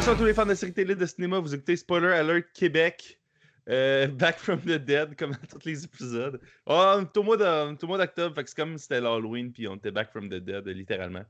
[0.00, 1.40] Salutations à tous les fans de série télé de cinéma.
[1.40, 3.20] Vous écoutez Spoiler Alert Québec.
[3.68, 6.40] Euh, Back from the Dead, comme dans tous les épisodes.
[6.64, 10.30] Oh, tout le mois d'octobre, c'est comme si c'était l'Halloween, puis on était Back from
[10.30, 11.24] the Dead, littéralement.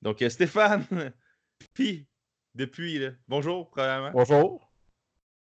[0.00, 0.84] Donc, euh, Stéphane,
[1.74, 2.06] puis,
[2.54, 4.12] depuis, là, bonjour, premièrement.
[4.12, 4.70] Bonjour.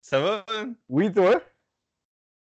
[0.00, 0.44] Ça va?
[0.48, 0.74] hein?
[0.88, 1.40] Oui, toi?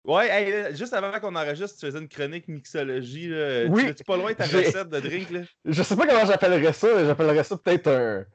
[0.06, 3.28] Ouais, hey, juste avant qu'on enregistre, tu faisais une chronique mixologie.
[3.28, 3.66] Là.
[3.66, 5.32] Oui, Tu pas loin de ta recette de drink?
[5.32, 5.42] Là?
[5.66, 6.88] Je sais pas comment j'appellerais ça.
[6.96, 8.26] mais J'appellerais ça peut-être un,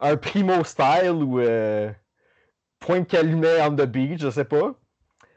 [0.00, 1.90] un primo style ou euh,
[2.80, 4.74] point de calumet on the beach, je sais pas.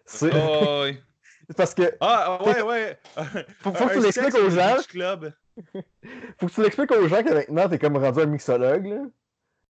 [0.06, 0.86] C'est Oh,
[1.58, 3.00] parce que Ah, ouais, ouais.
[3.62, 4.78] faut, faut que tu l'expliques aux au gens.
[4.88, 5.34] club.
[6.40, 8.86] Faut que tu l'expliques aux gens que maintenant t'es comme rendu un mixologue.
[8.86, 9.02] Là.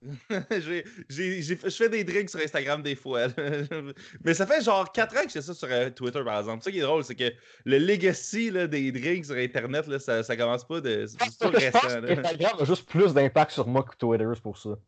[0.50, 3.26] J'ai- j'ai- j'ai je fais des drinks sur Instagram des fois.
[4.24, 6.62] Mais ça fait genre 4 ans que je fais ça sur euh, Twitter, par exemple.
[6.62, 7.32] Ça qui est drôle, c'est que
[7.64, 11.06] le legacy là, des drinks sur Internet, là, ça, ça commence pas de.
[11.06, 11.78] C'est récent.
[11.84, 14.78] Instagram a juste plus d'impact sur moi que Twitter, c'est pour ça.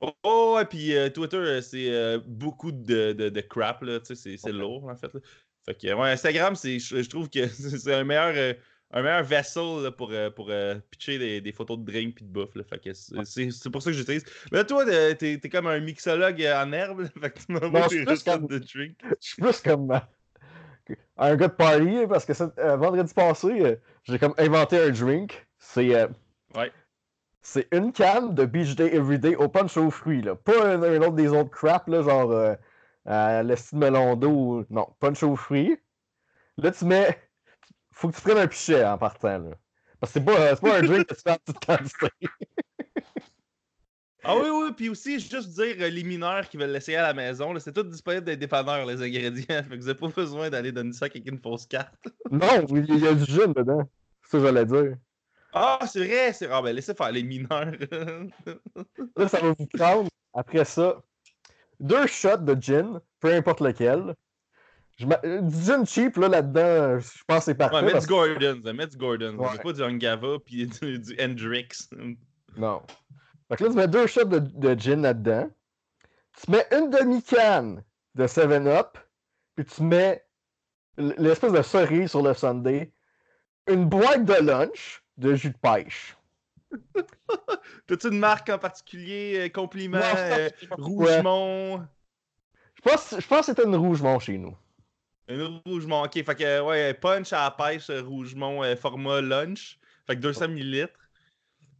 [0.00, 4.00] Oh, oh, ouais, puis euh, Twitter, euh, c'est euh, beaucoup de, de, de crap, là.
[4.04, 5.12] C'est- c'est lourd, en fait.
[5.14, 5.20] là.
[5.64, 8.34] Fait que, ouais, Instagram, c'est, je, je trouve que c'est un meilleur.
[8.36, 8.52] euh,
[8.92, 12.24] un meilleur vessel là, pour, euh, pour euh, pitcher des, des photos de drink puis
[12.24, 12.54] de bouffe.
[12.54, 12.62] Là.
[12.64, 14.24] Fait que c'est, c'est- pour ça que j'utilise.
[14.52, 17.00] Mais là, toi, t'es, t'es comme un mixologue euh, en herbe.
[17.00, 17.08] là.
[17.20, 18.96] Fait que tu comme- de drink.
[19.20, 20.00] Je suis plus comme
[21.16, 25.46] un gars de party parce que euh, vendredi passé, j'ai comme inventé un drink.
[25.58, 26.08] C'est euh,
[26.54, 26.70] Ouais.
[27.42, 30.22] c'est une canne de Beach Day Everyday au punch aux fruits.
[30.22, 30.36] Là.
[30.36, 32.54] Pas un, un autre des autres crap, là, genre euh,
[33.08, 34.64] euh, le style melon d'eau.
[34.70, 35.76] Non, punch aux fruits.
[36.58, 37.18] Là, tu mets.
[37.94, 39.38] Faut que tu prennes un pichet en partant.
[39.38, 39.50] Là.
[40.00, 42.08] Parce que c'est pas, euh, pas un drink que tu fais en petite quantité.
[44.26, 47.12] Ah oui, oui, puis aussi, juste dire euh, les mineurs qui veulent l'essayer à la
[47.14, 49.44] maison, c'est tout disponible des dépanneurs, les ingrédients.
[49.48, 51.94] Fait que vous n'avez pas besoin d'aller donner ça avec une fausse carte.
[52.30, 53.88] Non, il y a du gin dedans.
[54.22, 54.96] C'est ça que j'allais dire.
[55.52, 57.70] Ah, c'est vrai, c'est ah, ben laissez faire les mineurs.
[59.16, 61.00] Là, ça va vous prendre, après ça,
[61.78, 64.14] deux shots de gin, peu importe lequel.
[64.96, 67.76] Je euh, gin cheap, là, là-dedans, je pense que c'est parfait.
[67.76, 69.36] Ouais, mets parce du Gordon, mets du Gordon.
[69.36, 69.58] Ouais.
[69.62, 71.88] Pas du Angava puis du, du Hendrix.
[72.56, 72.82] Non.
[73.48, 75.50] Fait que là, tu mets deux shots de, de gin là-dedans.
[76.40, 77.82] Tu mets une demi-canne
[78.14, 78.98] de 7-Up,
[79.56, 80.24] puis tu mets
[80.96, 82.92] l'espèce de cerise sur le sundae,
[83.66, 86.16] une boîte de lunch de jus de pêche.
[87.86, 91.16] T'as-tu une marque en particulier, euh, compliment, Non, euh, je pourquoi.
[91.16, 91.86] Rougemont?
[92.74, 94.56] Je pense, je pense que c'était une Rougemont chez nous.
[95.28, 96.12] Une Rougemont, ok.
[96.24, 99.78] Fait que, ouais, punch à la pêche, euh, Rougemont, euh, format lunch.
[100.06, 100.90] Fait que 200 ml.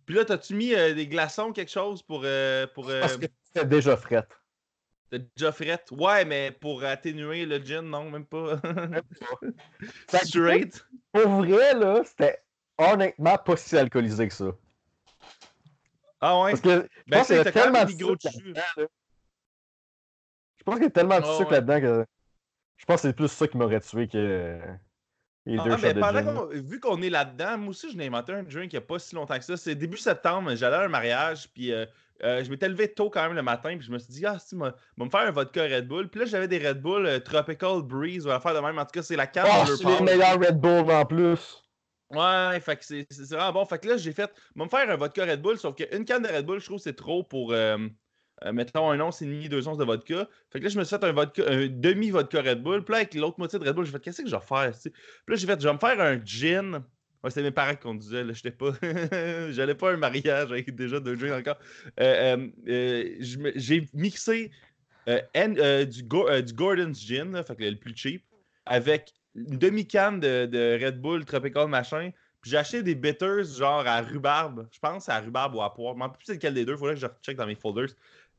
[0.06, 2.22] Puis là, t'as-tu mis euh, des glaçons, quelque chose pour.
[2.24, 4.26] euh, pour euh, Parce que c'était déjà fret.
[5.10, 5.90] t'as déjà frette?
[5.92, 8.60] Ouais, mais pour atténuer le gin, non, même pas.
[10.08, 10.84] Straight.
[11.12, 12.44] Pour vrai, là, c'était
[12.78, 14.52] honnêtement pas si alcoolisé que ça.
[16.20, 16.50] Ah ouais?
[16.50, 18.88] Parce que je Ben, pense qu'il y c'est a tellement de sucre là-dedans.
[20.58, 22.06] Je pense qu'il y a tellement de Ah sucre là-dedans que
[22.76, 24.58] je pense que c'est plus ça qui m'aurait tué que euh,
[25.46, 27.96] les deux Ah, shots mais de pendant qu'on- vu qu'on est là-dedans, moi aussi, je
[27.96, 29.56] n'ai inventé un drink il n'y a pas si longtemps que ça.
[29.56, 31.84] C'est début septembre, j'allais à un mariage, puis euh,
[32.22, 34.38] euh, je m'étais levé tôt quand même le matin, puis je me suis dit, ah,
[34.38, 36.08] si, moi, va me faire un vodka Red Bull.
[36.08, 38.78] Puis là, j'avais des Red Bull euh, Tropical Breeze ou affaire de même.
[38.78, 41.60] En tout cas, c'est la canne Oh, Bleu c'est les meilleurs Red Bull en plus.
[42.10, 43.64] Ouais, fait que c'est vraiment bon.
[43.66, 46.22] Fait que là, j'ai fait, va me faire un vodka Red Bull, sauf qu'une canne
[46.22, 47.52] de Red Bull, je trouve c'est trop pour,
[48.44, 50.28] euh, mettons, un once et demi, deux onces de vodka.
[50.50, 52.84] Fait que là, je me suis fait un, vodka, un demi-vodka Red Bull.
[52.84, 54.72] Puis là, avec l'autre moitié de Red Bull, j'ai fait, qu'est-ce que je vais faire?
[54.72, 54.92] Puis
[55.28, 56.84] là, j'ai fait, je vais me faire un gin.
[57.22, 58.32] Ouais, c'était mes parents qui conduisaient, là.
[58.34, 58.72] J'étais pas.
[59.50, 61.58] J'allais pas à un mariage avec déjà deux gins encore.
[62.00, 64.50] Euh, euh, euh, j'ai mixé
[65.06, 68.24] du, Go- du Gordon's Gin, fait que le, plus cheap,
[68.66, 72.10] avec une demi-canne de, Red Bull Tropical machin.
[72.42, 74.68] Puis j'ai acheté des bitters genre à rhubarbe.
[74.70, 75.94] Je pense à rhubarbe ou à poire.
[75.96, 76.76] Je rappelle plus c'est lequel des deux.
[76.76, 77.88] Faudrait que je recheck dans mes folders.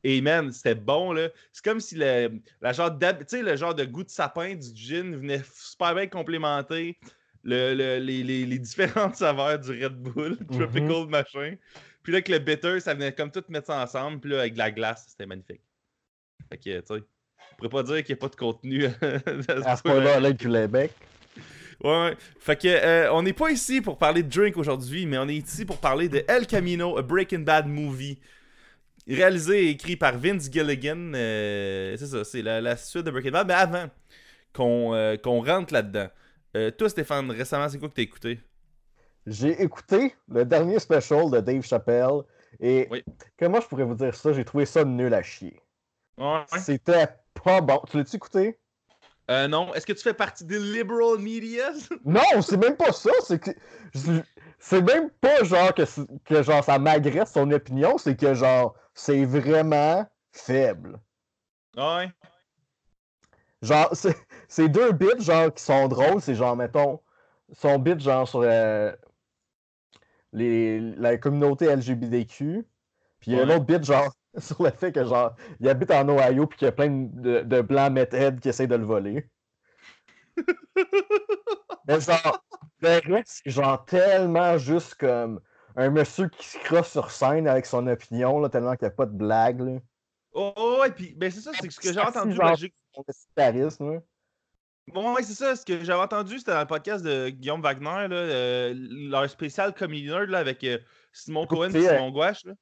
[0.04, 1.28] Et man, c'était bon là.
[1.52, 2.30] C'est comme si le,
[2.60, 2.96] la genre
[3.28, 6.98] tu le genre de goût de sapin du gin venait super bien complémenter
[7.42, 11.56] le, le- les, les- les différentes saveurs du Red Bull, Tropical machin.
[12.02, 14.20] Puis là, avec le bitter, ça venait comme tout mettre ça ensemble.
[14.20, 15.60] Puis là, avec de la glace, c'était magnifique.
[16.48, 17.02] Fait que, tu sais,
[17.52, 18.84] on pourrait pas dire qu'il n'y a pas de contenu
[19.66, 20.92] à À ce point-là, là, du Québec.
[21.82, 22.16] Ouais, ouais.
[22.38, 25.36] Fait que, euh, on n'est pas ici pour parler de drink aujourd'hui, mais on est
[25.36, 28.18] ici pour parler de El Camino, a Breaking Bad movie.
[29.08, 31.12] Réalisé et écrit par Vince Gilligan.
[31.14, 33.46] euh, c'est ça, c'est la, la suite de Breaking Bad.
[33.46, 33.88] Mais avant
[34.54, 36.08] qu'on euh, rentre là-dedans,
[36.56, 38.40] euh, toi, Stéphane, récemment, c'est quoi que t'as écouté?
[39.26, 42.22] J'ai écouté le dernier special de Dave Chappelle
[42.60, 43.04] et Oui.
[43.38, 44.32] comment je pourrais vous dire ça?
[44.32, 45.60] J'ai trouvé ça nul à chier.
[46.18, 46.44] Ouais.
[46.46, 47.08] C'était
[47.44, 47.80] pas bon.
[47.90, 48.58] Tu l'as-tu écouté?
[49.30, 51.72] Euh, non, est-ce que tu fais partie des liberal media?
[52.04, 53.10] Non, c'est même pas ça.
[53.24, 53.50] C'est que
[54.58, 55.82] c'est même pas genre que,
[56.24, 57.98] que genre ça m'agresse son opinion.
[57.98, 61.00] C'est que genre c'est vraiment faible.
[61.76, 62.12] Ouais.
[63.62, 63.90] Genre,
[64.48, 66.20] c'est deux bits, genre, qui sont drôles.
[66.20, 67.00] C'est genre, mettons,
[67.52, 68.92] son bit, genre, sur euh,
[70.32, 72.66] les, la communauté LGBTQ.
[73.20, 73.54] Puis il y a un Ouais.
[73.56, 76.68] autre bit, genre, sur le fait que, genre, il habite en Ohio, puis qu'il y
[76.68, 79.28] a plein de, de blancs methead qui essayent de le voler.
[81.88, 82.44] Mais genre,
[82.80, 85.40] le reste, c'est genre tellement juste comme
[85.76, 88.96] un monsieur qui se crosse sur scène avec son opinion, là, tellement qu'il n'y a
[88.96, 89.78] pas de blague, là.
[90.32, 92.34] Oh, oh, ouais, puis ben, c'est ça, c'est ce que j'ai entendu.
[92.34, 92.54] genre.
[93.78, 94.02] ben.
[94.92, 95.56] Bon, ouais, c'est ça.
[95.56, 99.74] Ce que j'avais entendu, c'était dans le podcast de Guillaume Wagner, là, euh, leur spécial
[99.74, 100.78] Comedy Nerd là, avec euh,
[101.12, 102.44] Simon Cohen et Simon Gouache.
[102.44, 102.52] Là,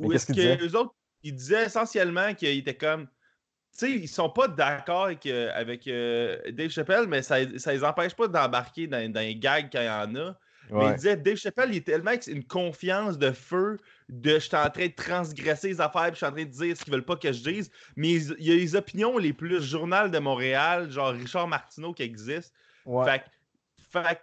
[0.00, 3.06] Qu'est-ce est-ce qu'il que eux autres, ils disaient essentiellement qu'ils étaient comme.
[3.06, 7.72] Tu sais, ils sont pas d'accord avec, euh, avec euh, Dave Chappelle, mais ça, ça
[7.72, 10.38] les empêche pas d'embarquer dans, dans les gags quand il y en a.
[10.70, 13.76] Mais il disait, Dave Chappelle, il est tellement une confiance de feu
[14.08, 16.50] de je suis en train de transgresser les affaires, puis je suis en train de
[16.50, 17.70] dire ce qu'ils veulent pas que je dise.
[17.96, 22.02] Mais il y a les opinions les plus journal de Montréal, genre Richard Martineau qui
[22.02, 22.52] existe.
[22.84, 23.04] Ouais.
[23.04, 24.20] Fait, que- fait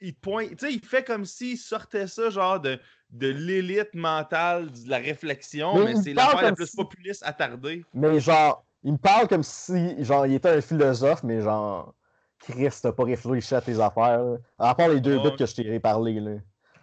[0.00, 2.78] il pointe, tu sais, il fait comme s'il sortait ça genre de,
[3.14, 7.84] de l'élite mentale de la réflexion, Mais c'est l'affaire la plus si- populiste attardée.
[7.94, 11.94] Mais genre, il me parle comme si, genre, il était un philosophe, mais genre,
[12.40, 14.36] Chris, t'as pas réfléchi à tes affaires, là.
[14.58, 16.32] À part les deux bits que je t'ai parlé, là.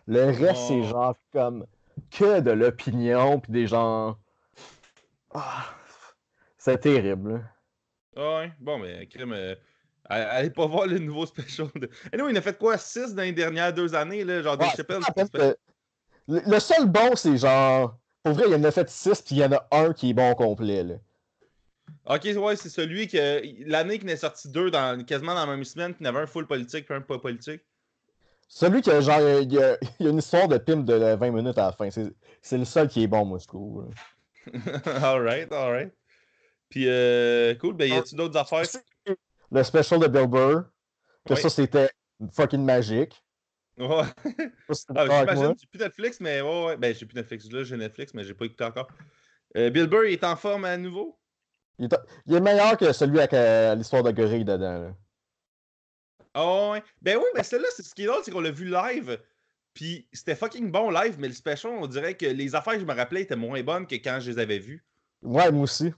[0.08, 1.66] Le reste, c'est genre comme
[2.10, 4.18] que de l'opinion, puis des gens.
[5.34, 5.66] Ah,
[6.58, 7.40] c'est terrible, là.
[8.16, 9.34] Ah Ouais, bon, mais crème.
[9.34, 9.56] euh,
[10.06, 11.68] allez pas voir le nouveau special.
[11.76, 11.90] De...
[12.12, 14.66] Et nous, il a fait quoi 6 dans les dernières deux années, là, genre Ouais,
[14.66, 15.56] Dave Chappelle.
[16.28, 17.98] Le, le seul bon, c'est genre.
[18.24, 20.12] Pour vrai, il y en a fait six, puis il y en a un qui
[20.12, 20.96] est bon au complet, là.
[22.06, 25.56] Ok, ouais, c'est celui que l'année qui en est sorti deux dans, quasiment dans la
[25.56, 27.62] même semaine, qui n'avait un full politique puis un pas politique.
[28.48, 29.20] Celui qui a genre.
[29.42, 31.72] Il y a, il y a une histoire de pimp de 20 minutes à la
[31.72, 31.90] fin.
[32.42, 33.90] C'est le seul qui est bon, moi, je trouve.
[35.02, 35.94] alright, alright.
[36.70, 38.66] Puis, euh, cool, ben y a-tu d'autres affaires?
[39.52, 40.64] Le special de Bill Burr,
[41.26, 41.90] que ça, c'était
[42.34, 43.24] fucking magique.
[43.82, 44.04] Ouais.
[44.96, 46.78] Ah, j'imagine, j'ai plus Netflix, mais ouais, ouais.
[46.78, 48.88] Ben, j'ai plus Netflix là, j'ai Netflix, mais j'ai pas écouté encore.
[49.58, 51.20] Euh, Bill Burr il est en forme à nouveau?
[51.80, 51.96] Il est,
[52.28, 54.80] il est meilleur que celui avec euh, l'histoire de gorille dedans.
[54.80, 54.94] là.
[56.34, 56.84] Ah ouais.
[57.02, 59.20] Ben oui, mais celle-là, c'est ce qui est drôle, c'est qu'on l'a vu live.
[59.74, 62.86] Puis c'était fucking bon live, mais le special, on dirait que les affaires que je
[62.86, 64.86] me rappelais étaient moins bonnes que quand je les avais vues.
[65.22, 65.94] Ouais, moi aussi.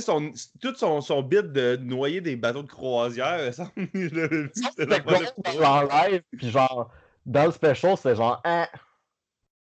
[0.00, 5.82] Son, tout son, son bit de noyer des bateaux de croisière, ça, je C'était en
[5.82, 6.90] live, puis genre,
[7.24, 8.68] dans le special, c'était genre, ah,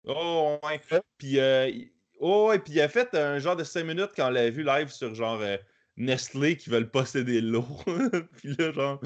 [0.05, 0.79] Oh, ouais.
[1.17, 4.27] Puis, euh, il- oh, ouais, puis il a fait un genre de 5 minutes quand
[4.27, 5.57] on l'a vu live sur genre euh,
[5.97, 7.65] Nestlé qui veulent posséder l'eau.
[8.37, 8.99] puis là, genre.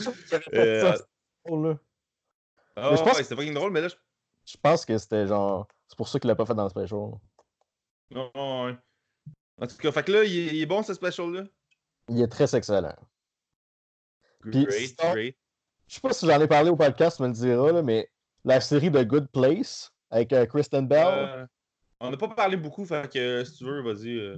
[0.54, 1.06] Euh, ça, c'est
[1.50, 1.78] drôle, là.
[2.78, 3.96] Mais je pense- ouais, c'était fucking drôle, mais là, je.
[4.46, 5.68] Je pense que c'était genre.
[5.88, 7.00] C'est pour ça qu'il l'a pas fait dans le special.
[8.14, 8.76] Oh, ouais.
[9.62, 11.44] En tout cas, fait que là, il est, il est bon ce special-là?
[12.10, 12.96] Il est très excellent.
[14.42, 15.38] Puis, Great, great.
[15.88, 18.10] Je sais pas si j'en ai parlé au podcast, tu me le diras, là, mais
[18.44, 21.46] la série de Good Place avec euh, Kristen Bell, Euh,
[22.00, 24.18] on n'a pas parlé beaucoup, fait que euh, si tu veux, vas-y.
[24.18, 24.38] euh.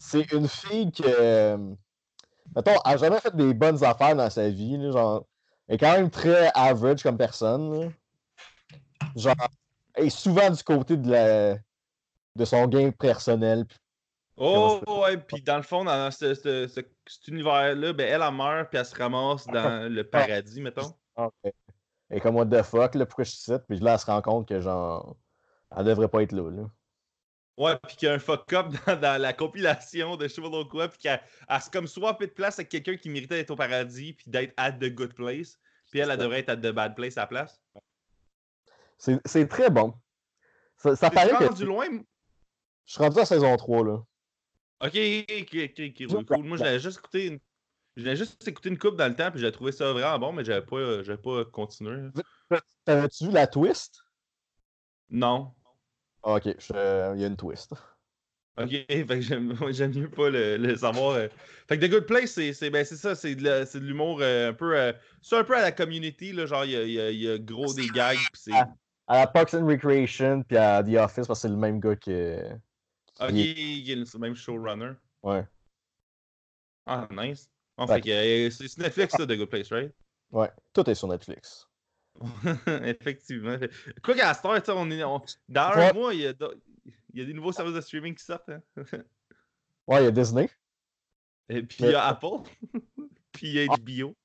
[0.00, 1.04] c'est une fille qui.
[1.04, 4.76] mettons, elle a jamais fait des bonnes affaires dans sa vie.
[4.76, 5.26] là, genre,
[5.68, 7.80] elle est quand même très average comme personne.
[7.80, 7.88] là.
[9.14, 9.34] Genre,
[9.94, 11.54] elle est souvent du côté de, la,
[12.34, 13.64] de son gain personnel.
[13.66, 13.78] puis
[14.38, 18.34] Oh, ouais, puis dans le fond, dans ce, ce- ce- cet univers-là, ben, elle, elle
[18.34, 20.94] meurt, puis elle se ramasse dans le paradis, mettons.
[21.16, 23.52] Ah, Elle est comme what the fuck, là, pourquoi je suis ici?
[23.68, 25.16] Puis là, elle se rend compte que genre.
[25.76, 26.50] Elle devrait pas être là.
[26.50, 26.70] là.
[27.58, 30.98] Ouais, puis qu'il y a un fuck-up dans, dans la compilation de trop quoi, puis
[30.98, 34.30] qu'elle elle se comme swapé de place avec quelqu'un qui méritait d'être au paradis, puis
[34.30, 35.58] d'être at the good place,
[35.90, 37.58] puis elle, elle devrait être at the bad place à la place.
[38.98, 39.94] C'est très bon.
[40.76, 41.44] Ça, paraît que.
[41.46, 41.86] rendu loin?
[42.84, 43.98] Je suis rendu à saison 3, là.
[44.80, 46.44] Ok, ok, ok, ok, cool, cool.
[46.44, 47.38] Moi, j'avais juste écouté une...
[47.96, 50.44] J'avais juste écouté une coupe dans le temps, puis j'avais trouvé ça vraiment bon, mais
[50.44, 52.10] j'avais pas, euh, j'avais pas continué.
[52.84, 54.02] T'avais-tu vu la twist?
[55.08, 55.54] Non.
[56.22, 57.72] Ah, ok, je- il y a une twist.
[58.58, 61.12] Ok, fait que j'aime mieux pas le, le savoir.
[61.16, 61.28] euh.
[61.68, 64.76] Fait que The Good Place, c'est ben, ça, c'est de l'humour euh, un peu.
[64.78, 64.92] euh,
[65.22, 67.38] c'est un peu à la community, là, genre il y a, y a- y a
[67.38, 68.50] gros des gags, pis.
[69.08, 71.96] À la Parks and Recreation, puis à The Office, parce que c'est le même gars
[71.96, 72.40] que.
[73.20, 74.92] Ok, il est- il est le même showrunner.
[75.22, 75.46] Ouais,
[76.86, 77.50] Ah, nice.
[77.88, 78.00] Ouais.
[78.00, 79.92] fait que c'est Netflix, ça, The Good Place, right?
[80.30, 80.50] ouais.
[80.72, 81.68] Tout est sur Netflix.
[82.84, 83.56] Effectivement.
[84.02, 84.32] Quoi qu'à
[84.64, 85.02] sais, on est.
[85.04, 85.92] on- Dans un Ouais.
[85.92, 86.32] mois, il y, a,
[87.12, 88.48] il y a des nouveaux services de streaming qui sortent.
[88.48, 88.62] Hein?
[89.88, 90.50] Ouais, il y a Disney.
[91.48, 92.42] Et puis il y a Apple.
[93.32, 94.16] puis il y a HBO.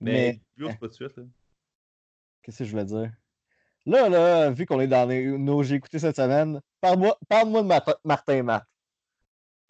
[0.00, 1.20] Mais, HBO, c'est pas de suite.
[2.42, 3.12] Qu'est-ce que je voulais dire?
[3.86, 7.98] Là, là, vu qu'on est dans les- nos j'ai écouté cette semaine, Parle-moi parle de
[8.04, 8.64] Martin Matt.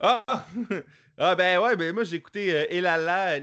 [0.00, 0.24] Ah!
[1.18, 3.40] ah, ben ouais, ben moi j'ai écouté euh, Elala.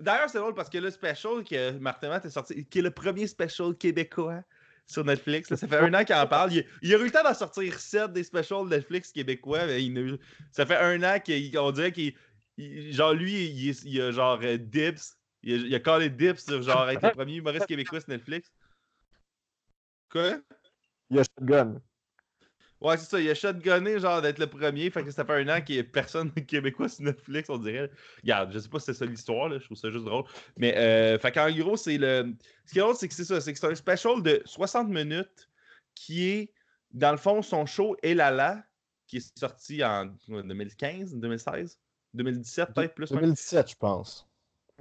[0.00, 2.90] D'ailleurs, c'est drôle parce que le special que Martin Matt est sorti, qui est le
[2.90, 4.42] premier special québécois
[4.86, 5.48] sur Netflix.
[5.48, 6.52] ça fait un an qu'il en parle.
[6.82, 9.66] Il, a eu le temps d'en sortir 7 des specials Netflix québécois.
[9.66, 10.18] Mais il,
[10.52, 12.14] ça fait un an qu'on dirait qu'il.
[12.58, 13.46] Genre, lui,
[13.84, 15.16] il, a genre euh, Dips.
[15.42, 18.50] Il a, a les Dips sur genre être le premier humoriste québécois sur Netflix.
[20.16, 20.40] Quoi?
[21.10, 21.82] Il a Shotgun.
[22.80, 23.20] Ouais, c'est ça.
[23.20, 24.88] Il a shotgunné, genre, d'être le premier.
[24.90, 27.90] Fait que ça fait un an qu'il n'y a personne québécois sur Netflix, on dirait.
[28.22, 29.58] Regarde, je sais pas si c'est ça l'histoire, là.
[29.58, 30.24] Je trouve ça juste drôle.
[30.56, 32.34] Mais, euh, fait qu'en gros, c'est le.
[32.64, 33.40] Ce qui est drôle, c'est que c'est ça.
[33.40, 35.50] C'est que c'est un special de 60 minutes
[35.94, 36.52] qui est,
[36.92, 38.62] dans le fond, son show Et la
[39.06, 41.78] qui est sorti en 2015, 2016,
[42.14, 43.12] 2017, peut-être plus.
[43.12, 44.26] 2017, je pense.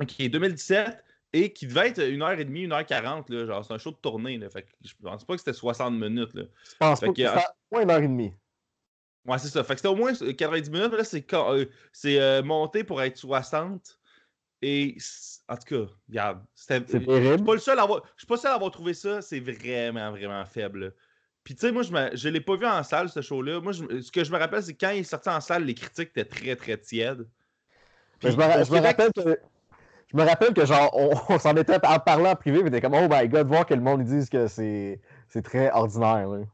[0.01, 1.04] Ok, 2017
[1.35, 3.25] et qui devait être 1h30, 1h40.
[3.29, 4.37] Là, genre, c'est un show de tournée.
[4.37, 6.33] Là, fait que je pense pas que c'était 60 minutes.
[6.33, 6.43] Là.
[6.63, 8.33] Je pense pas que, c'était au moins 1h30.
[9.25, 9.63] Ouais, c'est ça.
[9.65, 10.93] Fait que c'était au moins 90 minutes.
[10.93, 11.65] Là, c'est, euh,
[12.05, 13.99] euh, monté pour être 60.
[14.61, 14.95] Et
[15.49, 16.41] en tout cas, regarde.
[16.53, 18.71] C'était, c'est Je suis pas le seul à avoir, je suis pas seul à avoir
[18.71, 19.21] trouvé ça.
[19.21, 20.93] C'est vraiment, vraiment faible.
[21.43, 23.59] Puis, tu sais, moi, je ne l'ai pas vu en salle, ce show-là.
[23.59, 26.11] Moi, ce que je me rappelle, c'est quand il est sorti en salle, les critiques
[26.15, 27.27] étaient très, très tièdes.
[28.23, 29.37] je me, rappelle que
[30.11, 30.91] je me rappelle que genre,
[31.29, 33.73] on, s'en était en parlant en privé, mais t'es comme oh my god, voir que
[33.73, 35.01] le monde dise que c'est,
[35.43, 36.29] très ordinaire.
[36.29, 36.45] Là.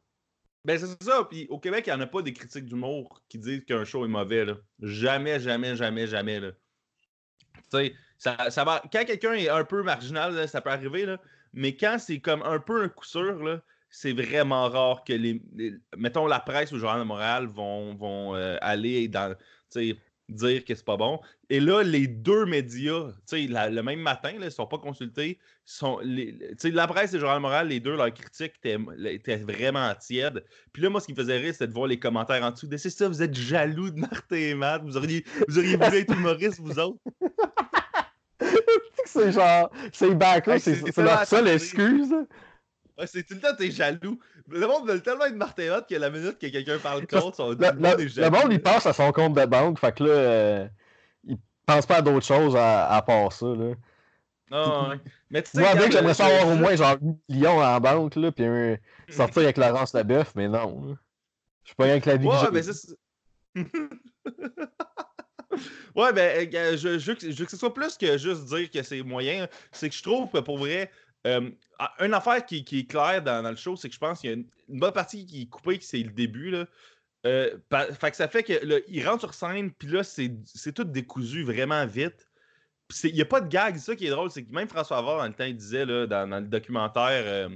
[0.63, 3.39] Ben c'est ça, puis au Québec, il n'y en a pas des critiques d'humour qui
[3.39, 4.46] disent qu'un show est mauvais.
[4.46, 4.58] Là.
[4.81, 6.39] Jamais, jamais, jamais, jamais.
[6.39, 6.51] Là.
[7.53, 8.81] Tu sais, ça, ça va...
[8.91, 11.17] quand quelqu'un est un peu marginal, ça peut arriver, là,
[11.53, 15.41] mais quand c'est comme un peu un coup sûr, là, c'est vraiment rare que les,
[15.98, 19.36] Mettons, la presse ou le Journal de Montréal vont, vont euh, aller dans
[20.32, 21.20] dire que c'est pas bon.
[21.50, 25.38] Et là, les deux médias, le même matin, ils ne sont pas consultés.
[25.66, 30.44] Sont, la presse et le Journal Moral, les deux, leurs critiques étaient, vraiment tièdes.
[30.74, 32.68] Puis là, moi, ce qui me faisait rire, c'était de voir les commentaires en dessous.
[32.78, 34.84] C'est ça, vous êtes jaloux de Martin et Matt.
[34.84, 37.00] Vous auriez, vous auriez voulu être humoriste, vous autres.
[39.06, 42.14] c'est genre, c'est back c'est leur seule excuse.
[42.98, 44.20] Ouais, c'est tout le temps, t'es jaloux.
[44.50, 47.52] Le monde veut tellement être Martin Hot que la minute que quelqu'un parle contre, son
[47.52, 50.68] le, le, le, monde, il passe à son compte de banque, fait que là, euh,
[51.24, 53.74] il pense pas à d'autres choses à, à, part ça, là.
[54.52, 55.00] Non, ouais.
[55.30, 58.46] Mais Moi, avec, j'aimerais ça avoir au moins genre 8 millions en banque, là, puis
[58.46, 58.78] un...
[59.10, 60.98] sortir avec Laurence Leboeuf, mais non.
[61.64, 62.74] Je suis pas rien avec la vie ouais, que j'ai.
[62.74, 62.98] c'est...
[65.96, 68.84] ouais, ben, euh, je, je, je, veux que ce soit plus que juste dire que
[68.84, 69.48] c'est moyen.
[69.72, 70.92] C'est que je trouve que pour vrai,
[71.28, 74.30] euh, ah, une affaire qui, est claire dans, le show, c'est que je pense qu'il
[74.30, 76.51] y a une, bonne partie qui est coupée, que c'est le début.
[76.51, 76.66] Là.
[77.25, 80.32] Euh, fait que ça fait qu'il rentre sur scène, puis là, c'est
[80.74, 82.28] tout décousu vraiment vite.
[83.04, 83.78] Il n'y a pas de gag.
[83.78, 86.08] Ça qui est drôle, c'est que même François Havard, dans le temps, il disait là,
[86.08, 87.50] dans, le documentaire euh,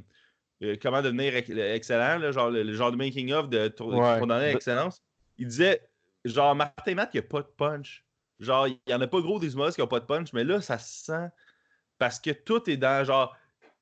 [0.81, 3.91] Comment devenir excellent, genre le, genre de making-of de pour
[4.25, 5.03] donner l'excellence,
[5.37, 5.81] il disait
[6.23, 8.05] genre Martin Matt, il n'y a pas de punch.
[8.39, 10.43] Genre, il n'y en a pas gros des humoristes qui n'ont pas de punch, mais
[10.43, 11.27] là, ça se sent
[11.97, 13.35] parce que tout est dans genre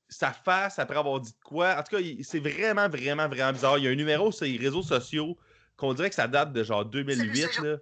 [0.10, 1.76] sa face après avoir dit quoi.
[1.78, 3.78] En tout cas, c'est vraiment, vraiment, vraiment bizarre.
[3.78, 5.38] Il y a un numéro sur les réseaux sociaux
[5.78, 7.60] qu'on dirait que ça date de genre 2008.
[7.60, 7.78] Là.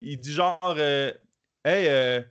[0.00, 1.12] Il dit genre euh,
[1.64, 2.22] Hey, euh,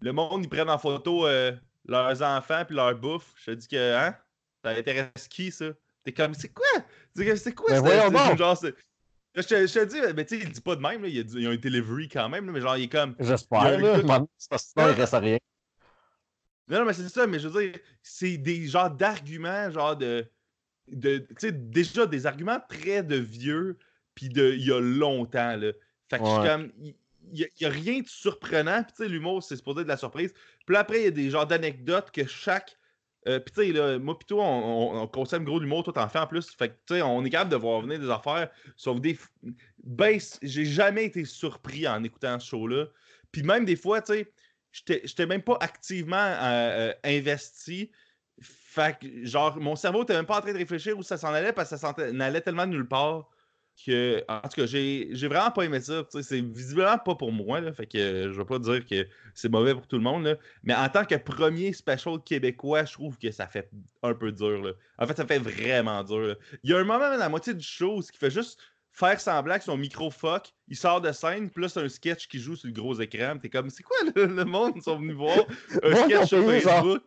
[0.00, 1.52] le monde, ils prennent en photo euh,
[1.86, 3.32] leurs enfants puis leur bouffe.
[3.36, 4.16] Je te dis que, hein,
[4.64, 5.66] ça intéresse qui, ça?
[6.04, 6.66] T'es comme, c'est quoi?
[7.14, 7.80] C'est quoi?
[7.80, 8.56] Ben c'est genre,
[9.34, 11.08] je te, je te dis, mais tu sais, il dit pas de même, là.
[11.08, 13.14] Il, y a, un delivery quand même, mais genre, il est comme.
[13.18, 14.00] J'espère, là.
[14.38, 15.38] Sinon, il reste à rien.
[16.72, 20.26] Non, non, mais c'est ça, mais je veux dire, c'est des genres d'arguments, genre de.
[20.88, 23.76] de tu sais, déjà des arguments très de vieux,
[24.14, 25.72] puis de il y a longtemps, là.
[26.08, 26.72] Fait que je suis comme.
[27.34, 29.98] Il n'y a, rien de surprenant, puis tu sais, l'humour, c'est supposé être de la
[29.98, 30.32] surprise.
[30.66, 32.76] Puis après, il y a des genres d'anecdotes que chaque.
[33.28, 36.08] Euh, puis tu sais, là, moi, pis toi, on, on, consomme gros l'humour, toi, t'en
[36.08, 36.50] fais en plus.
[36.56, 39.18] Fait que tu sais, on est capable de voir venir des affaires, sauf des.
[39.84, 42.86] Ben, j'ai jamais été surpris en écoutant ce show-là.
[43.30, 44.32] Puis même des fois, tu sais
[44.72, 47.90] j'étais même pas activement euh, euh, investi.
[48.40, 51.32] Fait que, genre, mon cerveau n'était même pas en train de réfléchir où ça s'en
[51.32, 53.28] allait parce que ça s'en allait tellement nulle part
[53.86, 56.04] que, en tout cas, j'ai vraiment pas aimé ça.
[56.10, 57.60] C'est visiblement pas pour moi.
[57.60, 60.24] Là, fait que je vais pas dire que c'est mauvais pour tout le monde.
[60.24, 63.70] Là, mais en tant que premier special québécois, je trouve que ça fait
[64.02, 64.62] un peu dur.
[64.62, 64.72] Là.
[64.98, 66.36] En fait, ça fait vraiment dur.
[66.62, 68.60] Il y a un moment à la moitié du show qui fait juste
[68.92, 72.28] faire semblant que son micro fuck, il sort de scène, puis là, c'est un sketch
[72.28, 73.38] qui joue sur le gros écran.
[73.38, 74.74] T'es comme, c'est quoi le, monde?
[74.76, 75.38] Ils sont venus voir
[75.82, 77.02] un sketch sur Facebook?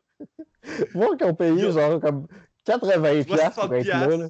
[0.94, 2.27] Moi, qui ont payé genre comme
[2.65, 4.30] 80 piastres pour être là.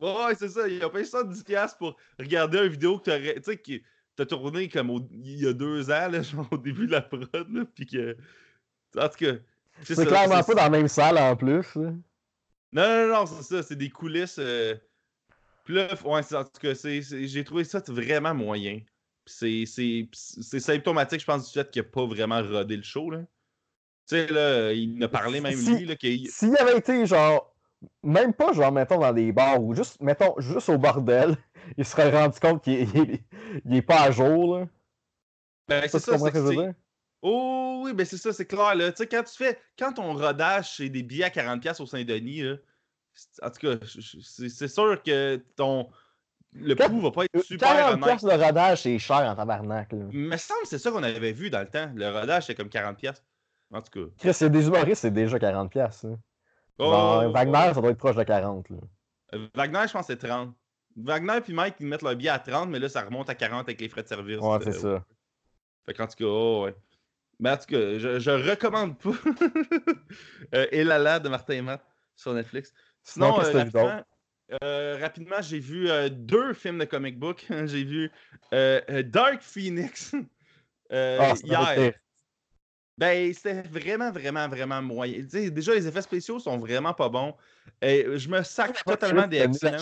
[0.00, 0.68] Ouais, c'est ça.
[0.68, 3.82] Ils ont payé 70 piastres pour regarder une vidéo que t'aurais, tu sais, qui
[4.16, 7.28] t'as tourné comme il y a deux ans, là, genre au début de la prod,
[7.32, 8.16] là, puis que...
[8.96, 9.32] En tout cas...
[9.84, 11.76] C'est clairement pas dans la même salle, en plus.
[11.76, 11.92] Non,
[12.72, 13.62] non, non, c'est ça.
[13.62, 14.38] C'est des coulisses...
[14.40, 14.74] Euh,
[15.68, 18.80] Puis là, ouais, en tout cas, j'ai trouvé ça vraiment moyen.
[19.26, 23.10] C'est- symptomatique, je pense, du fait qu'il n'a pas vraiment rodé le show.
[23.10, 23.18] Là.
[23.18, 23.26] Tu
[24.16, 26.26] sais, là, il a parlé même Si- lui.
[26.30, 27.54] S'il avait été genre,
[28.02, 31.36] même pas genre, mettons, dans des bars ou juste, mettons, juste au bordel,
[31.76, 33.22] il se serait rendu compte qu'il est, il est-
[33.66, 34.68] il est pas à jour, là.
[35.68, 36.16] Ben, c'est ça.
[36.16, 36.72] c'est ce?
[37.20, 38.74] Oh oui, ben c'est ça, c'est clair.
[38.74, 38.90] Là.
[38.90, 39.60] Tu sais, quand tu fais.
[39.78, 42.56] Quand ton rodage, c'est des billets à 40$ au Saint-Denis, là,
[43.42, 43.76] en tout cas,
[44.22, 45.88] c'est c'est sûr que ton.
[46.52, 48.04] Le prix va pas être super 40 honnête.
[48.04, 49.98] piastres de rodage, c'est cher en tabarnak, là.
[50.10, 51.92] Me semble que c'est ça qu'on avait vu dans le temps.
[51.94, 53.22] Le rodage, c'était comme 40$.
[53.70, 54.10] En tout cas.
[54.18, 56.06] Chris, a des humoristes, c'est déjà 40 piastres.
[56.06, 56.18] hein.
[56.78, 56.84] Oh,
[57.26, 58.76] oh, Wagner, ça doit être proche de 40, là.
[59.34, 60.54] Euh, Wagner, je pense que c'est 30.
[60.96, 63.68] Wagner puis Mike, ils mettent leur billet à 30, mais là, ça remonte à 40
[63.68, 64.38] avec les frais de service.
[64.40, 65.04] Ouais, Euh, c'est ça.
[65.84, 66.74] Fait qu'en tout cas, oh, ouais.
[67.40, 69.10] Mais en tout cas, je, je recommande pas
[70.54, 71.84] euh, Elala de Martin et Matt
[72.16, 72.72] sur Netflix.
[73.08, 73.52] Sinon, d'autre?
[73.52, 74.04] rapidement,
[74.62, 77.46] euh, rapidement, j'ai vu euh, deux films de comic book.
[77.66, 78.10] j'ai vu
[78.52, 80.14] euh, Dark Phoenix
[80.90, 81.92] Ah, hier.
[82.96, 85.22] Ben, c'était vraiment, vraiment, vraiment moyen.
[85.22, 87.34] Déjà, les effets spéciaux sont vraiment pas bons.
[87.80, 89.78] Et je me sac totalement des X-Men.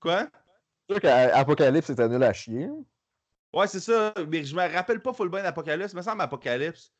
[0.00, 0.28] Quoi?
[0.88, 2.68] C'est sûr qu'Apocalypse c'était nul à chier.
[3.52, 4.12] Ouais, c'est ça.
[4.28, 5.92] Mais je me rappelle pas full bien d'Apocalypse.
[5.92, 6.92] Il me semble Apocalypse.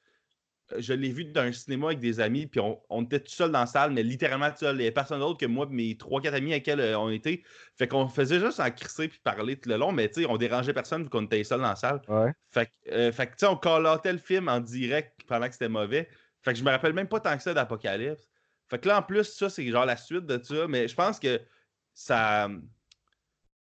[0.79, 3.53] Je l'ai vu dans un cinéma avec des amis, puis on, on était tout seul
[3.53, 4.75] dans la salle, mais littéralement tout seul.
[4.75, 7.43] Il n'y avait personne d'autre que moi mes 3-4 amis avec lesquels euh, on était.
[7.77, 10.37] Fait qu'on faisait juste en crisser puis parler tout le long, mais tu sais, on
[10.37, 12.03] dérangeait personne vu qu'on était seul dans la salle.
[12.09, 12.33] Ouais.
[12.51, 15.53] Fait que, euh, fait que, tu sais, on callotait le film en direct pendant que
[15.53, 16.09] c'était mauvais.
[16.43, 18.29] Fait que je me rappelle même pas tant que ça d'Apocalypse.
[18.69, 21.21] Fait que là, en plus, ça, c'est genre la suite de ça, mais je pense
[21.21, 21.41] que
[21.95, 22.49] ça.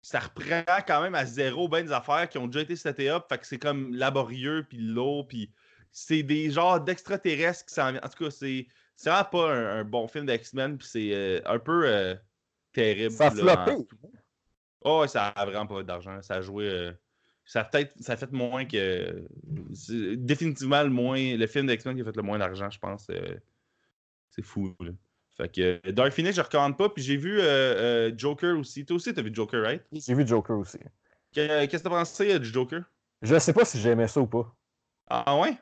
[0.02, 3.24] Ça reprend quand même à zéro ben des affaires qui ont déjà été setées up.
[3.28, 5.52] Fait que c'est comme laborieux, puis lourd, puis
[5.92, 8.04] c'est des genres d'extraterrestres qui s'en viennent.
[8.04, 11.40] En tout cas, c'est c'est vraiment pas un, un bon film d'X-Men, puis c'est euh,
[11.46, 12.14] un peu euh,
[12.72, 13.10] terrible.
[13.12, 13.72] Ça a en- floppé.
[14.82, 16.20] Oh, ça a vraiment pas d'argent.
[16.22, 16.68] Ça a joué.
[16.68, 16.92] euh,
[17.44, 17.92] ça a peut-être.
[18.00, 19.26] Ça a fait moins que.
[20.16, 21.36] définitivement le moins.
[21.36, 23.10] Le film d'X-Men qui a fait le moins d'argent, je pense.
[24.30, 24.74] c'est fou.
[24.80, 24.90] Là.
[25.36, 26.88] Fait que Dark Phoenix, je recommande pas.
[26.90, 27.40] Puis j'ai vu
[28.18, 28.84] Joker aussi.
[28.84, 29.82] Toi aussi, t'as vu Joker, right?
[29.92, 30.78] J'ai vu Joker aussi.
[31.34, 32.82] Que- Qu'est-ce que t'as pensé du Joker?
[33.22, 34.54] Je sais pas si j'aimais ça ou pas.
[35.08, 35.56] Ah ouais?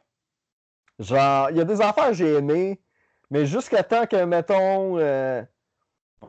[0.99, 2.81] Genre, il y a des affaires que j'ai aimées,
[3.31, 4.99] mais jusqu'à temps que, mettons.
[4.99, 5.43] Euh,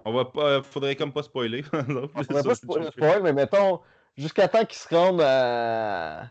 [0.05, 0.61] On va pas.
[0.63, 1.63] Faudrait comme pas spoiler.
[1.73, 3.81] on pourrait pas spo- spoil, mais mettons,
[4.17, 6.29] jusqu'à temps qu'ils se rendent à.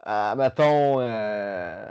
[0.00, 1.00] à mettons.
[1.00, 1.88] euh,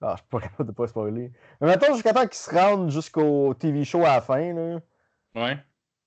[0.00, 1.32] Ah, je suis pas capable de pas spoiler.
[1.60, 4.80] Mais mettons, jusqu'à temps qu'ils se rendent jusqu'au TV show à la fin, là.
[5.34, 5.58] Ouais.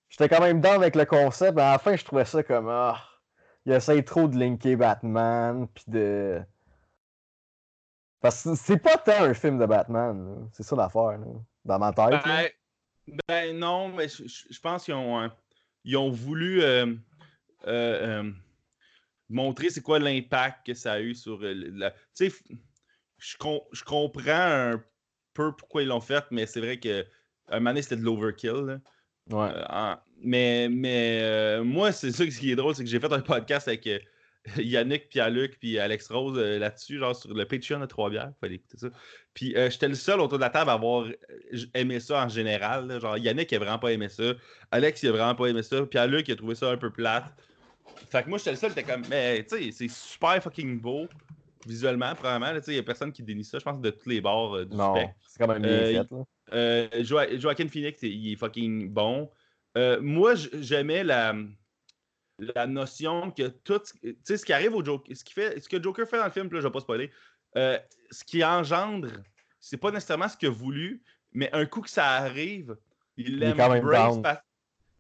[0.10, 2.70] J'étais quand même down avec le concept, mais à la fin, je trouvais ça comme.
[2.70, 2.98] Ah,
[3.66, 6.42] il essaye trop de linker Batman, puis de.
[8.20, 11.20] Parce que c'est pas tant un film de Batman, c'est ça l'affaire,
[11.64, 12.22] dans ma tête.
[12.26, 12.50] Ben,
[13.28, 15.28] ben non, mais je, pense qu'ils ont, euh,
[15.84, 16.88] ils ont voulu euh,
[17.68, 18.32] euh, euh,
[19.30, 21.92] montrer c'est quoi l'impact que ça a eu sur la.
[21.92, 22.34] Tu sais,
[23.20, 24.84] je, com- je comprends un
[25.34, 27.06] peu pourquoi ils l'ont fait, mais c'est vrai que
[27.50, 28.82] un moment c'était de l'overkill.
[29.30, 29.52] Ouais.
[30.22, 33.68] Mais mais moi, c'est ça ce qui est drôle, c'est que j'ai fait un podcast
[33.68, 33.88] avec
[34.58, 38.34] Yannick, Pierre-Luc, puis Alex Rose euh, là-dessus, genre sur le Patreon de Trois Bières.
[38.40, 38.90] Fallait écouter ça.
[39.34, 42.30] Puis euh, j'étais le seul autour de la table à avoir euh, aimé ça en
[42.30, 42.88] général.
[42.88, 43.00] là.
[43.00, 44.34] Genre Yannick, il a vraiment pas aimé ça.
[44.72, 45.86] Alex, il a vraiment pas aimé ça.
[45.86, 47.34] Pierre-Luc, il a trouvé ça un peu plate.
[48.10, 51.10] Fait que moi, j'étais le seul, j'étais comme, mais tu sais, c'est super fucking beau
[51.66, 52.54] visuellement, probablement.
[52.54, 54.22] là, Tu sais, il y a personne qui dénie ça, je pense, de tous les
[54.22, 54.94] bords euh, du Non,
[55.28, 56.08] c'est quand même bien fait.
[56.10, 57.04] Là.
[57.04, 59.30] Jo- Joaquin Phoenix, il est fucking bon.
[59.76, 61.36] Moi, j'aimais la,
[62.40, 63.80] la notion que tout.
[64.02, 66.26] Tu sais, ce qui arrive au Joker, ce, qui fait, ce que Joker fait dans
[66.26, 67.12] le film, là, je vais pas spoiler,
[67.56, 67.78] euh,
[68.12, 69.10] ce qui engendre,
[69.60, 72.78] c'est pas nécessairement ce qu'il a voulu, mais un coup que ça arrive,
[73.18, 73.40] il
[74.22, 74.42] parce-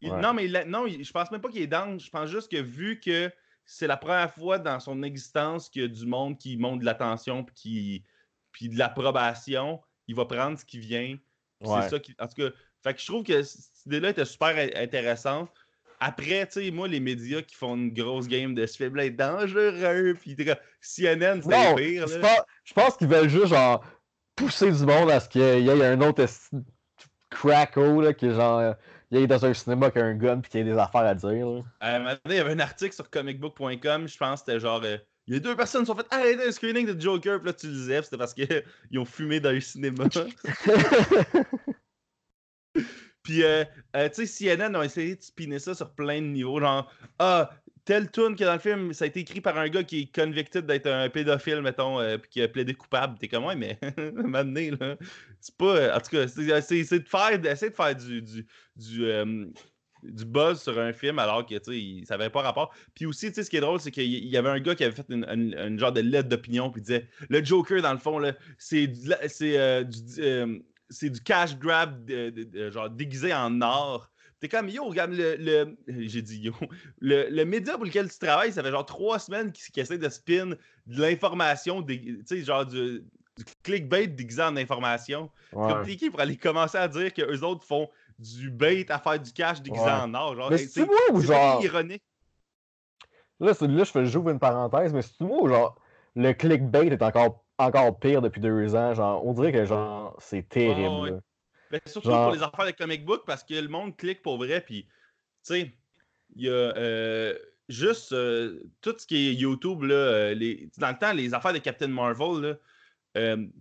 [0.01, 0.21] il- Ouais.
[0.21, 1.99] Non, mais il non, il- je pense même pas qu'il est down.
[1.99, 3.31] Je pense juste que vu que
[3.65, 6.85] c'est la première fois dans son existence qu'il y a du monde qui montre de
[6.85, 8.03] l'attention puis qui
[8.51, 11.17] puis de l'approbation, il va prendre ce qui vient.
[11.61, 11.81] Ouais.
[11.83, 12.15] C'est ça qui.
[12.19, 12.49] En tout cas,
[12.83, 15.51] fait que je trouve que cette idée-là était super in- intéressante.
[15.99, 19.11] Après, tu sais, moi, les médias qui font une grosse game de ce film-là est
[19.11, 20.15] dangereux.
[20.19, 22.07] Puis CNN, c'est pire.
[22.63, 23.83] je pense, qu'ils veulent juste genre
[24.35, 26.25] pousser du monde à ce qu'il y ait un autre
[27.29, 28.75] cracko là, qui genre
[29.11, 31.15] il est dans un cinéma qui a un gun puis qui a des affaires à
[31.15, 31.47] dire.
[31.81, 31.99] Là.
[31.99, 34.81] Donné, il y avait un article sur comicbook.com, je pense que c'était genre.
[34.83, 37.47] euh, il y a deux personnes qui sont faites arrêter un screening de Joker, puis
[37.47, 38.63] là tu le disais, c'était parce qu'ils
[38.97, 40.05] ont fumé dans le cinéma.
[43.27, 43.65] Puis, euh,
[43.97, 46.61] euh, tu sais, CNN ont essayé de spinner ça sur plein de niveaux.
[46.61, 47.49] Genre, ah,
[47.83, 50.03] tel tune qui est dans le film, ça a été écrit par un gars qui
[50.03, 53.17] est convicted d'être un pédophile, mettons, euh, puis qui a plaidé coupable.
[53.19, 54.95] T'es comme, ouais, mais, donné, là,
[55.41, 55.75] c'est pas.
[55.75, 58.21] euh, en tout cas, c'est c'est de faire, d'essayer de faire du.
[58.21, 59.45] du, du euh,
[60.03, 62.73] buzz sur un film alors que tu sais, ça n'avait pas rapport.
[62.93, 64.83] Puis aussi, tu sais, ce qui est drôle, c'est qu'il y avait un gars qui
[64.83, 68.21] avait fait une, genre de lettre d'opinion puis disait le Joker, dans le fond,
[68.57, 68.91] c'est
[69.27, 70.59] c'est euh, du, euh,
[70.89, 72.09] c'est du cash grab
[72.71, 74.09] genre déguisé en or.
[74.39, 75.75] T'es comme yo, regarde le.
[75.87, 76.53] J'ai dit yo.
[76.99, 80.49] Le, média pour lequel tu travailles, ça fait genre trois semaines qu'ils essaient de spin
[80.85, 83.03] de l'information, tu sais, genre du,
[83.63, 85.29] clickbait déguisé en information.
[85.85, 89.31] T'es qui pour aller commencer à dire qu'eux autres font du bait à faire du
[89.31, 90.35] cash déguisé en or.
[90.35, 91.63] Genre, c'est moi ou genre?
[91.63, 92.03] ironique.
[93.39, 95.79] Là, là, je fais j'ouvre une parenthèse, mais c'est moi ou genre
[96.15, 98.93] le clickbait est encore, encore pire depuis deux ans.
[98.93, 101.21] Genre, on dirait que genre c'est terrible.
[101.71, 104.61] Ben, surtout pour les affaires de comic book parce que le monde clique pour vrai.
[104.61, 104.89] Puis, tu
[105.43, 105.73] sais,
[106.35, 109.83] il y a euh, juste euh, tout ce qui est YouTube.
[109.83, 112.55] Là, euh, les, dans le temps, les affaires de Captain Marvel, là,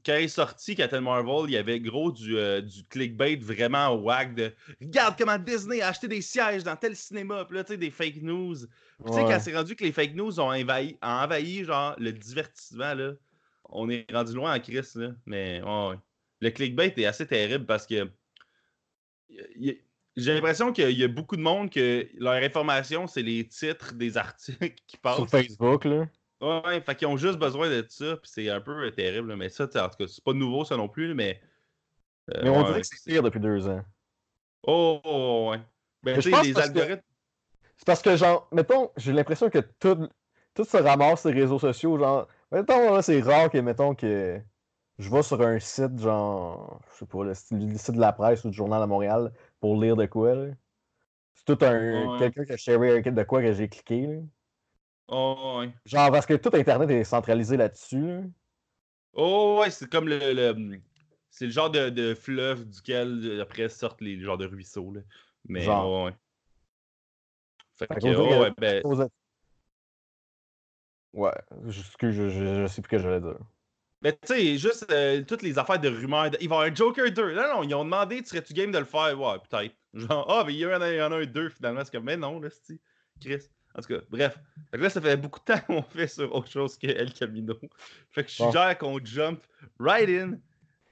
[0.04, 4.34] quand il est sorti Captain Marvel, il y avait gros du, du clickbait vraiment wag
[4.34, 7.78] de Regarde comment Disney a acheté des sièges dans tel cinéma, puis là, tu sais,
[7.78, 8.54] des fake news.
[8.58, 12.92] tu sais, quand c'est rendu que les fake news ont envahi, envahi genre, le divertissement,
[12.92, 13.12] là,
[13.68, 15.10] on est rendu loin en crise, là.
[15.26, 15.96] Mais, ouais
[16.40, 18.08] le clickbait est assez terrible parce que
[19.28, 24.16] j'ai l'impression qu'il y a beaucoup de monde que leur information, c'est les titres des
[24.16, 25.16] articles qui passent.
[25.16, 26.06] Sur Facebook, là.
[26.40, 29.34] Ouais, fait qu'ils ont juste besoin de ça, puis c'est un peu terrible.
[29.36, 31.40] Mais ça, en tout cas, c'est pas nouveau, ça non plus, mais.
[32.34, 33.82] Euh, mais on dirait que c'est pire depuis deux ans.
[34.62, 35.60] Oh, oh ouais.
[36.02, 37.02] Ben, tu sais, les algorithmes.
[37.78, 40.08] C'est parce que, genre, mettons, j'ai l'impression que tout,
[40.54, 41.98] tout se ramasse sur les réseaux sociaux.
[41.98, 44.40] Genre, mettons, là, c'est rare que, mettons, que
[44.98, 48.50] je vais sur un site, genre, je sais pas, le, site de la presse ou
[48.50, 50.34] du Journal de Montréal pour lire de quoi.
[51.34, 52.18] C'est tout un.
[52.18, 54.06] Quelqu'un qui a sharé de quoi que j'ai cliqué.
[54.06, 54.20] Là.
[55.08, 55.70] Oh, ouais.
[55.84, 58.22] Genre, parce que tout Internet est centralisé là-dessus.
[59.12, 60.80] Oh, ouais, c'est comme le.
[61.30, 64.92] c'est le genre de, de, fleuve duquel après sortent les genres de ruisseaux.
[64.92, 65.02] Là.
[65.48, 66.04] Mais, genre.
[66.04, 66.14] ouais.
[67.74, 68.82] Fait, que, oh, ouais, ben...
[71.16, 71.32] Ouais,
[71.66, 73.38] je, je, je, sais plus que j'allais dire.
[74.02, 76.26] Mais tu sais, juste euh, toutes les affaires de rumeurs.
[76.26, 77.34] Il va y avoir un Joker 2.
[77.34, 79.18] Non, non, ils ont demandé, serais-tu game de le faire?
[79.18, 79.74] Ouais, peut-être.
[79.94, 81.80] Genre, ah, mais il y, en a, il y en a un 2 finalement.
[81.82, 82.78] C'est comme, mais non, là, c'est
[83.18, 83.48] Chris.
[83.74, 84.38] En tout cas, bref.
[84.70, 87.14] Fait que là, ça fait beaucoup de temps qu'on fait sur autre chose que El
[87.14, 87.54] Camino.
[88.10, 89.42] Fait que je suggère qu'on jump
[89.78, 90.34] right in.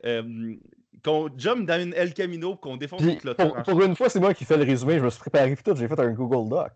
[0.06, 0.56] Euh,
[1.04, 3.52] qu'on jump dans une El Camino qu'on défonce le clôture.
[3.52, 4.98] Pour, pour, une fois, c'est moi qui fais le résumé.
[4.98, 5.76] Je me suis préparé tout.
[5.76, 6.72] J'ai fait un Google Doc.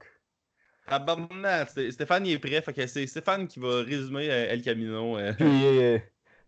[0.89, 2.61] Bah, Stéphane il est prêt.
[2.63, 5.19] Fait que c'est Stéphane qui va résumer euh, El Camino.
[5.39, 6.01] Puis,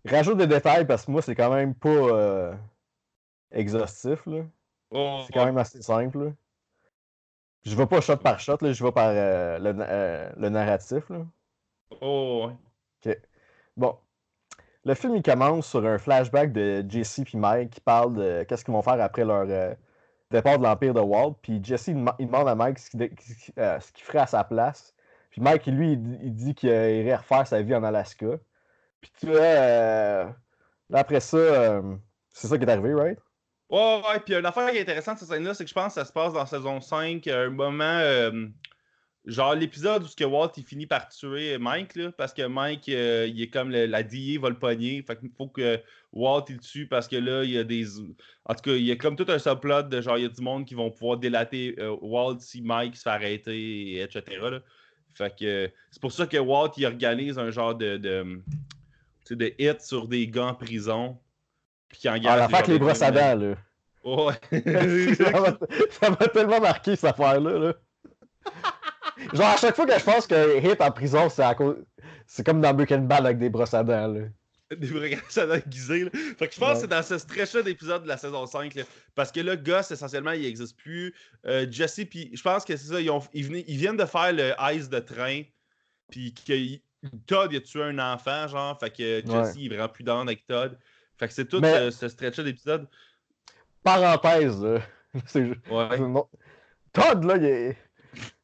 [0.07, 2.55] rajoute des détails parce que moi, c'est quand même pas euh,
[3.51, 4.25] exhaustif.
[4.27, 4.45] Là.
[4.91, 6.33] Oh, c'est quand même assez simple.
[7.65, 11.09] Je vais pas shot par shot, là, je vais par euh, le, euh, le, narratif.
[11.11, 11.27] Là.
[12.01, 12.51] Oh,
[13.05, 13.19] Ok.
[13.77, 13.99] Bon.
[14.85, 18.65] Le film, il commence sur un flashback de Jesse et Mike qui parlent de qu'est-ce
[18.65, 19.77] qu'ils vont faire après leur
[20.31, 21.37] départ de l'Empire de Walt.
[21.43, 24.95] Puis Jesse, il, demande à Mike ce qu'il ferait à sa place.
[25.31, 28.39] Puis Mike, lui, il dit qu'il irait refaire sa vie en Alaska.
[29.01, 30.27] Puis tu vois, euh,
[30.93, 31.97] après ça, euh,
[32.31, 33.19] c'est ça qui est arrivé, right?
[33.71, 36.01] Ouais, ouais, puis une affaire qui est intéressante cette scène-là, c'est que je pense que
[36.01, 38.49] ça se passe dans saison 5, un moment, euh,
[39.27, 42.89] genre l'épisode où ce que Walt il finit par tuer Mike, là, parce que Mike,
[42.89, 45.81] il est comme la DIA va le pogner, fait qu'il faut que
[46.13, 47.87] Walt il le tue parce que là, il y a des.
[48.45, 50.31] En tout cas, il y a comme tout un subplot de genre, il y a
[50.31, 54.23] du monde qui vont pouvoir délater Walt si Mike se fait arrêter, etc.
[54.43, 54.61] Là.
[55.15, 57.99] Fait que c'est pour ça que Walt il organise un genre de
[59.35, 61.19] de hits sur des gars en prison.
[61.89, 63.55] Puis qui en ah, la fac les brosses à dents, là.
[64.03, 64.35] Ouais.
[65.91, 67.59] ça m'a tellement marqué cette affaire-là.
[67.59, 67.75] Là.
[69.33, 71.77] Genre, à chaque fois que je pense que hit en prison, c'est à cause...
[72.27, 74.21] C'est comme dans Breaking Bad avec des brosses à dents, là.
[74.77, 76.11] Des brosses à dents aiguisées, là.
[76.39, 78.83] Fait que je pense que c'est dans ce stretch-là d'épisode de la saison 5, là.
[79.15, 81.15] Parce que là, Gus, essentiellement, il n'existe plus.
[81.47, 83.23] Euh, Jesse, puis je pense que c'est ça, ils, ont...
[83.33, 85.43] ils, viennent de faire le ice de train.
[86.11, 86.81] Puis qu'ils
[87.27, 88.79] Todd, il a tué un enfant, genre.
[88.79, 90.79] Fait que Jesse, il est vraiment plus dans avec Todd.
[91.19, 92.87] Fait que c'est tout ce, ce stretch d'épisode.
[93.83, 94.81] Parenthèse, là.
[95.35, 95.99] Ouais.
[96.93, 97.77] Todd, là, il est.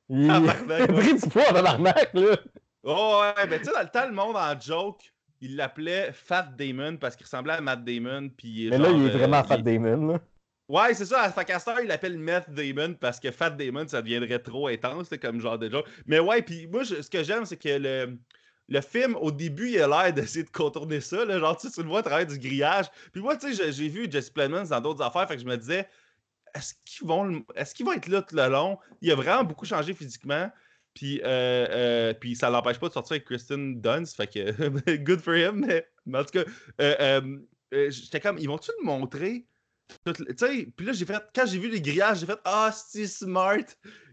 [0.08, 0.40] Il a
[0.88, 2.36] pris du poids dans l'arnaque, là.
[2.82, 6.48] Oh, ouais, ben tu sais, dans le temps, le monde en joke, il l'appelait Fat
[6.56, 8.28] Damon parce qu'il ressemblait à Matt Damon.
[8.28, 10.20] Puis, Mais là, il est vraiment euh, Fat Damon, là.
[10.68, 11.22] Ouais, c'est ça.
[11.22, 15.40] À Facaster, il l'appelle Meth Damon parce que Fat Damon, ça deviendrait trop intense, comme
[15.40, 15.86] genre de joke.
[16.06, 18.18] Mais ouais, puis moi, ce que j'aime, c'est que le,
[18.68, 21.24] le film, au début, il a l'air d'essayer de contourner ça.
[21.24, 22.86] Là, genre, tu, sais, tu le vois à travers du grillage.
[23.12, 25.56] Puis moi, tu sais, j'ai vu Jesse Plemons dans d'autres affaires, fait que je me
[25.56, 25.88] disais,
[26.56, 28.78] est-ce qu'ils vont, vont être là tout le long?
[29.00, 30.50] Il a vraiment beaucoup changé physiquement.
[30.94, 31.26] Puis, euh,
[31.70, 34.16] euh, puis ça l'empêche pas de sortir avec Kristen Dunst.
[34.16, 35.66] Fait que, good for him.
[35.66, 35.86] Mais,
[36.18, 36.44] en tout cas,
[36.80, 37.38] euh,
[37.72, 39.46] j'étais comme, ils vont-tu le montrer?
[40.04, 42.72] tout- tu sais, puis là, j'ai fait, quand j'ai vu les grillages, j'ai fait, ah,
[42.74, 43.58] c'est smart.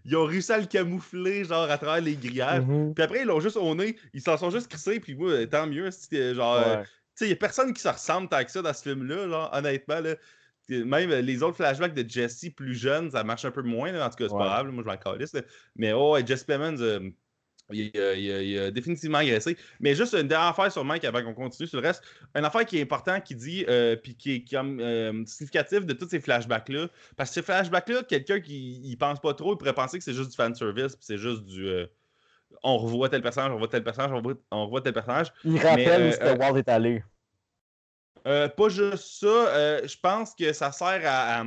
[0.05, 2.63] Ils ont réussi à le camoufler, genre, à travers les grillages.
[2.63, 2.93] Mhm.
[2.93, 5.65] Puis après, ils l'ont juste au nez, ils s'en sont juste crissés, puis moi, tant
[5.65, 6.83] mieux, genre, euh, Ouais.
[6.83, 9.27] tu sais, il y a personne qui se ressemble tant que ça dans ce film-là,
[9.29, 10.15] genre, honnêtement, là.
[10.69, 14.05] Même euh, les autres flashbacks de Jesse plus jeune, ça marche un peu moins, là.
[14.05, 14.39] en tout cas, c'est Ouais.
[14.39, 15.35] pas grave, là, moi je m'en calisse.
[15.75, 17.09] Mais oh, Jesse Plemons, euh,
[17.71, 19.57] il, euh, il, il a définitivement agressé.
[19.79, 22.03] Mais juste une dernière affaire sur Mike avant qu'on continue sur le reste.
[22.35, 25.93] Une affaire qui est importante, qui dit, euh, puis qui est comme euh, significatif de
[25.93, 26.87] tous ces flashbacks-là.
[27.17, 30.13] Parce que ces flashbacks-là, quelqu'un qui y pense pas trop, il pourrait penser que c'est
[30.13, 31.67] juste du fanservice, puis c'est juste du.
[31.67, 31.85] euh,
[32.63, 35.27] on revoit tel personnage, on revoit tel personnage, on revoit, on revoit tel personnage.
[35.43, 37.03] Il rappelle où est-ce que Walt est allé.
[38.25, 41.43] Euh, pas juste ça, euh, je pense que ça sert à.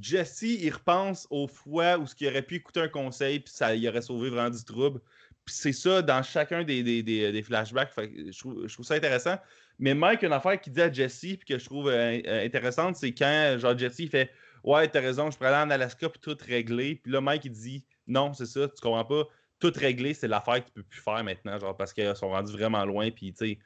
[0.00, 3.74] Jesse, il repense aux fois où ce qu'il aurait pu écouter un conseil, puis ça
[3.74, 5.00] il aurait sauvé vraiment du trouble.
[5.44, 7.92] Puis c'est ça dans chacun des, des, des- flashbacks.
[7.96, 9.36] Je, trouve, ça intéressant.
[9.80, 13.12] Mais Mike, une affaire qu'il dit à Jesse, puis que je trouve euh, intéressante, c'est
[13.12, 14.30] quand genre Jesse fait
[14.62, 16.96] Ouais, t'as raison, je pourrais aller en Alaska puis tout régler.
[16.96, 19.24] Puis là, Mike il dit Non, c'est ça, tu comprends pas.
[19.58, 22.52] Tout régler, c'est l'affaire que tu peux plus faire maintenant, genre parce qu'ils sont rendus
[22.52, 23.58] vraiment loin, puis tu sais,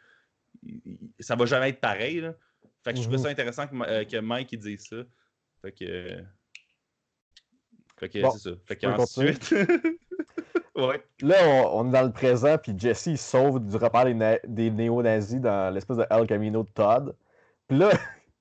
[1.20, 2.20] ça va jamais être pareil.
[2.20, 2.34] Là.
[2.82, 3.22] Fait que je trouvais Mhm.
[3.24, 4.96] ça intéressant que, euh, que Mike il dise ça.
[5.62, 6.22] Fait que.
[7.98, 8.56] Fait que Bon, c'est ça.
[8.66, 9.54] Fait qu'ensuite.
[10.76, 11.02] ouais.
[11.22, 14.38] Là, on, on est dans le présent, puis Jesse il sauve du repère des, na-
[14.46, 17.14] des néo-nazis dans l'espèce de El Camino de Todd.
[17.68, 17.90] Puis là,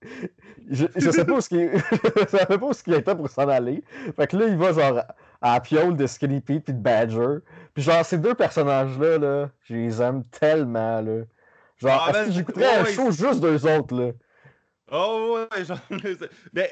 [0.69, 1.71] je, je sais pas où ce qu'il
[2.23, 3.83] je savais pas où ce qu'il était pour s'en aller.
[4.15, 5.03] Fait que là, il va genre
[5.41, 7.37] à la piole de Skinny Pete puis de Badger.
[7.73, 11.23] Puis genre, ces deux personnages-là, là, je les aime tellement, là.
[11.83, 14.11] Genre, Ah, que j'écouterais un show juste d'eux autres, là?
[14.91, 15.79] Oh ouais, genre.
[16.53, 16.71] Mais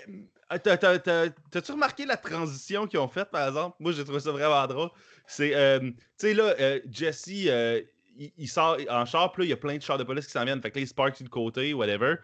[0.51, 3.75] euh, t'as- t'as- t'as-tu remarqué la transition qu'ils ont faite, par exemple?
[3.79, 4.89] Moi, j'ai trouvé ça vraiment drôle.
[5.27, 7.81] C'est, euh, tu sais, là, euh, Jesse, euh,
[8.17, 10.25] il, il sort en char, puis là, il y a plein de chars de police
[10.25, 10.61] qui s'en viennent.
[10.61, 12.15] Fait que là, il se parque le côté, whatever.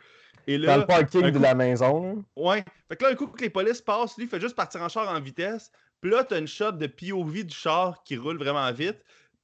[0.45, 2.63] Et Dans le parking de la maison, ouais.
[2.87, 4.87] Fait que là, un coup que les polices passent, lui, il fait juste partir en
[4.89, 5.71] char en vitesse.
[5.99, 8.97] Puis là, t'as une shot de POV du char qui roule vraiment vite,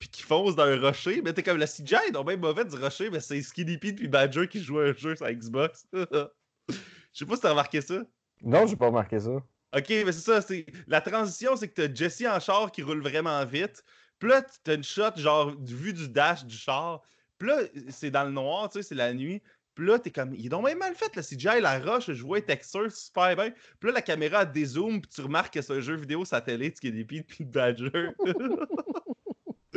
[0.03, 1.21] puis qui fonce dans un rocher.
[1.23, 3.95] Mais t'es comme la CGI, est donc bien mauvais du rocher, mais c'est Skinny Pete
[3.95, 5.85] puis Badger qui jouent à un jeu sur Xbox.
[5.93, 6.75] Je
[7.13, 8.01] sais pas si t'as remarqué ça.
[8.41, 9.31] Non, j'ai pas remarqué ça.
[9.73, 10.41] Ok, mais c'est ça.
[10.41, 13.81] c'est La transition, c'est que t'as Jesse en char qui roule vraiment vite.
[14.19, 17.01] Puis là, t'as une shot, genre, du- vue du dash du char.
[17.37, 19.41] Puis là, c'est dans le noir, tu sais, c'est la nuit.
[19.73, 22.21] Puis là, t'es comme, il est donc bien mal fait, le CGI, la roche, je
[22.23, 23.51] vois texture super bien.
[23.79, 26.87] Puis là, la caméra dézoome, puis tu remarques que c'est un jeu vidéo satellite qui
[26.89, 28.09] est des pieds puis de Badger.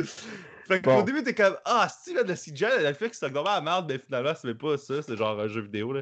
[0.03, 1.01] fait qu'au Bon.
[1.03, 3.85] début, t'es comme, ah, si, là, le CGI, le fait que c'est vraiment à merde,
[3.89, 6.01] mais finalement, c'est même pas ça, c'est genre un jeu vidéo, là.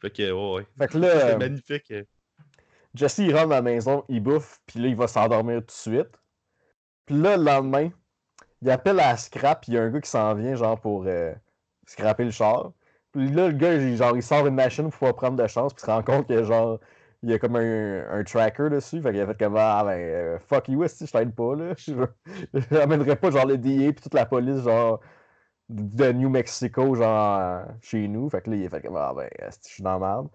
[0.00, 0.66] Fait que, ouais, ouais.
[0.78, 1.92] Fait que là, c'est euh, magnifique.
[2.94, 5.70] Jesse, il rentre dans la maison, il bouffe, puis là, il va s'endormir tout de
[5.72, 6.20] suite.
[7.06, 7.90] Puis là, le lendemain,
[8.62, 11.04] il appelle à la scrap, il y a un gars qui s'en vient, genre, pour
[11.06, 11.34] euh,
[11.86, 12.72] scraper le char.
[13.12, 15.82] Puis là, le gars, genre, il sort une machine pour pouvoir prendre de chance, puis
[15.82, 16.78] il se rend compte que, genre,
[17.22, 19.02] il y a comme un, un tracker dessus.
[19.02, 21.74] Fait qu'il a fait comme, ah, ben, euh, fuck you, si je t'aide pas, là.
[21.76, 25.00] Je ramènerai pas, genre, le DA, puis toute la police, genre,
[25.68, 28.30] de New Mexico, genre, chez nous.
[28.30, 30.28] Fait que là, il a fait comme, ah, ben, je suis dans merde.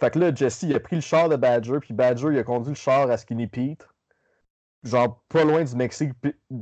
[0.00, 2.44] Fait que là, Jesse, il a pris le char de Badger, puis Badger, il a
[2.44, 3.86] conduit le char à Skinny Pete.
[4.82, 6.12] Genre, pas loin du Mexique,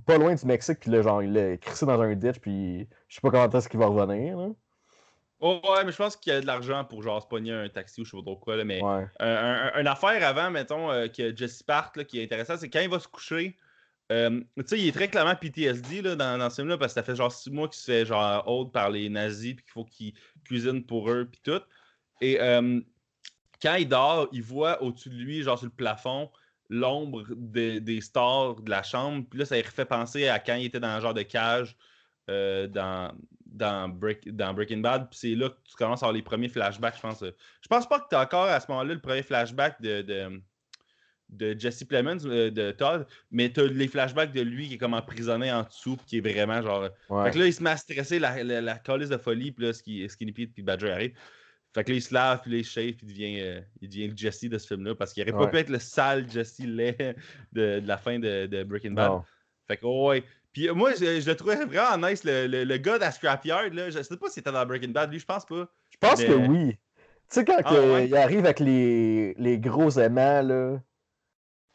[0.07, 3.15] pas loin du Mexique, puis là, genre, il l'a crissé dans un ditch, puis je
[3.15, 4.49] sais pas comment est-ce qu'il va revenir, là.
[5.41, 7.69] Oh, ouais, mais je pense qu'il y a de l'argent pour genre se pogner un
[7.69, 9.07] taxi ou je sais pas trop quoi, là, mais Ouais.
[9.21, 12.69] un- un- une affaire avant, mettons, euh, que Jesse parte, là, qui est intéressant, c'est
[12.69, 13.57] quand il va se coucher,
[14.11, 17.01] euh, tu sais, il est très clairement PTSD là, dans, dans ce film-là, parce que
[17.01, 19.73] ça fait genre six mois qu'il se fait genre hold par les nazis, puis qu'il
[19.73, 21.63] faut qu'il cuisine pour eux, puis tout.
[22.21, 22.81] Et euh,
[23.63, 26.33] quand il dort, il voit au-dessus de lui, genre sur le plafond,
[26.69, 30.57] l'ombre des- des stars de la chambre, puis là, ça lui refait penser à quand
[30.57, 31.77] il était dans un genre de cage
[32.27, 33.13] dans,
[33.49, 35.09] dans, Break- dans Breaking Bad.
[35.11, 37.25] Puis c'est là que tu commences à avoir les premiers flashbacks, je pense.
[37.25, 40.43] Je pense pas que tu as encore à ce moment-là le premier flashback de, de,
[41.31, 44.79] de Jesse Plemons, euh, de Todd, mais tu as les flashbacks de lui qui est
[44.79, 46.89] comme emprisonné en dessous, puis qui est vraiment genre.
[47.11, 47.25] Ouais.
[47.25, 50.33] Fait que là, il se met à stresser la, la, de folie, puis là, Skinny
[50.33, 51.19] Pete puis Badger arrive.
[51.75, 53.89] Fait que là, il se lave, puis là, il shave, puis il devient, euh, il
[53.91, 56.61] devient le Jesse de ce film-là, parce qu'il aurait pas pu être le sale Jesse
[56.61, 57.15] laid
[57.53, 59.11] de, de la fin de, de Breaking Bad.
[59.11, 59.25] Non.
[59.67, 60.25] Fait que, oh, ouais.
[60.53, 63.13] Puis euh, moi, je, je le trouvais vraiment nice, le, le, le gars de la
[63.13, 63.91] Scrapyard, là.
[63.91, 65.69] Je sais pas s'il était dans Breaking Bad, lui, je pense pas.
[65.91, 66.79] Je pense Mais- que oui.
[67.31, 68.07] Tu sais, quand Ah, ouais?
[68.09, 70.81] il arrive avec les, les gros aimants, là.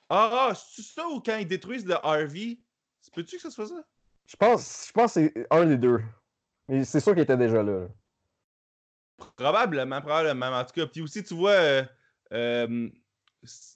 [0.09, 2.59] Ah, ah, c'est ça ou quand ils détruisent le RV?
[3.01, 3.83] C'est Peux-tu que ça soit ça?
[4.25, 6.01] Je pense, je pense que c'est un des deux.
[6.67, 7.88] Mais c'est sûr qu'il était déjà là.
[9.36, 10.47] Probablement, probablement.
[10.47, 11.51] En tout cas, puis aussi, tu vois.
[11.51, 11.83] euh,
[12.33, 12.89] euh,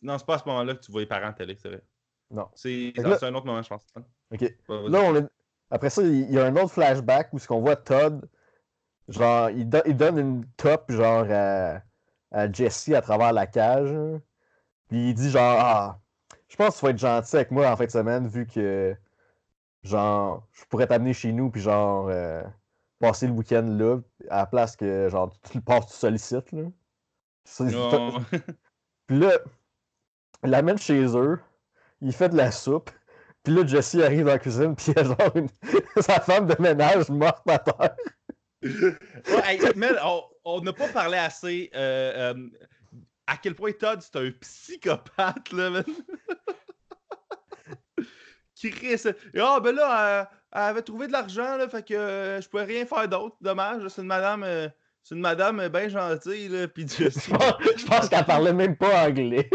[0.01, 1.83] non, c'est pas à ce moment-là que tu vois les parents télé, c'est vrai.
[2.31, 2.49] Non.
[2.55, 3.85] C'est un autre moment, je pense.
[4.33, 4.41] Ok.
[4.41, 4.89] Ouais.
[4.89, 5.25] Là, on est...
[5.69, 8.27] Après ça, il y a un autre flashback où ce qu'on voit Todd,
[9.09, 11.81] genre, il, do- il donne une top, genre, à,
[12.31, 13.91] à Jesse à travers la cage.
[13.91, 14.21] hein.
[14.89, 15.99] Puis il dit genre Ah,
[16.47, 18.95] je pense qu'il faut être gentil avec moi en fin de semaine vu que
[19.83, 22.43] genre je pourrais t'amener chez nous puis genre euh,
[22.99, 23.97] passer le week-end là
[24.29, 26.63] à la place que genre tu le passes tout sollicite là.
[29.07, 29.31] Puis là,
[30.43, 31.39] il l'amène chez eux,
[32.01, 32.91] il fait de la soupe.
[33.47, 35.47] Puis là, Jesse arrive dans la cuisine, puis il y a genre une-
[36.01, 37.95] sa femme de ménage morte à terre.
[38.61, 38.97] Ouais,
[39.45, 39.59] hey,
[40.43, 42.49] on- n'a pas parlé assez euh, euh,
[43.25, 45.85] à quel point Todd c'est un psychopathe, là, man.
[48.61, 49.03] Chris.
[49.39, 52.65] Ah, ben là, elle, elle avait trouvé de l'argent, là, fait que euh, je pouvais
[52.65, 53.37] rien faire d'autre.
[53.39, 54.45] Dommage, c'est une madame.
[55.03, 56.85] c'est une madame bien gentille, là, pis.
[56.89, 59.49] Je pense, je pense qu'elle parlait même pas anglais.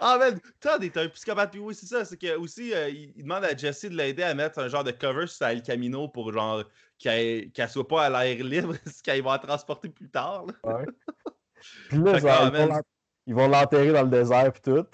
[0.00, 1.50] Ah, man, Todd est un psychopathe.
[1.52, 2.04] Puis oui, c'est ça.
[2.04, 4.84] C'est que aussi, euh, il, il demande à Jesse de l'aider à mettre un genre
[4.84, 6.64] de cover sur El Camino pour genre
[6.98, 10.46] qu'elle qu'elle soit pas à l'air libre, ce qu'elle va transporter plus tard.
[10.64, 10.82] là.
[11.88, 12.80] Puis là, ah,
[13.26, 14.86] ils vont l'enterrer dans le désert, puis tout.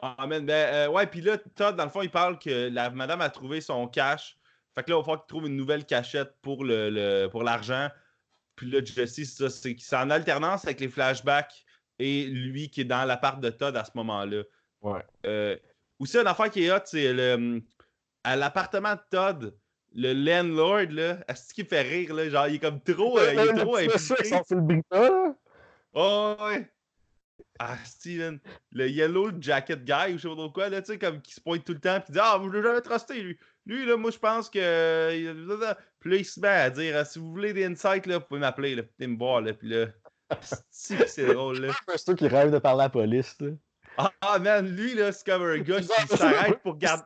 [0.00, 2.88] Ah, man, ben, euh, ouais, puis là, Todd, dans le fond, il parle que la
[2.90, 4.38] madame a trouvé son cash.
[4.74, 7.42] Fait que là, il va falloir qu'il trouve une nouvelle cachette pour le, le- pour
[7.42, 7.88] l'argent.
[8.54, 11.64] Puis là, Jesse, c'est ça, c'est en alternance avec les flashbacks
[11.98, 14.42] et lui qui est dans l'appart de Todd à ce moment-là.
[14.82, 15.02] Ouais.
[15.24, 15.56] Euh,
[15.98, 17.62] aussi, une affaire qui est hot, c'est le,
[18.24, 19.58] à l'appartement de Todd,
[19.94, 22.28] le landlord, là, est-ce qu'il me fait rire, là?
[22.28, 24.40] Genre, il est comme trop, euh, il est trop impliqué.
[25.94, 26.70] Oh, ouais.
[27.58, 28.38] Ah, Steven,
[28.72, 31.32] le Yellow Jacket Guy ou je sais pas trop quoi, là, tu sais, comme qui
[31.32, 33.38] se pointe tout le temps, puis dit Ah, je l'ai jamais trusté, lui.
[33.64, 34.58] Lui, là, moi, je pense que.
[34.58, 38.18] euh, Puis là, il se met à dire Ah, Si vous voulez des insights, là,
[38.18, 39.86] vous pouvez m'appeler, là, venez me voir, là, puis là.
[40.70, 41.72] C'est drôle, là.
[41.96, 43.50] C'est qui rêvent de parler à la police, là.
[44.20, 47.04] Ah, man, lui, là, c'est comme un gars qui s'arrête pour garder.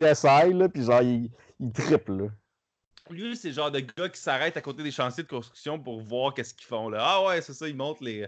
[0.00, 2.28] Il essaye, là, puis genre, il, il triple, là.
[3.10, 6.00] Lui, c'est le genre de gars qui s'arrête à côté des chantiers de construction pour
[6.02, 6.98] voir qu'est-ce qu'ils font, là.
[7.00, 8.26] Ah, ouais, c'est ça, ils montent les.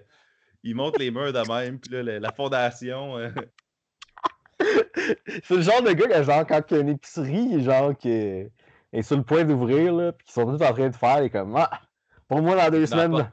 [0.63, 3.17] Ils montent les murs de même, puis là, la, la fondation.
[3.17, 3.31] euh,
[5.45, 8.11] C'est le genre de gars que, genre, quand il y a une épicerie, genre, qui
[8.11, 8.53] est,
[8.93, 11.31] est sur le point d'ouvrir, là, puis qu'ils sont tous en train de faire, est
[11.31, 11.81] comme, ah,
[12.29, 13.33] pour moi, dans deux Dans semaines,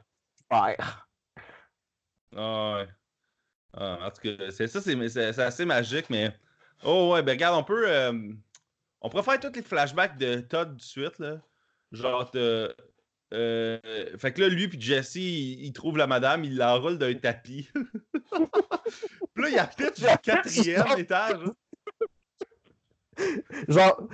[0.50, 1.08] faire.
[2.36, 2.88] Ah ouais.
[3.74, 6.34] Ah, en tout cas, c'est ça, c'est assez magique, mais.
[6.84, 7.88] Oh ouais, ben regarde, on peut.
[7.88, 8.32] euh,
[9.00, 11.40] on pourrait faire tous les flashbacks de Todd de suite, là.
[11.92, 12.70] Genre, euh,
[14.18, 17.68] fait que là, lui puis Jesse, il, il trouve la madame, il l'enroule d'un tapis.
[19.34, 21.40] puis là, il a pitch du quatrième étage.
[23.68, 24.08] Genre,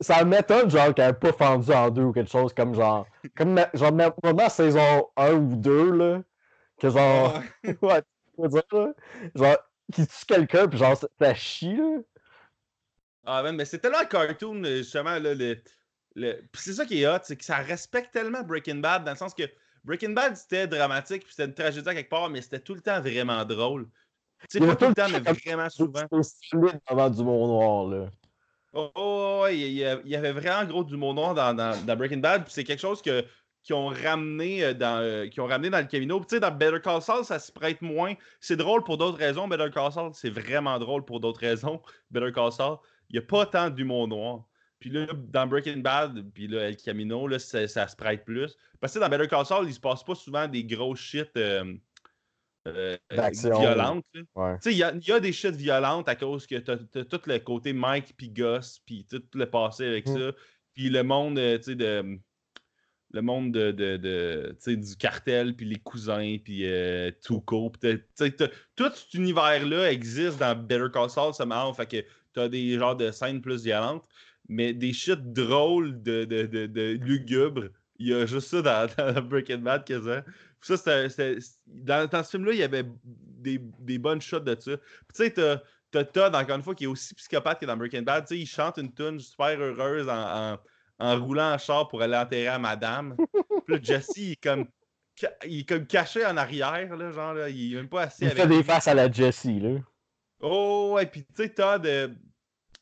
[0.00, 3.06] ça m'étonne, genre, qu'elle n'ait pas fendu en deux ou quelque chose comme genre,
[3.36, 6.22] comme, genre, vraiment saison 1 ou 2, là,
[6.78, 7.42] que genre, Ah,
[7.82, 8.92] ouais, dire, là,
[9.34, 9.56] genre,
[9.92, 11.98] qui tue quelqu'un, puis genre, ça- chie, là.
[13.24, 15.56] Ah, man, mais c'est tellement un cartoon, euh, justement, là, le,
[16.14, 16.32] le...
[16.52, 19.16] Puis c'est ça qui est hot, c'est que ça respecte tellement Breaking Bad, dans le
[19.16, 19.42] sens que
[19.82, 22.80] Breaking Bad, c'était dramatique, puis c'était une tragédie à quelque part, mais c'était tout le
[22.80, 23.88] temps vraiment drôle.
[24.50, 26.06] Tu sais, pas tout le temps, mais vraiment souvent.
[26.10, 28.10] C'est solide avant du monde noir, là.
[28.76, 33.24] Oh, il y, avait vraiment gros d'humour noir dans, Breaking Bad, c'est quelque chose que
[33.72, 36.20] ont ramené euh, dans euh, ont ramené dans le Camino.
[36.20, 38.14] Tu sais, dans Better Call Saul, ça se prête moins.
[38.40, 39.48] C'est drôle pour d'autres raisons.
[39.48, 41.80] Better Call Saul, c'est vraiment drôle pour d'autres raisons.
[42.10, 42.78] Better Call Saul,
[43.10, 44.44] il n'y a pas tant d'humour noir.
[44.78, 48.56] Puis là, dans Breaking Bad, puis là, El Camino, là, ça, ça se prête plus.
[48.78, 51.74] Parce que dans Better Call Saul, il se passe pas souvent des gros shit euh,
[52.66, 52.96] euh.
[54.34, 54.54] Ouais.
[54.56, 57.04] Tu sais, il y a, y a des shit violentes à cause que t'as as
[57.04, 60.18] tout le côté Mike puis Gus, puis tout le passé avec Mm.
[60.18, 60.32] ça.
[60.74, 62.18] Puis le monde, euh, tu sais, de.
[63.12, 67.72] Le monde de, de, tu du cartel, puis les cousins, puis euh, Tuco.
[67.80, 68.04] tu
[68.74, 71.72] tout cet univers-là existe dans Better Call Saul, ça marrant.
[71.72, 74.04] Fait que t'as des genres de scènes plus violentes,
[74.48, 77.68] mais des shit drôles de, de, de, de lugubres.
[77.98, 80.22] Il y a juste ça dans, dans Breaking Bad quasiment.
[80.22, 80.34] Puis
[80.66, 84.76] ça, c'était- dans, dans ce film-là, il y avait des, des bonnes shots de ça.
[84.76, 85.58] Puis tu sais, t'as
[85.92, 88.24] t'as Todd, encore une fois, qui est aussi psychopathe que dans Breaking Bad.
[88.26, 90.58] Tu sais, il chante une tune super heureuse en, en,
[90.98, 93.14] en roulant en char pour aller enterrer à madame.
[93.66, 94.66] Puis là, Jesse, il est comme,
[95.46, 98.26] il est comme caché en arrière, là, genre, là, il est même pas assis Il
[98.26, 98.64] avec fait des lui.
[98.64, 99.78] faces à la Jessie, là.
[100.40, 102.08] Oh, ouais, puis tu sais, Todd, euh,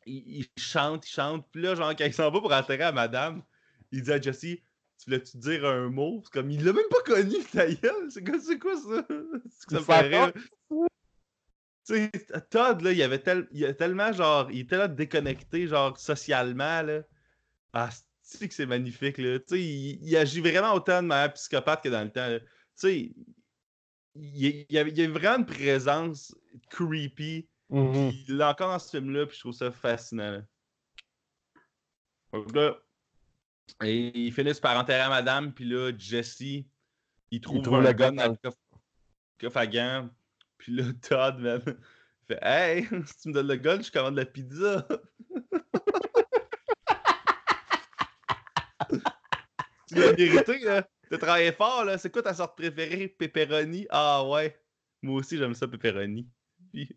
[0.06, 1.46] il, il chante, il chante.
[1.52, 3.42] Puis là, genre, quand il s'en va pour enterrer à madame,
[3.92, 4.56] il dit à Jesse,
[4.98, 6.20] tu voulais-tu dire un mot?
[6.24, 8.10] C'est comme, il l'a même pas connu, ta gueule.
[8.10, 9.06] C'est quoi, c'est quoi ça?
[9.50, 10.32] C'est que ça me fait rire.
[11.86, 12.10] Tu sais,
[12.50, 16.82] Todd, là, il avait tel- il a tellement, genre, il est tellement déconnecté, genre, socialement,
[16.82, 17.02] là.
[17.74, 17.90] Ah,
[18.22, 19.38] c'est que c'est magnifique, là?
[19.40, 22.40] Tu sais, il, il agit vraiment autant de manière psychopathe que dans le temps, là.
[22.40, 23.14] Tu sais,
[24.14, 26.34] il, y a, a vraiment une présence
[26.70, 30.30] creepy puis il l'a encore dans ce film-là, puis je trouve ça fascinant.
[30.30, 30.42] là.
[32.32, 32.76] Donc là,
[33.82, 36.64] Et ils finissent par enterrer madame, puis là, Jesse,
[37.30, 38.58] il trouve, trouve un le gun dans le coffre,
[39.40, 40.08] coffre à gants.
[40.58, 41.62] Puis là, Todd, même,
[42.26, 44.86] fait Hey, si tu me donnes le gun, je commande la pizza.
[49.88, 50.88] tu l'as mérité, là.
[51.10, 51.98] T'as travaillé fort, là.
[51.98, 53.08] C'est quoi ta sorte préférée?
[53.08, 53.86] Pepperoni?
[53.90, 54.58] Ah ouais.
[55.02, 56.26] Moi aussi, j'aime ça, pepperoni.
[56.72, 56.88] Puis...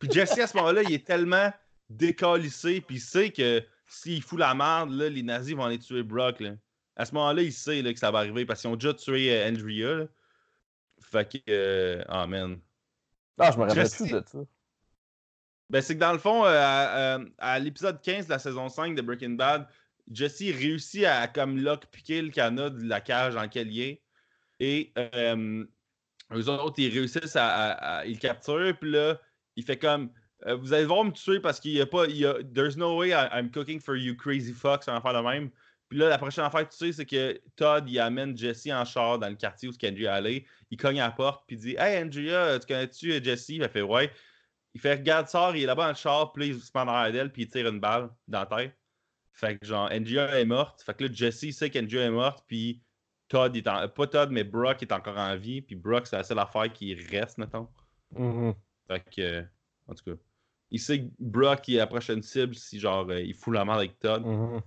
[0.00, 1.52] puis Jesse, à ce moment-là, il est tellement
[1.88, 6.02] décalissé, puis il sait que s'il fout la merde, là, les nazis vont aller tuer
[6.02, 6.40] Brock.
[6.40, 6.52] Là.
[6.96, 9.32] À ce moment-là, il sait là, que ça va arriver parce qu'ils ont déjà tué
[9.32, 9.94] euh, Andrea.
[9.96, 10.06] Là.
[11.00, 11.38] Fait que.
[11.50, 12.04] Euh...
[12.08, 12.58] Oh man.
[13.38, 14.38] Ah, je me rappelle plus de ça.
[15.70, 19.02] Ben, c'est que dans le fond, euh, à, l'épisode 15 de la saison 5 de
[19.02, 19.66] Breaking Bad,
[20.10, 24.02] Jesse réussit à comme lock piquer le canot de la cage dans laquelle il est.
[24.60, 24.92] Et
[26.32, 29.18] eux autres, ils réussissent à, à- à- Ils capturent, puis là,
[29.56, 30.10] il fait comme.
[30.46, 32.06] Euh, vous allez devoir me tuer parce qu'il n'y a pas.
[32.06, 34.82] il y a, There's no way I- I'm cooking for you, crazy fuck.
[34.82, 35.50] C'est un affaire de même.
[35.88, 38.84] Puis là, la prochaine affaire que tu sais, c'est que Todd, il amène Jesse en
[38.84, 40.46] char dans le quartier où est allé.
[40.70, 43.50] Il cogne à la porte, puis il dit Hey, Andrea, tu connais-tu euh, Jesse?
[43.50, 44.10] Elle fait Ouais.
[44.74, 46.88] Il fait regarde sort, il est là-bas dans le char, puis il se met en
[46.88, 48.76] arrière d'elle, puis il tire une balle dans la tête.
[49.32, 50.82] Fait que genre, Andrea est morte.
[50.82, 52.82] Fait que là, Jesse sait qu'Andrea est morte, puis
[53.28, 53.88] Todd, il est en...
[53.88, 56.92] pas Todd, mais Brock est encore en vie, puis Brock, c'est la seule affaire qui
[56.94, 57.68] reste, mettons.
[58.16, 58.54] Mhm.
[58.88, 59.42] Fait que, euh,
[59.88, 60.16] en tout cas,
[60.70, 63.78] il sait que Brock est la prochaine cible si genre, euh, il fout la merde
[63.78, 64.24] avec Todd.
[64.24, 64.60] Mhm.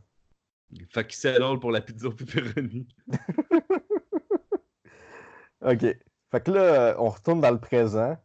[0.90, 2.88] Fait qu'il settle pour la pizza au pepperoni.
[5.62, 5.86] OK.
[6.32, 8.18] Fait que là, euh, on retourne dans le présent.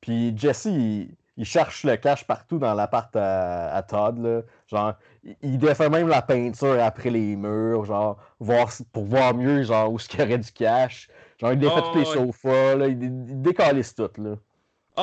[0.00, 4.18] Puis Jesse, il, il cherche le cash partout dans l'appart à, à Todd.
[4.18, 4.42] Là.
[4.66, 9.62] Genre, il, il défait même la peinture après les murs, genre, voir, pour voir mieux,
[9.62, 11.08] genre, où ce qu'il y aurait du cash.
[11.38, 12.14] Genre, il défait Oh, tous les ouais.
[12.14, 14.36] sofas, là, il, il décalisse tout, là.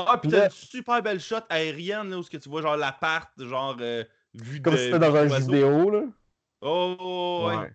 [0.07, 2.61] Ah, pis Là- t'as une super belle shot aérienne, là, où ce que tu vois,
[2.61, 4.77] genre, l'appart, genre, euh, vu Comme de.
[4.77, 6.03] si c'était dans un vidéo, là.
[6.61, 7.57] Oh, ouais.
[7.57, 7.71] Ouais.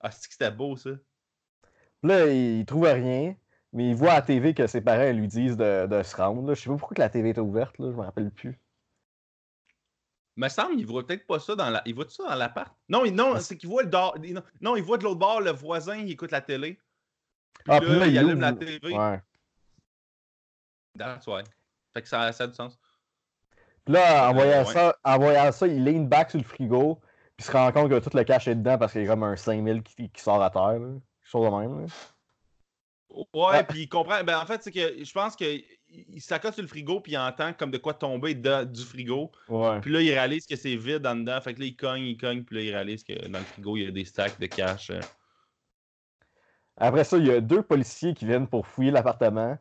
[0.00, 0.90] Ah, c'est que c'était beau, ça?
[2.02, 3.36] Là, il, trouve rien,
[3.72, 6.46] mais il voit à la TV que ses parents lui disent de, de se rendre.
[6.48, 6.54] là.
[6.54, 8.58] Je sais pas pourquoi que la TV était ouverte, là, je me rappelle plus.
[10.36, 11.82] Me semble, il voit peut-être pas ça dans la.
[11.84, 12.74] Il voit ça dans l'appart?
[12.88, 15.18] Non, il- non, Ah, c'est qu'il voit le dehors- non, Non, il voit de l'autre
[15.20, 16.80] bord le voisin, il écoute la télé.
[17.52, 18.96] Puis Ah, là, puis là, il il allume ouvre- la TV.
[18.96, 19.20] Ouais.
[20.98, 21.42] That's why.
[21.94, 22.78] Fait que ça, ça a du sens.
[23.84, 24.72] Puis là, en Euh, voyant, ouais.
[24.72, 27.00] ça, en voyant ça, il lean back sur le frigo,
[27.36, 29.24] puis se rend compte que tout le cash est dedans parce qu'il y a comme
[29.24, 30.78] un 5000 qui, qui sort à terre.
[30.78, 30.88] Là.
[30.88, 31.80] Quelque chose de même.
[31.80, 31.86] Là.
[33.34, 33.64] Ouais, Ah.
[33.64, 34.24] puis il comprend.
[34.24, 37.18] Ben, en fait, c'est que je pense qu'il il s'accote sur le frigo, puis il
[37.18, 39.30] entend comme de quoi tomber de- du frigo.
[39.48, 39.80] Ouais.
[39.82, 41.38] Puis là, il réalise que c'est vide en dedans.
[41.42, 43.76] Fait que là, il cogne, il cogne, puis là, il réalise que dans le frigo,
[43.76, 44.88] il y a des stacks de cash.
[44.88, 45.00] euh.
[46.78, 49.58] Après ça, il y a deux policiers qui viennent pour fouiller l'appartement.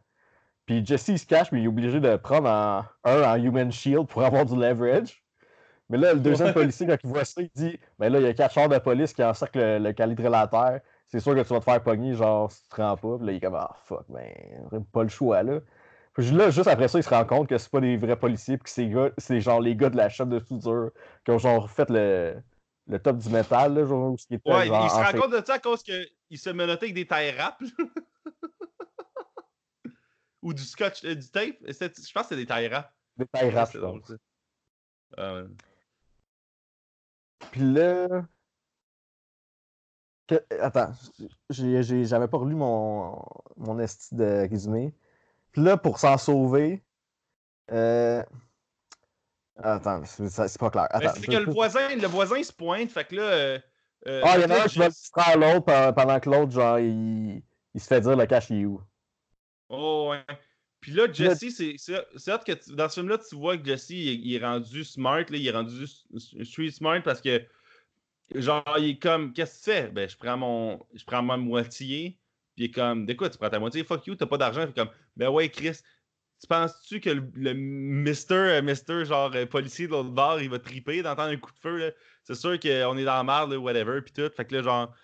[0.71, 3.69] Puis Jesse il se cache, mais il est obligé de prendre en- un en Human
[3.73, 5.21] Shield pour avoir du leverage.
[5.89, 8.27] Mais là, le deuxième policier, quand il voit ça, il dit Ben là, il y
[8.29, 10.79] a quatre chars de police qui encerclent le, le quadrilatère.
[11.09, 13.17] C'est sûr que tu vas te faire pogner, genre, si tu te rends pas.
[13.17, 14.31] Puis là, il est comme Ah, fuck, ben,
[14.93, 15.59] pas le choix, là.
[16.13, 18.55] Puis là, juste après ça, il se rend compte que c'est pas des vrais policiers,
[18.57, 20.91] puis que c'est gars- c'est genre les gars de la shop de soudure
[21.25, 22.41] qui ont genre fait le,
[22.87, 25.03] le top du métal, là, genre, où ce qui était, Ouais, genre, il se en
[25.03, 27.59] rend compte de ça à cause qu'il se menottait avec des tailles rap.
[30.41, 31.57] Ou du scotch, euh, du tape.
[31.67, 32.93] Je pense que c'était des tailles rap.
[33.17, 33.25] des
[33.71, 34.15] c'est ça.
[35.17, 35.43] Ah, ouais.
[37.51, 38.07] Puis là.
[40.27, 40.93] que- Attends,
[41.49, 43.21] j'avais pas relu mon,
[43.57, 44.93] mon esti de résumé.
[45.51, 46.83] Puis là, pour s'en sauver.
[47.71, 48.23] euh,
[49.57, 50.87] Attends, c'est c'est pas clair.
[51.13, 53.21] C'est que le voisin, le voisin se pointe, fait que là.
[53.23, 53.59] euh,
[54.07, 56.51] euh, Ah, il y en a un qui va distraire l'autre pe- pendant que l'autre,
[56.51, 58.81] genre, il, il se fait dire le cash il est où.
[59.71, 60.25] Oh, ouais.
[60.81, 61.45] Puis là, Jesse,
[61.77, 64.43] c'est hot que tu- dans ce film-là, tu vois que Jesse, il, est- il est
[64.45, 65.85] rendu smart, là, il est rendu
[66.43, 67.45] street smart parce que,
[68.35, 69.91] genre, il est comme, qu'est-ce que tu fais?
[69.91, 72.19] Ben, je prends mon, je prends ma moitié,
[72.55, 73.83] puis il est comme, de quoi tu prends ta moitié?
[73.83, 74.65] Fuck you, t'as pas d'argent.
[74.65, 75.77] Puis comme, ben ouais, Chris,
[76.41, 80.49] tu penses-tu que le, le Mister, euh, Mister, genre, euh, policier de l'autre bord, il
[80.49, 81.91] va triper d'entendre un coup de feu, là?
[82.23, 84.29] C'est sûr qu'on est dans la merde, là, whatever, puis tout.
[84.35, 84.95] Fait que là, genre,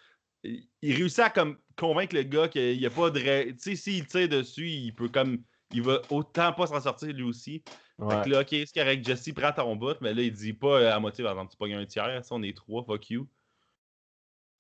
[0.44, 3.20] il il réussit à comme convaincre le gars qu'il n'y a pas de.
[3.52, 5.44] Tu sais, s'il tire dessus, il peut comme.
[5.74, 7.62] Il va autant pas s'en sortir lui aussi.
[7.98, 8.16] Ouais.
[8.16, 10.80] Fait que là, ok, c'est correct, Jesse prend ton bout, mais là, il dit pas
[10.80, 13.28] euh, à moitié, par exemple, tu pognes un tiers, ça, on est trois, fuck you.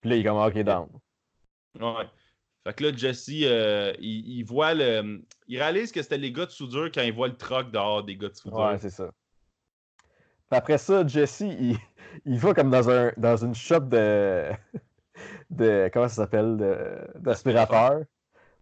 [0.01, 0.89] Puis là, il est comme, ok, down.
[1.79, 2.05] Ouais.
[2.65, 5.23] Fait que là, Jesse, euh, il, il voit le.
[5.47, 8.17] Il réalise que c'était les gars de soudure quand il voit le truck dehors des
[8.17, 8.59] gars de soudure.
[8.59, 9.09] Ouais, c'est ça.
[10.49, 11.77] Puis après ça, Jesse, il,
[12.25, 14.51] il va comme dans, un, dans une shop de.
[15.49, 18.01] De comment ça s'appelle de- D'aspirateur.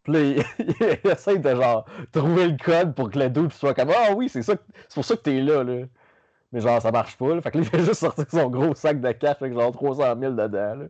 [0.04, 0.44] Puis là, il,
[1.04, 4.30] il essaie de genre trouver le code pour que le dude soit comme Ah oui,
[4.30, 4.54] c'est ça,
[4.88, 5.86] c'est pour ça que t'es là, là.
[6.52, 7.36] Mais genre, ça marche pas.
[7.36, 7.42] Là.
[7.42, 10.16] Fait que là, il fait juste sortir son gros sac de cash avec genre 300
[10.20, 10.76] 000 dedans.
[10.76, 10.86] Là.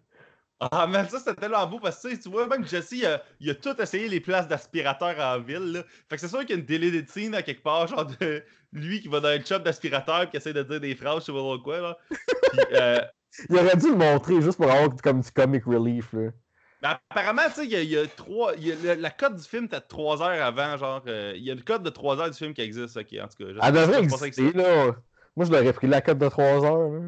[0.60, 3.50] Ah, mais ça, c'était tellement beau parce que tu vois, même Jesse, il a, il
[3.50, 5.74] a tout essayé les places d'aspirateur en ville.
[5.74, 5.84] Là.
[6.10, 8.06] Fait que c'est sûr qu'il y a une télé de scene à quelque part, genre
[8.06, 11.22] de lui qui va dans un shop d'aspirateur et qui essaie de dire des phrases,
[11.22, 11.80] je sais pas quoi.
[11.82, 11.98] Là.
[12.52, 13.00] Puis, euh,
[13.50, 16.14] il aurait dû le montrer juste pour avoir comme du comic relief.
[16.14, 16.32] Là.
[16.82, 18.54] Mais apparemment, tu sais, il y a, il y a trois.
[18.56, 21.04] il y a, la cote du film, t'as trois heures avant, genre.
[21.08, 23.28] euh, il y a une cote de trois heures du film qui existe, ok, en
[23.28, 23.60] tout cas.
[23.64, 24.96] Elle devrait exister, là.
[25.36, 26.90] Moi, je l'aurais pris la cote de 3 heures.
[26.90, 27.00] Là.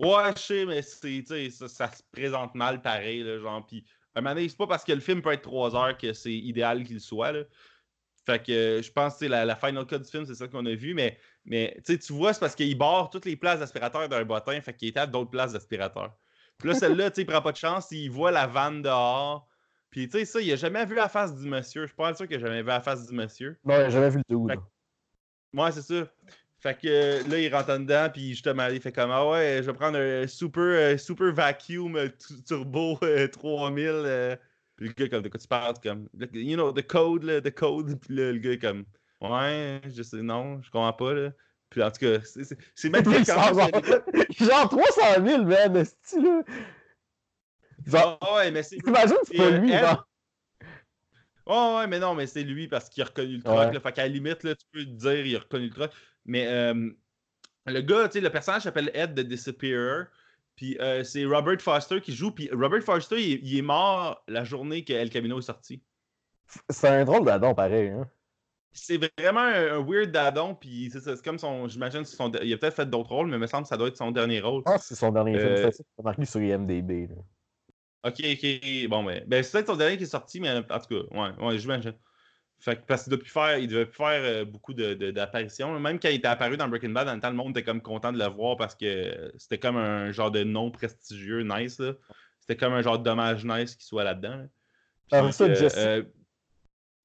[0.00, 3.66] Ouais, je sais, mais c'est, ça, ça se présente mal pareil, là, genre.
[3.66, 6.12] Puis, un moment donné, c'est pas parce que le film peut être 3 heures que
[6.12, 7.42] c'est idéal qu'il soit, là.
[8.26, 10.64] Fait que euh, je pense que la, la final cut du film, c'est ça qu'on
[10.64, 14.24] a vu, mais, mais tu vois, c'est parce qu'il barre toutes les places d'aspirateur d'un
[14.24, 16.14] bottin, fait qu'il était à d'autres places d'aspirateur.
[16.58, 19.46] Puis là, celle-là, tu sais, il prend pas de chance, il voit la vanne dehors.
[19.90, 21.82] Puis, tu sais, ça, il a jamais vu la face du monsieur.
[21.82, 23.58] Je suis pas sûr qu'il a jamais vu la face du monsieur.
[23.64, 24.48] Non, j'ai jamais vu le dude.
[24.56, 26.08] Que- Ouais, c'est ça.
[26.58, 29.58] Fait que euh, là, il rentre en dedans, puis justement, il fait comme Ah ouais,
[29.62, 34.38] je vais prendre un super, euh, super vacuum tu- turbo euh, 3000.
[34.76, 37.54] Puis le gars, comme de quoi tu parles, comme You know, the code, là, the
[37.54, 37.98] code.
[38.00, 38.84] Puis là, le gars, comme
[39.20, 41.30] Ouais, je sais, non, je comprends pas, là.
[41.70, 43.70] Puis en tout cas, c'est- même sort genre,
[44.38, 46.42] genre 300 000, man, esti, là.
[47.86, 48.76] Genre, Ah ouais, mais c'est.
[48.78, 50.08] t'imagines, c'est pas lui, genre.
[51.46, 53.54] Ouais, ouais, mais non, mais c'est lui parce qu'il a reconnu le truc.
[53.54, 53.72] Ouais.
[53.72, 55.90] Là, fait qu'à la limite, là, tu peux te dire il a reconnu le truc.
[56.24, 56.90] Mais euh,
[57.66, 60.04] le gars, tu sais, le personnage s'appelle Ed the Disappearer.
[60.56, 62.30] Puis euh, c'est Robert Foster qui joue.
[62.32, 65.82] Puis Robert Foster, il, est- il est mort la journée que El Camino est sorti.
[66.70, 67.88] C'est un drôle d'adon, pareil.
[67.88, 68.08] Hein.
[68.72, 70.54] C'est vraiment un, un weird dadon.
[70.54, 71.68] Puis c'est comme son.
[71.68, 72.30] J'imagine son.
[72.42, 74.10] Il a peut-être fait d'autres rôles, mais il me semble que ça doit être son
[74.10, 74.62] dernier rôle.
[74.66, 75.52] Je pense que c'est son dernier film.
[75.52, 77.08] Euh, C'est ça, c'est marqué sur IMDB.
[77.08, 77.14] Là.
[78.06, 78.88] Ok, ok.
[78.90, 80.78] Bon, ben, ben c'est peut-être son dernier qui est sorti, mais en tout cas,
[81.10, 81.94] ouais, ouais, j'imagine.
[82.60, 85.10] Fait que, parce qu'il devait plus faire, il devait plus faire euh, beaucoup de- de-
[85.10, 85.78] d'apparitions.
[85.78, 87.82] Même quand il était apparu dans Breaking Bad, dans le temps, le monde était comme
[87.82, 91.82] content de le voir parce que c'était comme un genre de nom prestigieux, nice.
[92.40, 94.36] C'était comme un genre de dommage nice qu'il soit là-dedans.
[94.36, 94.44] là.
[95.10, 96.02] Puis, Après ça, euh, Jesse- euh,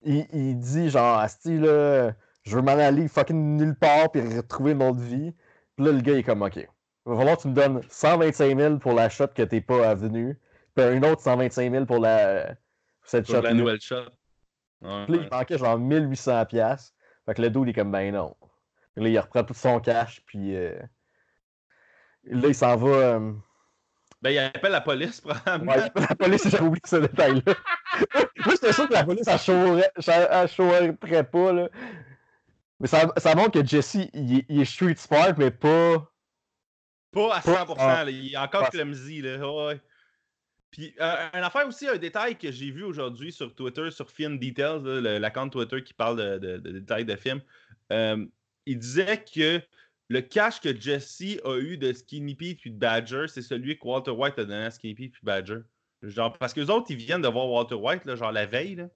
[0.02, 4.72] Il, il dit, genre, Asti, là, je veux m'en aller fucking nulle part puis retrouver
[4.72, 5.34] une autre vie.
[5.76, 6.68] Puis là, le gars, il est comme, OK, il
[7.06, 10.39] va falloir que tu me donnes 125 000 pour la shot que t'es pas venu.
[10.74, 12.56] Puis un autre 125 000 pour la,
[13.04, 14.06] cette pour shot la nouvelle shot.
[14.82, 15.27] Ouais, Puis là, ouais.
[15.32, 16.93] il manquait genre 1800 pièces.
[17.25, 18.36] Fait que le dude, il est comme, ben non.
[18.95, 20.80] Puis là, il reprend tout son cash, puis euh,
[22.23, 22.88] là, il s'en va.
[22.89, 23.34] euh,
[24.21, 25.73] Ben, il appelle la police, probablement.
[25.73, 27.41] Ouais, la police, j'ai oublié ce détail-là.
[28.45, 31.69] Moi, j'étais sûr que la police, elle showrait pas, là.
[32.80, 36.09] Mais ça, ça montre que Jesse, il, est- il est street smart, mais pas.
[37.11, 38.03] Pas à Pas- 100%, ah.
[38.05, 39.21] là, il est encore clumsy.
[39.21, 39.38] Là.
[39.67, 39.82] ouais.
[40.72, 44.38] Puis, euh, une affaire aussi, un détail que j'ai vu aujourd'hui sur Twitter, sur Film
[44.38, 47.41] Details, là, le- la compte Twitter qui parle de, de- de détails de films.
[47.91, 48.24] euh,
[48.67, 49.59] il disait que
[50.09, 53.88] le cash que Jesse a eu de Skinny Pete puis de Badger, c'est celui que
[53.88, 55.59] Walter White a donné à Skinny Pete puis Badger.
[56.03, 58.76] Genre, parce que les autres, ils viennent de voir Walter White, là, genre la veille.
[58.76, 58.89] Là.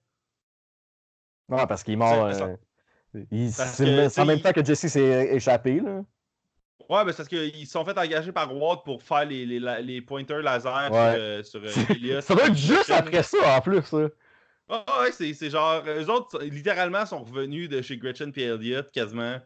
[1.49, 2.29] Non, parce qu'il est mort.
[2.33, 2.55] C'est- euh,
[3.31, 3.51] il-
[4.21, 6.03] en même temps que Jesse s'est échappé, là.
[6.89, 9.59] Ouais, ben c'est parce qu'ils se sont fait engager par Walt pour faire les, les,
[9.59, 11.43] la- les pointers laser Ouais.
[11.43, 12.21] sur, euh, sur euh, Elliot.
[12.21, 14.09] Ça doit être juste après ça, en plus, ça.
[14.69, 15.83] Ah ouais, c'est genre.
[15.85, 19.39] Eux autres, littéralement, sont revenus de chez Gretchen et Elliot quasiment.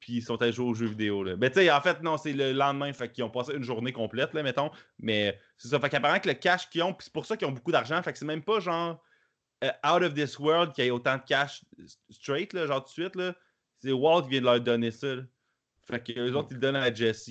[0.00, 1.24] Puis ils sont allés jouer aux jeux vidéo.
[1.24, 1.34] Là.
[1.36, 2.92] Mais tu sais, en fait, non, c'est le lendemain.
[2.92, 4.70] Fait qu'ils ont passé une journée complète, là, mettons.
[4.98, 5.80] Mais c'est ça.
[5.80, 8.00] Fait qu'apparemment que le cash qu'ils ont, puis c'est pour ça qu'ils ont beaucoup d'argent.
[8.02, 9.02] Fait que c'est même pas genre
[9.64, 11.62] euh, out of this world qu'il y ait autant de cash
[12.10, 13.16] straight, là, genre tout de suite.
[13.16, 13.34] là.
[13.78, 15.14] C'est Walt qui vient de leur donner ça.
[15.16, 15.22] là.
[15.90, 17.30] Fait que eux autres, ils le donnent à Jesse.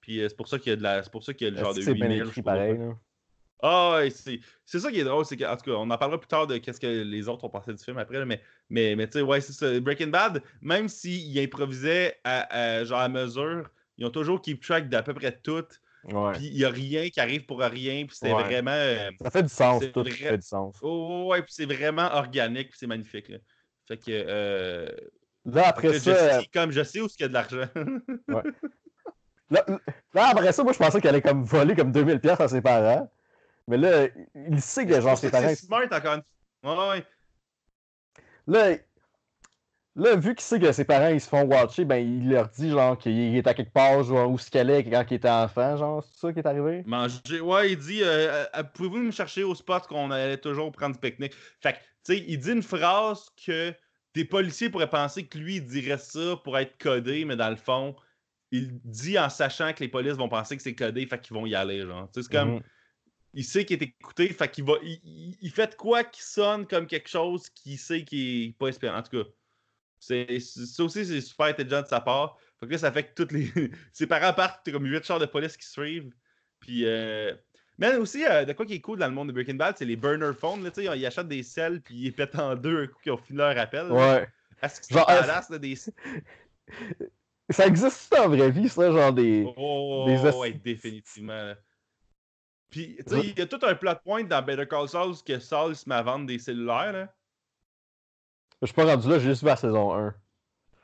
[0.00, 1.02] Puis euh, c'est pour ça qu'il y a de la.
[1.02, 2.24] C'est pour ça qu'il y a le genre de C'est bien 8000.
[2.24, 2.94] je écrit pareil, là?
[3.62, 5.24] Ah, c'est c'est ça qui est drôle.
[5.24, 7.44] c'est que- En tout cas, on en parlera plus tard de qu'est-ce que les autres
[7.44, 8.18] ont pensé du film après.
[8.18, 9.80] là, mais, mais, mais tu sais, ouais, c'est ça.
[9.80, 12.40] Breaking Bad, même s'ils improvisaient à,
[12.80, 15.64] à- genre à mesure, ils ont toujours keep track d'à peu près tout.
[16.06, 18.04] Puis il n'y a rien qui arrive pour rien.
[18.04, 18.42] Puis c'était Ouais.
[18.42, 18.72] vraiment.
[18.72, 20.76] euh, Ça fait du sens, tout vrai- fait du sens.
[20.82, 22.68] oh, ouais, puis c'est vraiment organique.
[22.68, 23.30] Puis c'est magnifique.
[23.30, 23.38] Là.
[23.88, 24.04] Fait que.
[24.10, 24.88] Euh,
[25.44, 26.12] Là, après ça.
[26.38, 27.66] je sais- comme je sais où il y a de l'argent.
[29.50, 29.62] Là,
[30.14, 32.62] là, après ça, moi, je pensais qu'elle allait comme voler comme 2000 pièces à ses
[32.62, 33.10] parents.
[33.68, 35.48] Mais là, il sait que genre ses parents.
[35.48, 36.22] c'est smart encore une.
[36.68, 37.06] Ouais, ouais.
[38.46, 38.76] Là,
[39.96, 42.70] là, vu qu'il sait que ses parents ils se font watcher, ben il leur dit
[42.70, 45.76] genre qu'il est à quelque part, genre où ce qu'elle est quand il était enfant,
[45.76, 46.82] genre, c'est ça qui est arrivé?
[46.86, 47.40] Manger.
[47.40, 51.00] Ouais, il dit euh, euh, Pouvez-vous me chercher au spot qu'on allait toujours prendre du
[51.00, 51.34] pique-nique?
[51.60, 53.74] Fait que, tu sais, il dit une phrase que
[54.14, 57.56] des policiers pourraient penser que lui, il dirait ça pour être codé, mais dans le
[57.56, 57.96] fond,
[58.50, 61.46] il dit en sachant que les polices vont penser que c'est codé, fait qu'ils vont
[61.46, 62.08] y aller, genre.
[62.14, 62.56] C'est comme.
[62.56, 62.62] Mhm.
[63.34, 64.74] Il sait qu'il est écouté, fait qu'il va.
[64.82, 68.58] Il, il- il fait de quoi qui sonne comme quelque chose qu'il sait qu'il est
[68.58, 68.98] pas espérant.
[68.98, 69.28] En tout cas,
[69.98, 72.38] c'est, ça aussi, c'est super intelligent de sa part.
[72.60, 73.50] Fait que là, ça fait que toutes les.
[73.92, 76.12] Ses parents partent, comme 8 chars de police qui suivent.
[76.60, 76.84] Puis.
[76.86, 77.34] Euh...
[77.78, 79.84] Mais aussi, euh, de quoi qui est cool dans le monde de Breaking Bad, c'est
[79.84, 80.62] les burner phones.
[80.62, 83.16] Là, ils, ils achètent des selles puis ils pètent en deux un coup qu'ils ont
[83.16, 83.90] fini leur appel.
[83.90, 84.28] Ouais.
[84.62, 85.74] Est-ce que c'est badass, là, des.
[87.50, 89.46] Ça existe en vraie vie, ça, genre des.
[89.56, 91.34] Oh, des ouais, définitivement.
[91.34, 91.56] là.
[92.70, 95.38] Puis, tu sais, il y a tout un plot point dans Better Call Saul que
[95.38, 97.14] Saul se met à vendre des cellulaires, là.
[98.62, 100.14] Je suis pas rendu là, j'ai juste vu la saison 1.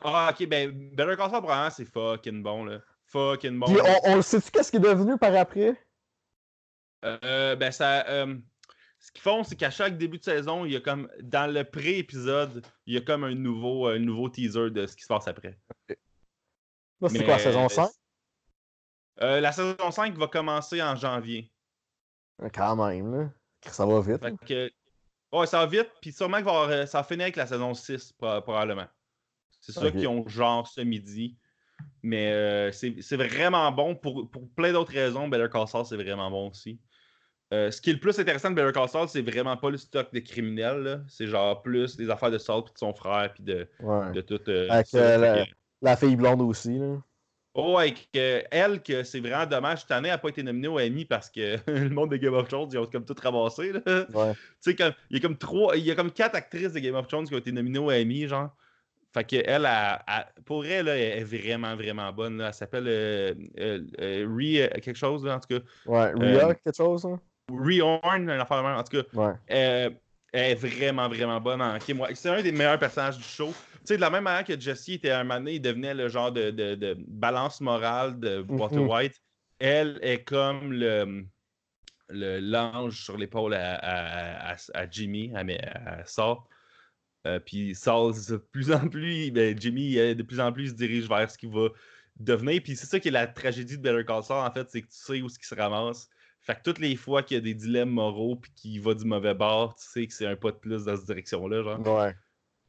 [0.04, 2.80] Ah, ok, ben, Better Call Saul, probablement, c'est fucking bon, là.
[3.06, 3.66] Fucking bon.
[3.66, 5.74] Puis on, on sait-tu qu'est-ce qui est devenu par après?
[7.04, 8.06] Euh, ben, ça.
[8.08, 8.36] euh,
[8.98, 11.10] ce qu'ils font, c'est qu'à chaque début de saison, il y a comme.
[11.22, 15.02] Dans le pré-épisode, il y a comme un nouveau, un nouveau teaser de ce qui
[15.02, 15.58] se passe après.
[17.08, 17.90] C'est quoi, la saison 5?
[19.22, 21.50] Euh, la saison 5 va commencer en janvier.
[22.54, 23.30] Quand même, là.
[23.66, 24.20] Ça va vite.
[24.22, 24.70] Fait que.
[25.32, 27.72] Ouais, ça va vite, puis sûrement que va euh, ça va finir avec la saison
[27.72, 28.86] 6, pro- probablement.
[29.60, 31.36] C'est ça qu'ils ont genre ce midi.
[32.02, 35.28] Mais euh, c'est c'est vraiment bon pour, pour plein d'autres raisons.
[35.28, 36.80] Better Call Saul, c'est vraiment bon aussi.
[37.52, 39.76] Euh, ce qui est le plus intéressant de Better Call Saul, c'est vraiment pas le
[39.76, 41.02] stock de criminels.
[41.08, 44.12] C'est genre plus les affaires de Saul puis de son frère puis de, Ouais.
[44.12, 44.40] de tout.
[44.48, 44.98] euh, Avec, ça.
[44.98, 45.50] euh, la- que-
[45.82, 46.96] La fille blonde aussi, là.
[47.54, 49.80] Oh, ouais, que, elle, que c'est vraiment dommage.
[49.80, 52.34] Cette année, elle n'a pas été nominée au Emmy parce que le monde de Game
[52.34, 53.72] of Thrones, ils ont comme tout ramassé.
[53.72, 53.80] Là.
[54.14, 54.32] Ouais.
[54.34, 56.78] Tu sais, comme, il y a comme trois, il y a comme quatre actrices de
[56.78, 58.50] Game of Thrones qui ont été nominées au Emmy, genre.
[59.12, 60.04] Fait que elle, a,
[60.44, 62.38] pour elle, là, elle est vraiment, vraiment bonne.
[62.38, 62.46] là.
[62.48, 65.64] Elle s'appelle euh, euh, euh, Rhea, quelque chose, là, en tout cas.
[65.86, 66.12] Ouais.
[66.14, 67.20] Ria, quelque chose, hein?
[67.58, 69.08] Rhea Horn, une affaire de même, en tout cas.
[69.12, 69.34] Ouais.
[69.50, 69.90] Euh,
[70.32, 72.00] elle est vraiment, vraiment bonne en Kim.
[72.14, 73.52] C'est un des meilleurs personnages du show.
[73.80, 76.08] Tu sais, de la même manière que Jesse était un moment donné, il devenait le
[76.08, 78.88] genre de, de- de balance morale de Walter Mhm.
[78.88, 79.22] White.
[79.58, 81.24] Elle est comme le
[82.12, 86.38] le- l'ange sur l'épaule à, à- à- à Jimmy, à, Saul.
[87.26, 90.74] Euh, puis Saul, de plus en plus, ben, Jimmy, de plus en plus, il se
[90.74, 91.68] dirige vers ce qu'il va
[92.18, 92.62] devenir.
[92.64, 94.88] Puis c'est ça qui est la tragédie de Better Call Saul, en fait, c'est que
[94.88, 96.08] tu sais où ce qui se ramasse.
[96.50, 99.04] Fait que toutes les fois qu'il y a des dilemmes moraux puis qu'il va du
[99.04, 101.86] mauvais bord, tu sais que c'est un pas de plus dans cette direction-là, genre.
[101.86, 102.14] Ouais.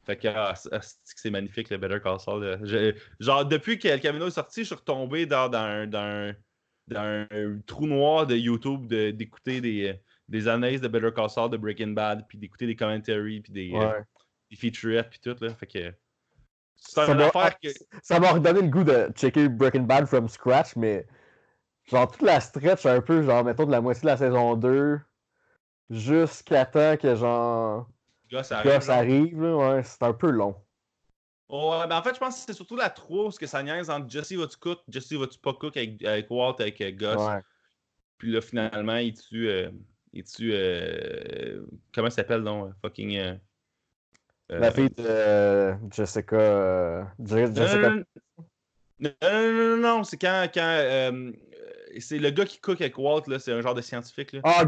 [0.04, 2.60] Fait que ah, c'est- ah, c'est que c'est magnifique le Better Call Saul.
[2.64, 5.98] Je- genre, depuis que El Camino est sorti, je suis retombé dans, dans, un, dans,
[5.98, 6.32] un,
[6.88, 9.94] dans un trou noir de YouTube de- d'écouter des,
[10.28, 13.72] des analyses de Better Call Saul, de Breaking Bad, puis d'écouter des commentaries, puis des,
[13.74, 14.02] euh, Ouais.
[14.50, 15.36] des featurettes, puis tout.
[15.40, 15.54] Là.
[15.54, 15.92] Fait que
[16.76, 17.68] c'est Ça une m'a affaire que.
[18.02, 21.06] ça m'a redonné le goût de checker Breaking Bad from scratch, mais
[21.92, 24.98] genre toute la stretch un peu, genre mettons de la moitié de la saison 2
[25.90, 27.86] jusqu'à temps que genre
[28.30, 28.50] Goss
[28.88, 30.56] arrive, là, ouais, c'est un peu long.
[31.50, 33.90] Ouais, ben en fait, je pense que c'est surtout la 3 parce que ça niaise
[33.90, 37.14] entre Jesse va-tu cook, Jesse va-tu pas cook avec, avec Walt, avec Gus.
[37.14, 37.40] Ouais.
[38.16, 39.50] Puis là, finalement, il tue.
[39.50, 39.70] euh,
[40.14, 40.52] il tue.
[40.54, 41.62] euh,
[41.94, 43.18] comment ça s'appelle, donc euh, Fucking.
[43.18, 43.36] euh,
[44.48, 47.12] La fille de Jessica.
[47.22, 47.90] Jessica.
[47.90, 48.04] non,
[48.98, 50.46] non, non, non, non, non, c'est quand.
[50.54, 51.12] quand
[52.00, 54.32] c'est le gars qui cook avec Walt, là, c'est un genre de scientifique.
[54.32, 54.40] Là.
[54.44, 54.64] Ah,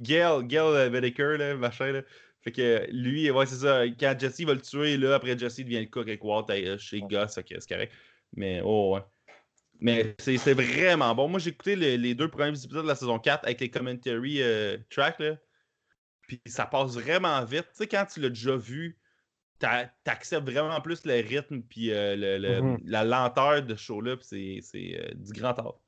[0.00, 2.02] Gail, Gail euh, Whittaker, là, machin, là.
[2.42, 3.82] Fait que lui, ouais, c'est ça.
[3.98, 7.02] Quand Jesse va le tuer, là, après Jesse devient le cook avec Walt euh, chez
[7.02, 7.92] Gus, que c'est correct.
[8.34, 9.02] Mais, oh, ouais.
[9.78, 11.28] Mais c'est c'est vraiment bon.
[11.28, 14.42] Moi, j'ai écouté le- les deux premiers épisodes de la saison 4 avec les commentary
[14.42, 15.36] euh, tracks, là.
[16.28, 17.64] Puis ça passe vraiment vite.
[17.72, 18.98] Tu sais, quand tu l'as déjà vu,
[19.58, 22.78] t'a- t'acceptes vraiment plus le rythme puis euh, le- le- Mhm.
[22.84, 25.78] la lenteur de ce show-là, puis c'est c'est, euh, du grand art.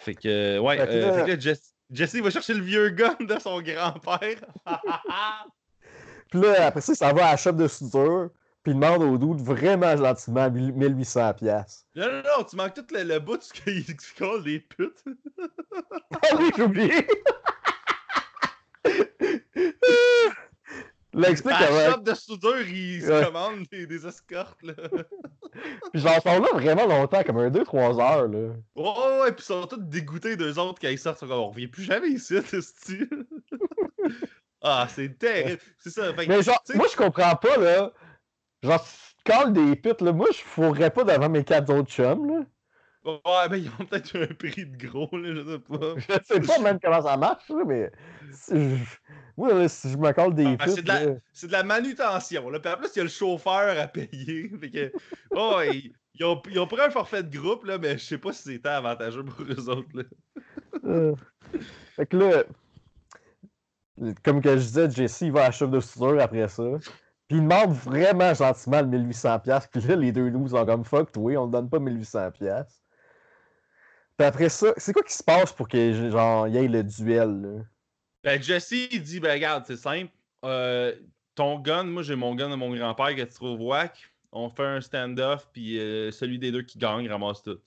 [0.00, 2.88] Fait que, ouais, Fait que euh, fait que là, Jesse, Jesse va chercher le vieux
[2.88, 4.40] gun de son grand-père.
[6.30, 8.30] Puis là, après ça, ça va à la shop de soudure,
[8.62, 11.34] puis il demande au doute vraiment gentiment 1800$.
[11.34, 11.84] piastres.
[11.96, 14.60] non, non, non, tu manques tout le, le bout de ce qu'il qu'il colle des
[14.60, 15.04] putes.
[16.12, 17.06] Ah oui, j'ai oublié!
[21.12, 23.24] Là, explique À la shop de soudure, il se Ouais.
[23.24, 24.74] commande des, des escortes, là.
[25.92, 28.54] Puis genre, ils sont là vraiment longtemps, comme un 2-3 heures, là.
[28.76, 31.20] Oh, ouais, puis ils sont tous dégoûtés d'eux autres quand ils sortent.
[31.22, 33.00] Ils comme, on revient plus jamais ici, esti.
[34.62, 35.58] Ah, c'est terrible.
[35.78, 36.12] C'est ça.
[36.12, 37.92] Fait Mais genre, moi, je comprends pas, là.
[38.62, 42.28] Genre, si tu des putes, là, moi, je fourrais pas devant mes quatre autres chums,
[42.28, 42.44] là.
[43.04, 45.94] Ouais, ben, ils ont peut-être un prix de gros, là, je sais pas.
[45.96, 47.90] Je sais pas même comment ça marche, mais.
[48.32, 48.84] si je-
[49.36, 50.84] Moi, là, si je me colle des Ah, c'est putes.
[50.84, 52.60] de la- C'est de la manutention, là.
[52.60, 54.50] Puis en plus, il y a le chauffeur à payer.
[54.60, 54.92] Fait que,
[55.30, 58.18] oh, ils, ils ont, ils ont pris un forfait de groupe, là, mais je sais
[58.18, 60.02] pas si c'était avantageux pour eux autres, là.
[60.84, 61.14] euh,
[61.96, 62.44] Fait que là.
[64.24, 66.62] Comme que je disais, Jesse, il va à la chef de soudure après ça.
[67.28, 69.68] Puis il demande vraiment gentiment le 1800$.
[69.70, 72.64] Puis là, les deux loups sont comme fuck, oui, on ne donne pas 1800$.
[74.20, 77.40] Puis après ça, c'est quoi qui se passe pour que genre y ait le duel
[77.40, 77.64] là?
[78.22, 80.12] Ben, Jesse, il dit, ben, regarde, c'est simple.
[80.44, 80.94] Euh,
[81.34, 84.12] ton gun, moi, j'ai mon gun de mon grand-père que tu trouves whack.
[84.30, 87.58] on fait un stand-off, puis euh, celui des deux qui gagne ramasse tout.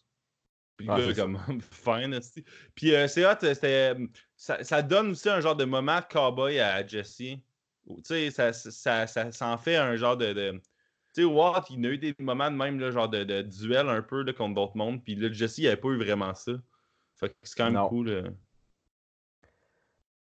[0.78, 1.39] Puis le Ah, gars, comme,
[1.72, 2.45] fine, esti.
[2.76, 3.95] Puis euh, c'est hot, c'était.
[4.38, 7.18] Ça, ça donne aussi un genre de moment cowboy à Jesse.
[7.18, 7.41] Tu
[8.04, 10.34] sais, ça, ça, ça, ça en fait un genre de.
[10.34, 10.62] de-
[11.16, 13.88] Tu sais, Watt, il a eu des moments de même, là, genre de, de duel
[13.89, 15.03] un peu là, contre d'autres mondes.
[15.03, 16.53] Puis là, Jesse, il avait pas eu vraiment ça.
[17.20, 17.88] Fait que c'est quand même Non.
[17.89, 18.09] cool.
[18.09, 18.30] euh.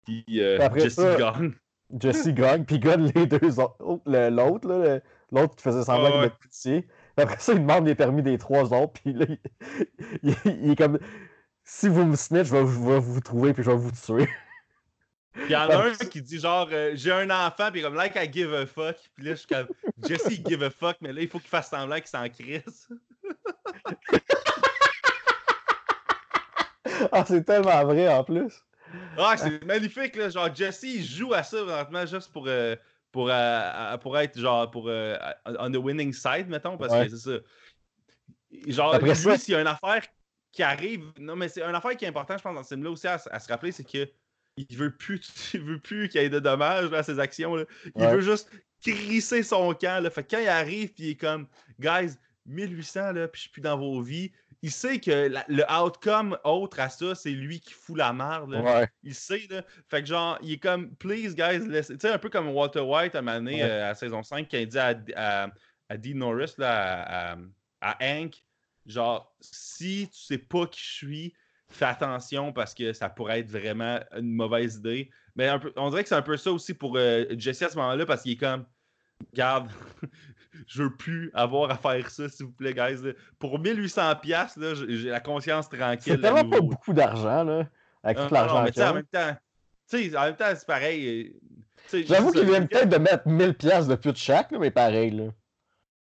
[0.04, 1.52] Puis euh, après Jesse ça- gagne.
[2.00, 3.76] Jesse gagne, puis gagne les deux autres.
[4.06, 6.24] L'autre, l'autre qui faisait semblant Ah qu'il ouais.
[6.26, 6.88] avait pitié.
[7.18, 9.38] Après ça, il demande les permis des trois autres, puis là, il,
[10.22, 10.98] il- il est comme
[11.64, 14.26] si vous me snitch, je vais, je vais vous trouver, puis je vais vous tuer.
[15.34, 17.94] Puis il y en a un qui dit genre euh, j'ai un enfant puis comme
[17.94, 19.66] like I give a fuck puis là je suis comme
[20.06, 22.88] Jesse give a fuck mais là il faut qu'il fasse semblant qu'il s'en crisse.
[27.12, 28.52] ah, c'est tellement vrai en plus.
[29.16, 32.76] Ah c'est magnifique là genre Jesse il joue à ça vraiment juste pour euh,
[33.10, 35.16] pour euh, pour être genre pour euh,
[35.46, 37.06] on the winning side mettons parce Ouais.
[37.08, 37.38] que c'est ça.
[38.68, 40.02] Genre Après lui s'il y a une affaire
[40.52, 42.84] qui arrive non mais c'est une affaire qui est importante je pense dans ce film
[42.84, 44.06] là aussi à, à se rappeler c'est que
[44.56, 45.20] il veut plus
[45.54, 47.64] il veut plus qu'il y ait de dommages là, à ses actions là.
[47.96, 48.14] Il Ouais.
[48.16, 48.50] veut juste
[48.82, 50.02] crisser son camp.
[50.02, 50.10] Là.
[50.10, 51.46] Fait que quand il arrive, puis il est comme,
[51.78, 54.32] guys, 1800, là, puis je suis plus dans vos vies.
[54.64, 58.54] Il sait que la- le outcome autre à ça, c'est lui qui fout la merde.
[58.54, 58.88] Ouais.
[59.02, 59.64] Il sait, là.
[59.88, 61.94] Fait que genre, il est comme, please, guys, laissez.
[61.94, 63.70] Tu sais, un peu comme Walter White, un moment donné, Ouais.
[63.70, 65.48] euh, à saison 5, quand il dit à, à,
[65.88, 67.38] à Dean Norris, là, à, à-
[67.80, 68.34] à Hank,
[68.86, 71.34] genre, si tu sais pas qui je suis,
[71.76, 75.10] fais attention parce que ça pourrait être vraiment une mauvaise idée.
[75.36, 77.68] Mais un peu, on dirait que c'est un peu ça aussi pour euh, Jesse à
[77.70, 78.64] ce moment-là parce qu'il est comme,
[79.34, 79.68] garde,
[80.66, 83.02] je veux plus avoir à faire ça, s'il vous plaît, guys.
[83.02, 83.12] là.
[83.38, 86.12] Pour 1800$, piastres, là, j'ai la conscience C'est tranquille.
[86.14, 87.66] à tellement pas beaucoup d'argent, là.
[88.02, 88.92] Avec Non, tout l'argent mais en a.
[88.94, 89.36] même temps,
[89.92, 91.38] en même temps, c'est pareil.
[91.92, 94.58] euh, J'avoue c'est qu'il vient peut-être de mettre 1000$ piastres de plus de chaque, là,
[94.58, 95.24] mais pareil, là.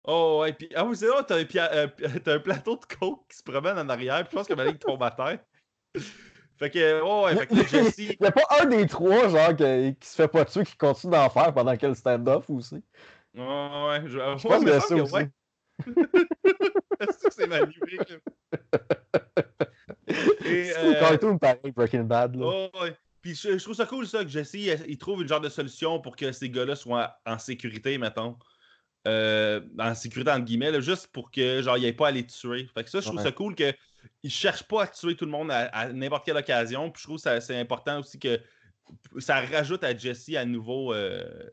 [0.05, 3.43] Oh, ouais, puis, ah oui, c'est là, t'as un, euh, plateau de coke qui se
[3.43, 5.39] promène en arrière, puis je pense que Malik tombe à terre.
[6.57, 9.55] Fait que, oh, ouais, fait que Jesse, Il n'y a pas un des trois, genre,
[9.55, 12.83] que- qui se fait pas tuer, qui continue d'en faire pendant que le stand-off aussi?
[13.33, 15.13] Ouais, ouais, je, Je pense semble ça que aussi.
[15.13, 15.29] ouais,
[17.35, 18.13] c'est que magnifique.
[20.41, 22.45] C'est euh, cartoon pareil, Breaking Bad, là.
[22.47, 22.95] oh, ouais.
[23.21, 25.49] Puis je, je trouve ça cool, ça, que Jesse, il, il trouve une genre de
[25.49, 28.37] solution pour que ces gars-là soient en sécurité, mettons.
[29.07, 32.25] Euh, en sécurité, entre guillemets, là, juste pour que, genre, il ait pas à les
[32.25, 32.67] tuer.
[32.73, 33.23] Fait que ça, je trouve Ouais.
[33.23, 33.73] ça cool que
[34.23, 36.91] il cherche pas à tuer tout le monde à, à n'importe quelle occasion.
[36.91, 38.39] Puis je trouve que c'est important aussi que
[39.19, 40.93] ça rajoute à Jesse à nouveau.
[40.93, 41.49] euh,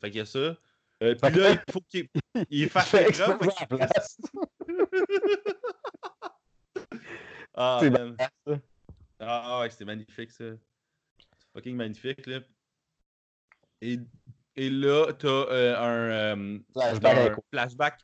[0.00, 0.56] fait qu'il y a ça.
[1.00, 2.08] Euh, puis là, il faut qu'il
[2.50, 4.18] il fasse qu'il- place.
[7.54, 8.16] Ah, C'est man.
[8.46, 8.58] ça.
[9.20, 10.44] Ah ouais, c'était magnifique ça.
[11.18, 12.38] C'est fucking magnifique là.
[13.80, 13.98] Et,
[14.54, 18.00] et là, t'as euh, un, euh, Flashback un flashback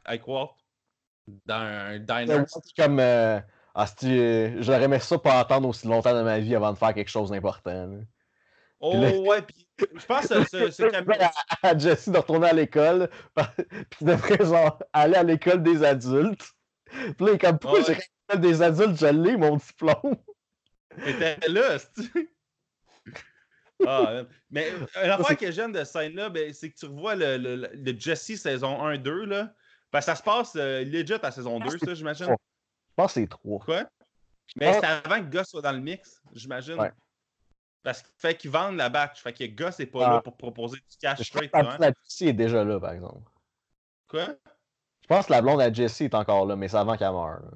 [1.47, 2.45] dans un diner.
[2.77, 3.01] Comme.
[3.77, 6.79] Euh, ah, euh, J'aurais aimé ça pas attendre aussi longtemps dans ma vie avant de
[6.79, 7.91] faire quelque chose d'important.
[8.81, 9.66] Oh Puis là- ouais, puis
[9.97, 11.14] je pense que ce, ce camion.
[11.62, 13.09] à, à Jesse de retourner à l'école,
[13.91, 16.45] puis devrait genre aller à l'école des adultes.
[16.87, 17.85] Puis là, il est comme, pourquoi Ouais.
[17.87, 20.16] j'ai l'école des adultes, je l'ai, mon diplôme.
[21.07, 22.29] Était là, c'est
[23.87, 24.70] Ah, mais
[25.03, 28.37] une affaire que j'aime de cette scène-là, ben, c'est que tu revois le, le, Jesse
[28.37, 29.53] saison 1-2, là.
[29.93, 32.35] Que ça se passe euh, legit à saison 2, ça, j'imagine.
[32.97, 33.59] Je pense que c'est trois.
[33.59, 33.85] Quoi?
[34.57, 34.73] Mais Ah.
[34.81, 36.79] c'est avant que Gus soit dans le mix, j'imagine.
[36.79, 36.93] Ouais.
[37.83, 39.21] Parce qu'il fait qu'ils vendent la batch.
[39.21, 40.11] Fait que Gus n'est pas Ah.
[40.15, 41.51] là pour proposer du cash Je pense straight.
[41.51, 41.77] que la là, hein.
[41.79, 43.31] blonde à Jesse est déjà là, par exemple.
[44.09, 44.27] Quoi?
[45.03, 47.41] Je pense que la blonde à Jesse est encore là, mais c'est avant qu'elle meure.
[47.43, 47.51] là.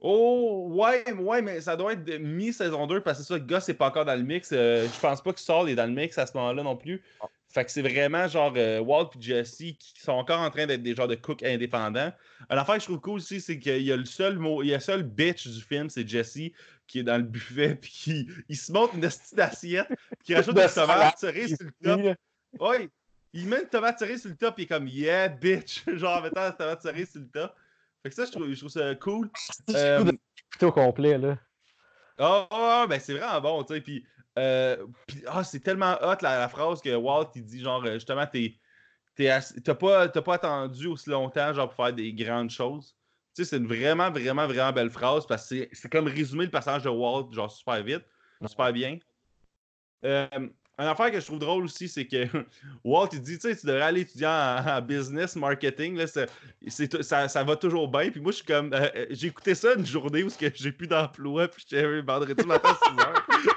[0.00, 3.66] Oh, ouais, ouais, mais ça doit être de mi-saison 2 parce que c'est ça, Gus
[3.66, 4.50] n'est pas encore dans le mix.
[4.52, 7.02] Euh, je pense pas que Saul est dans le mix à ce moment-là non plus.
[7.50, 10.82] Fait que c'est vraiment genre euh, Walt et Jesse qui sont encore en train d'être
[10.82, 12.12] des genres de cooks indépendants.
[12.50, 14.68] Une affaire que je trouve cool aussi, c'est qu'il y a le seul mot, il
[14.68, 16.52] y a le seul bitch du film, c'est Jesse
[16.86, 19.88] qui est dans le buffet puis qui il se montre une petite d'assiette
[20.24, 21.14] qui rajoute De une tomate salade.
[21.18, 22.16] cerise sur le top.
[22.60, 22.88] Ouais,
[23.32, 26.18] il met une tomate cerise sur le top et il est comme yeah bitch, genre
[26.18, 27.54] en mettant la tomate cerise sur le top.
[28.02, 29.30] Fait que ça je trouve, je trouve ça cool.
[29.70, 30.12] Euh,
[30.60, 31.38] au complet, là.
[32.18, 33.80] Ah, ah, ben c'est vraiment bon, tu sais.
[33.80, 34.04] Puis,
[34.38, 34.86] euh,
[35.26, 38.54] ah, c'est tellement hot la, la phrase que Walt il dit genre euh, justement t'es
[39.16, 42.94] t'as pas pas attendu aussi longtemps genre pour faire des grandes choses.
[43.34, 46.44] Tu sais, c'est une vraiment vraiment vraiment belle phrase parce que c'est- c'est comme résumer
[46.44, 48.04] le passage de Walt genre super vite,
[48.46, 48.98] super bien.
[50.04, 50.28] Euh,
[50.78, 52.24] une affaire que je trouve drôle aussi, c'est que
[52.84, 57.44] Walt, il dit, tu sais, tu devrais aller étudier en, business, marketing, là, ça, ça,
[57.44, 58.10] va toujours bien.
[58.10, 60.86] Puis moi, je suis comme, euh, euh, j'ai écouté ça une journée où j'ai plus
[60.86, 62.76] d'emploi, puis j'étais vendredi matin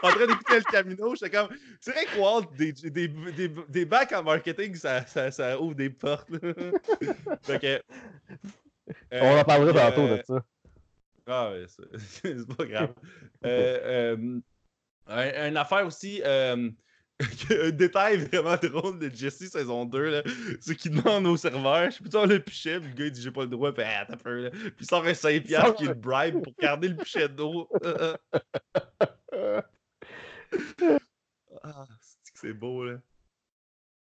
[0.02, 1.14] en train d'écouter le Camino.
[1.14, 1.50] J'étais comme,
[1.80, 6.28] c'est vrai que Walt, des, des, des, des, bacs en marketing, ça, ouvre des portes.
[7.44, 7.82] fait que,
[9.12, 10.44] On en parlera tantôt de ça.
[11.28, 11.66] Ah ouais,
[12.00, 12.94] c'est pas grave.
[13.46, 14.40] euh,
[15.08, 16.22] une affaire aussi,
[17.72, 20.24] détail vraiment drôle de Jesse saison 2,
[20.60, 23.22] c'est qu'il demande au serveur, je peux avoir le pichet, puis le gars il dit
[23.22, 24.50] j'ai pas le droit, puis ah, t'as peur, là.
[24.50, 27.70] Puis il sort un 5 piastres qui le bribe pour garder le pichet d'eau.
[31.64, 31.88] ah,
[32.34, 32.98] c'est beau, là?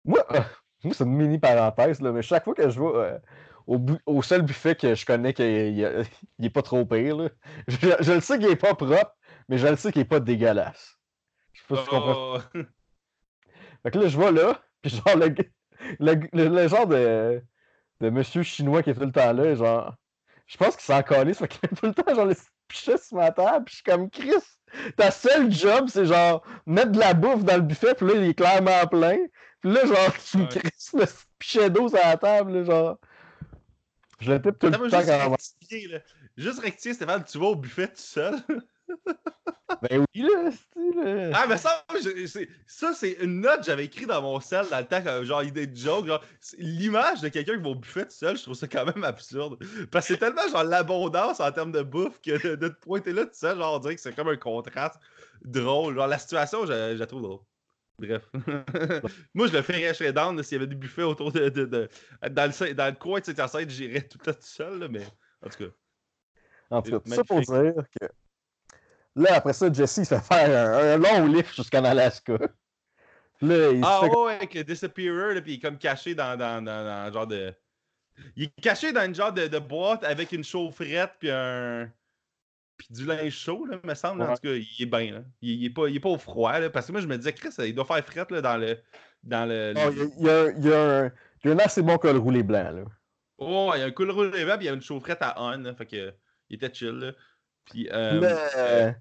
[0.05, 0.25] Moi,
[0.83, 3.19] moi c'est une mini parenthèse, là, mais chaque fois que je vais euh,
[3.67, 5.45] au, au, seul buffet que je connais qu'il
[6.41, 7.29] est pas trop pire, là,
[7.67, 9.15] je, le sais qu'il est pas propre,
[9.47, 10.97] mais je le sais qu'il est pas dégueulasse.
[11.53, 12.39] Je sais pas si tu comprends.
[13.83, 15.33] Fait que là, je vois là, puis genre, le,
[15.99, 17.41] le, le, genre de,
[17.99, 19.95] de monsieur chinois qui est tout le temps là, genre,
[20.47, 22.35] je pense qu'il s'en calisse, fait qu'il est tout le temps, genre, le
[22.67, 24.43] pichet sur ma table, puis je suis comme, Chris,
[24.97, 28.29] ta seule job, c'est genre, mettre de la bouffe dans le buffet, puis là, il
[28.29, 29.17] est clairement plein,
[29.61, 31.05] puis là, genre, tu me crisses le
[31.39, 32.97] pichet d'eau sur la table, là, genre.
[34.19, 35.35] Je le tout le temps quand
[35.67, 36.03] Juste,
[36.37, 38.35] juste rectifier, Stéphane, tu vas au buffet tout seul?
[39.81, 41.31] ben oui, là, style.
[41.33, 41.85] Ah, mais ça,
[42.67, 45.67] ça c'est une note que j'avais écrite dans mon sel dans le temps, genre, idée
[45.67, 46.07] de joke.
[46.07, 46.23] Genre,
[46.57, 49.57] l'image de quelqu'un qui va au buffet tout seul, je trouve ça quand même absurde.
[49.91, 53.25] Parce que c'est tellement, genre, l'abondance en termes de bouffe que de, te pointer là
[53.25, 54.99] tout seul, genre, on dirait que c'est comme un contraste
[55.43, 55.95] drôle.
[55.95, 57.39] Genre, la situation, je, la trouve drôle.
[57.97, 58.29] Bref.
[59.33, 61.49] Moi, je le ferais down s'il y avait des buffets autour de.
[61.49, 61.89] de, de
[62.29, 65.05] dans, le, dans, le, coin de cette scène, j'irais tout là tout seul, mais
[65.43, 65.71] en tout cas.
[66.71, 68.07] En tout cas, tout ça pour dire que
[69.15, 72.37] Là, après ça, Jesse il se fait faire un, long lift jusqu'en Alaska.
[73.41, 76.71] Là, il ah ouais, avec le Disappearer, puis il est comme caché dans, dans, dans,
[76.71, 77.53] un genre de.
[78.35, 81.91] Il est caché dans une genre de, de boîte avec une chaufferette puis un.
[82.77, 84.21] Puis du linge chaud, là, me semble.
[84.21, 85.11] En tout cas, il est bien.
[85.11, 85.19] Là.
[85.41, 86.57] Il, il, est pas, il est pas au froid.
[86.57, 88.77] Là, parce que moi, je me disais, Chris, il doit faire fret là, dans le.
[89.23, 91.11] Dans le, oh, il, y a, il, y a un,
[91.43, 92.71] il y a un assez bon col roulé blanc.
[92.71, 92.83] Là.
[93.37, 95.35] Oh, il y a un col roulé blanc, puis il y a une chaufferette à
[95.37, 95.75] on.
[95.75, 96.13] fait que,
[96.49, 96.89] il était chill.
[96.89, 97.11] Là.
[97.65, 98.21] Puis, euh,
[98.57, 98.91] euh,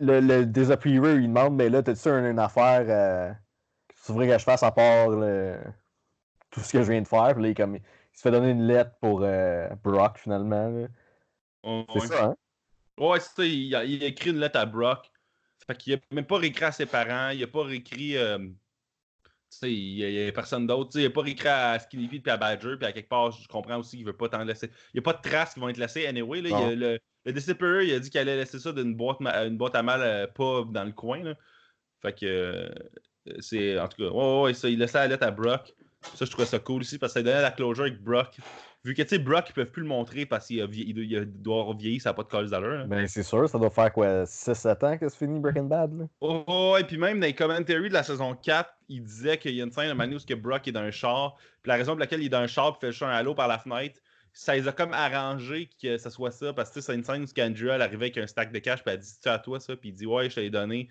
[0.00, 3.32] le, le Disappearer, il demande, mais là, t'as-tu une, une, affaire euh,
[3.88, 5.10] que tu voudrais que je fasse à part
[6.50, 7.34] tout ce que je viens de faire?
[7.34, 7.82] Puis là, il, comme, il
[8.16, 10.88] se fait donner une lettre pour euh, Brock, finalement.
[11.62, 12.36] c'est ça, hein?
[12.98, 13.44] Ouais, c'est ça.
[13.44, 15.10] Il a, il a, écrit une lettre à Brock.
[15.66, 17.30] Fait qu'il a même pas réécrit à ses parents.
[17.30, 18.16] Il a pas réécrit.
[18.16, 20.92] Euh, tu sais, il n'y a, personne d'autre.
[20.98, 22.76] Il n'a pas réécrit à Skinny Pete et à Badger.
[22.78, 24.68] Puis à quelque part, je comprends aussi qu'il veut pas t'en laisser.
[24.94, 26.06] Il n'y a pas de traces qui vont être laissées.
[26.06, 28.72] Anyway, là, il y a le, le Disciple, il a dit qu'il allait laisser ça
[28.72, 31.22] d'une boîte, une boîte à mal euh, pas dans le coin.
[31.22, 31.34] Là.
[32.00, 32.68] Fait que euh,
[33.40, 33.78] c'est.
[33.78, 35.74] En tout cas, ouais, ouais, ça, il laissait la lettre à Brock.
[36.14, 38.38] Ça, je trouvais ça cool aussi parce que ça donnait la closure avec Brock.
[38.84, 41.98] Vu que, tu sais, Brock, ils peuvent plus le montrer parce qu'il doit avoir vieilli,
[41.98, 42.86] ça n'a pas de cause d'allure.
[42.86, 46.04] Ben, c'est sûr, ça doit faire quoi, 6-7 ans que c'est fini Breaking Bad, là?
[46.20, 49.56] Oh, oh, et puis même dans les commentaries de la saison 4, il disait qu'il
[49.56, 51.34] y a une scène de où que Brock est dans un char.
[51.62, 53.34] Puis la raison pour laquelle il est dans un char et fait le à l'eau
[53.34, 53.98] par la fenêtre,
[54.36, 56.52] ça les a comme arrangé que ça soit ça.
[56.52, 58.92] Parce que c'est une scène où Andrew elle arrivait avec un stack de cash, puis
[58.92, 60.88] elle dit Tu à toi ça, puis il dit Ouais, je t'ai donné.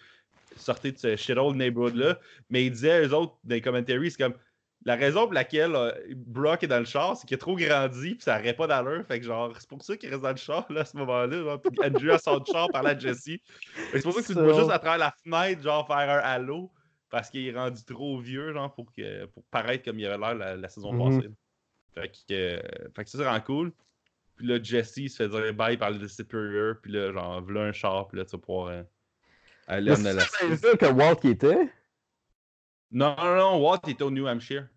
[0.57, 2.19] Sortez de ce shithole neighborhood-là.
[2.49, 4.35] Mais il disait, eux autres, dans les commentaries, c'est comme
[4.85, 8.15] la raison pour laquelle euh, Brock est dans le char, c'est qu'il a trop grandi,
[8.15, 9.05] puis ça n'aurait pas d'allure.
[9.07, 11.57] Fait que genre, c'est pour ça qu'il reste dans le char, là, à ce moment-là.
[11.57, 13.37] Puis Andrew a son char par à Jesse.
[13.91, 16.19] C'est pour ça que tu le vois juste à travers la fenêtre, genre, faire un
[16.19, 16.71] halo,
[17.11, 20.57] parce qu'il est rendu trop vieux, genre, pour, que, pour paraître comme il avait l'air
[20.57, 21.19] la, saison mm-hmm.
[21.19, 21.29] passée.
[21.95, 22.59] Fait que, euh,
[22.93, 23.71] fait que ça, c'est vraiment cool.
[24.35, 26.75] Puis là, Jesse il se fait dire bye par le Superior.
[26.81, 28.07] Puis là, genre, voilà un char.
[28.07, 28.83] Puis là, tu vas pouvoir euh,
[29.67, 30.45] aller en Alaska.
[30.49, 31.69] C'est ça que Walt qui était?
[32.91, 33.65] Non, non, non.
[33.65, 34.67] Walt était au New Hampshire.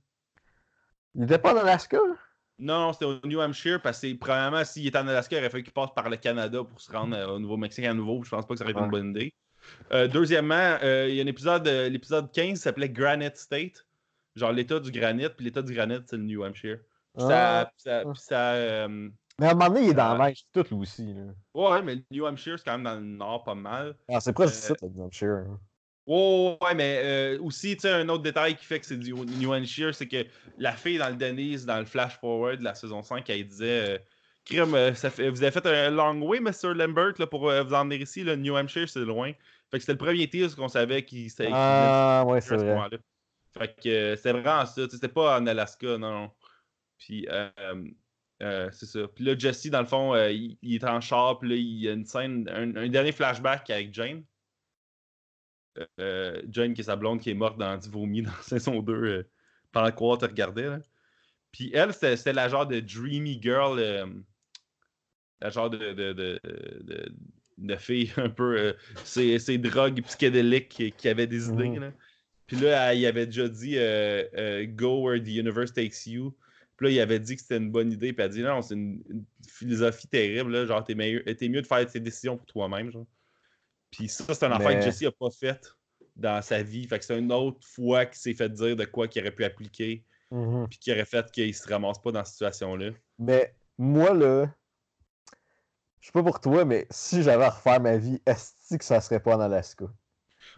[1.14, 1.98] Il était pas en Alaska?
[2.60, 5.50] Non, non, c'était au New Hampshire parce que, premièrement, s'il était en Alaska, il aurait
[5.50, 8.22] fallu qu'il passe par le Canada pour se rendre euh, au Nouveau-Mexique à nouveau.
[8.22, 9.34] Je pense pas que ça aurait été une bonne idée.
[10.12, 13.84] deuxièmement, il y a un épisode, l'épisode 15 qui s'appelait Granite State.
[14.36, 16.78] Genre l'état du granit, puis l'état du granit, c'est le New Hampshire.
[17.18, 17.70] Ah.
[17.76, 20.80] ça, ça, euh, mais à un moment donné, il est dans la neige, tout lui
[20.80, 21.14] aussi.
[21.14, 21.22] Là.
[21.54, 23.94] Ouais, mais le New Hampshire, c'est quand même dans le nord pas mal.
[24.08, 24.74] Ah, c'est proche euh...
[24.82, 25.44] le New Hampshire.
[25.48, 25.60] Hein.
[26.08, 29.52] Ouais, mais euh, aussi, tu sais, un autre détail qui fait que c'est du New
[29.52, 33.02] Hampshire, c'est que la fille dans le Denise, dans le Flash Forward de la saison
[33.02, 34.00] 5, elle disait
[34.50, 36.72] euh, euh, ça fait, vous avez fait un long way, Mr.
[36.74, 38.24] Lambert, là, pour vous emmener ici.
[38.24, 39.32] Le New Hampshire, c'est loin.
[39.70, 41.50] Fait que c'était le premier tease qu'on savait qu'il s'était.
[41.52, 42.88] Ah, ouais, c'est vrai.
[43.56, 44.82] Fait que c'était vraiment ça.
[44.90, 46.30] C'était pas en Alaska, non.
[46.98, 47.50] Puis, euh,
[48.42, 49.08] euh, c'est ça.
[49.14, 51.88] Puis là, Jesse, dans le fond, euh, il, est en char, puis là, il y
[51.88, 54.24] a une scène, un, dernier flashback avec Jane.
[56.00, 58.92] euh, Jane, qui est sa blonde, qui est morte dans du vomi dans saison 2
[58.92, 59.30] euh,
[59.72, 60.68] pendant que Walt regardait.
[60.68, 60.80] Là.
[61.52, 64.06] Puis elle, c'était la genre de dreamy girl, euh,
[65.40, 66.40] la genre de, de, de,
[66.82, 67.12] de,
[67.58, 68.74] de fille un peu.
[69.04, 71.70] ces, ces drogues psychédéliques qui, qui avait des idées.
[71.70, 71.80] Mhm.
[71.80, 71.92] là.
[72.46, 73.76] Puis là, elle, il avait déjà dit
[74.74, 76.34] Go where the universe takes you.
[76.78, 78.12] Puis là, il avait dit que c'était une bonne idée.
[78.14, 80.52] Puis elle a dit non, c'est une, une philosophie terrible.
[80.52, 80.64] Là.
[80.64, 82.90] Genre, t'es mieux, mieux de faire tes décisions pour toi-même.
[82.90, 83.04] Genre.
[83.90, 85.60] Puis ça, c'est un affaire Mais- que Jesse a pas fait
[86.16, 86.86] dans sa vie.
[86.88, 89.44] Fait que c'est une autre fois qu'il s'est fait dire de quoi qu'il aurait pu
[89.44, 90.04] appliquer.
[90.30, 90.66] Mhm.
[90.70, 92.90] Puis qui aurait fait qu'il se ramasse pas dans cette situation-là.
[93.18, 94.46] Mais moi, là,
[96.00, 99.00] je sais pas pour toi, mais si j'avais à refaire ma vie, est-ce que ça
[99.00, 99.86] serait pas en Alaska?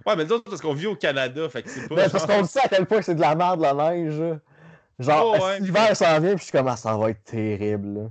[0.07, 1.49] Ouais, mais nous autres, parce qu'on vit au Canada.
[1.49, 1.95] Fait que c'est pas.
[1.95, 4.21] Ben, parce genre- qu'on sait à quel point c'est de la merde, la neige.
[5.01, 5.61] Genre, Oh, ouais.
[5.61, 7.95] l'hiver s'en vient, puis je suis comme, ah, ça va être terrible.
[7.95, 8.11] là.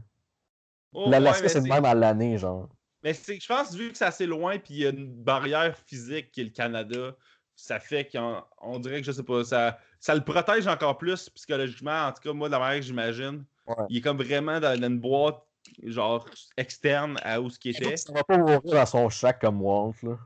[0.94, 2.68] Oh, L'Alaska, c'est le même à l'année, genre.
[3.04, 5.78] Mais c'est, je pense, vu que c'est assez loin, puis il y a une barrière
[5.86, 7.16] physique qui est le Canada,
[7.56, 11.30] ça fait qu'on on dirait que, je sais pas, ça, ça le protège encore plus
[11.30, 12.08] psychologiquement.
[12.08, 13.76] En tout cas, moi, de la manière que j'imagine, Ouais.
[13.90, 15.44] il est comme vraiment dans, dans une boîte,
[15.84, 16.28] genre,
[16.58, 17.96] externe à où ce qui était.
[17.98, 20.18] Ça va pas mourir dans son shack comme Walt, là.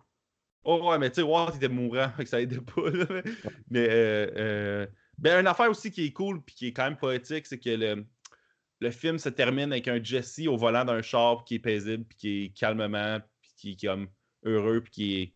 [0.64, 3.22] Oh, ouais, mais tu sais, Walt était mourant, fait que ça aidait pas, là.
[3.70, 4.88] Mais, euh, euh,
[5.18, 7.70] ben, une affaire aussi qui est cool, puis qui est quand même poétique, c'est que
[7.70, 8.06] le,
[8.80, 12.18] le film se termine avec un Jesse au volant d'un char qui est paisible, puis
[12.18, 14.08] qui est calmement, puis qui est comme
[14.44, 15.34] heureux, puis qui est,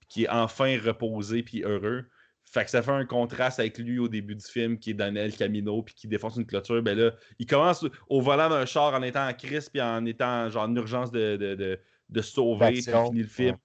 [0.00, 2.06] puis qui est enfin reposé, puis heureux.
[2.52, 5.14] Fait que ça fait un contraste avec lui au début du film qui est dans
[5.14, 6.82] El Camino puis qui défonce une clôture.
[6.82, 10.50] Ben là, il commence au volant d'un char en étant en crise puis en étant
[10.50, 12.72] genre en urgence de, de, de, de sauver.
[12.72, 13.50] Puis finit le film.
[13.50, 13.56] Ouais,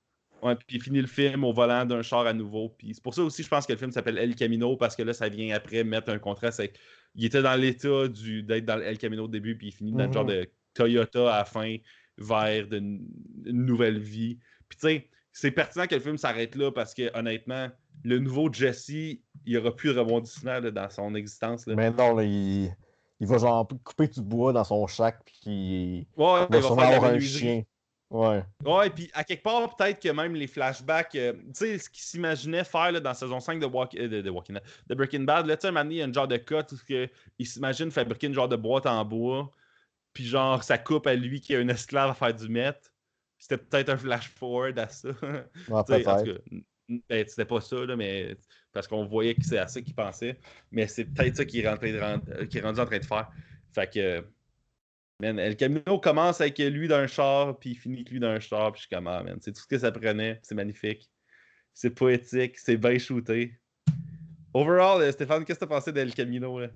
[0.41, 2.69] puis il finit le film au volant d'un char à nouveau.
[2.69, 5.03] Puis c'est pour ça aussi, je pense que le film s'appelle El Camino parce que
[5.03, 6.77] là, ça vient après mettre un contraste avec.
[7.15, 10.05] Il était dans l'état du- d'être dans El Camino au début, puis il finit dans
[10.07, 10.29] le genre Mhm.
[10.31, 11.77] de Toyota à la fin
[12.17, 13.01] vers de- une
[13.45, 14.37] nouvelle vie.
[14.69, 17.69] Puis tu sais, c'est pertinent que le film s'arrête là parce que honnêtement,
[18.03, 21.65] le nouveau Jesse, il n'y aura plus de rebondissement là, dans son existence.
[21.67, 21.75] Là.
[21.75, 22.73] Mais non, là, il...
[23.19, 26.81] il va genre couper du bois dans son shack, puis il Ouais, il va sûrement
[26.81, 27.63] avoir un chien.
[28.15, 28.43] Ouais.
[28.65, 32.01] Ouais, puis à quelque part, peut-être que même les flashbacks, euh, tu sais, ce qu'il
[32.01, 34.57] s'imaginait faire là, dans saison 5 de, Walk- euh, de, de Walking
[34.87, 36.77] de Breaking Bad, là, tu sais, un il y a une genre de cut où
[36.87, 39.51] que il s'imagine fabriquer une genre de boîte en bois,
[40.13, 42.93] puis genre, ça coupe à lui qui est un esclave à faire du meth.
[43.37, 45.09] C'était peut-être un flash forward à ça.
[45.67, 46.41] Ouais, peut-être.
[47.09, 48.37] ben, c'était pas ça, là, mais
[48.71, 50.39] parce qu'on voyait que c'est à ça qu'il pensait.
[50.71, 53.29] Mais c'est peut-être ça qu'il est, euh, qu'il est rendu en train de faire.
[53.73, 54.25] Fait que,
[55.21, 58.71] man, El Camino commence avec lui d'un char, puis il finit avec lui d'un char,
[58.71, 60.39] puis je suis comme, ah, man, c'est tout ce que ça prenait.
[60.43, 61.09] C'est magnifique.
[61.73, 63.59] C'est poétique, c'est bien shooté.
[64.53, 66.59] Overall, euh, Stéphane, qu'est-ce que t'as pensé d'El Camino?
[66.59, 66.67] Là?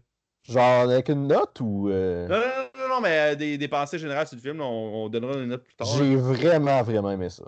[0.43, 1.89] Genre avec une note ou.
[1.89, 4.65] euh, Non, non, non, non, mais euh, des, des pensées générales sur le film, là,
[4.65, 5.87] on, on donnera une note plus tard.
[5.87, 7.45] J'ai vraiment, vraiment aimé ça.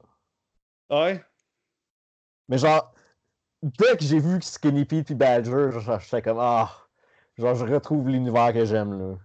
[0.90, 1.24] Ah Ouais?
[2.48, 2.94] Mais genre,
[3.64, 6.70] dès que j'ai vu Skinny Pete et Badger, genre, j'étais comme, ah,
[7.38, 9.16] genre, je retrouve l'univers que j'aime, là.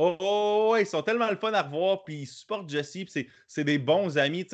[0.00, 3.26] Oh, oh, ouais, ils sont tellement le fun à revoir, puis ils supportent Jesse, puis
[3.48, 4.46] c'est- des bons amis.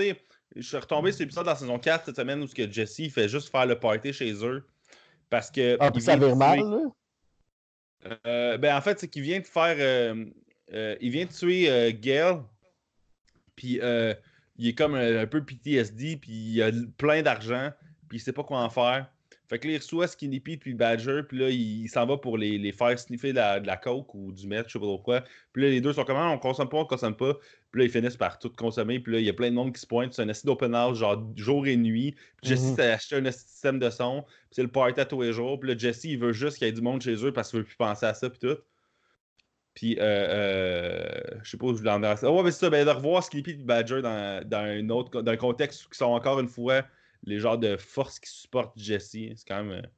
[0.56, 3.12] Je suis retombé sur l'épisode dans la saison 4 cette semaine où ce que Jesse
[3.12, 4.66] fait juste faire le party chez eux.
[5.28, 5.76] Parce que.
[5.80, 8.16] Ah, puis ça vire de mal, là?
[8.26, 9.76] Euh, ben, en fait, c'est qu'il vient de faire.
[9.78, 10.24] euh,
[10.72, 12.38] euh, il vient de tuer Gail,
[13.54, 14.14] puis euh,
[14.56, 17.70] il est comme un, un peu PTSD, puis il a plein d'argent,
[18.08, 19.10] puis il sait pas quoi en faire.
[19.46, 22.16] Fait que là, il reçoit Skinny Pete puis Badger, puis là, il, il s'en va
[22.16, 24.78] pour les, les faire sniffer de la, de la coke ou du meth, je sais
[24.78, 25.22] pas trop quoi.
[25.52, 27.34] Puis là, les deux sont comme, Ah, on consomme pas, on consomme pas.
[27.70, 29.74] Puis là, ils finissent par tout consommer, puis là, il y a plein de monde
[29.74, 30.14] qui se pointe.
[30.14, 32.14] C'est un acide open house, genre jour et nuit.
[32.40, 35.32] Puis Jesse s'est acheté un système de son, puis c'est le party à tous les
[35.32, 35.60] jours.
[35.60, 37.58] Puis là, Jesse, il veut juste qu'il y ait du monde chez eux parce qu'il
[37.58, 38.56] veut plus penser à ça, puis tout.
[39.74, 42.02] Puis, euh, euh, je sais pas où je voulais en.
[42.02, 45.20] Ah ouais, mais c'est ça, ben, de revoir Skippy et Badger dans, dans un autre
[45.20, 46.84] dans un contexte qui sont encore une fois
[47.24, 49.10] les genres de forces qui supportent Jesse.
[49.12, 49.70] C'est quand même.
[49.84, 49.88] euh,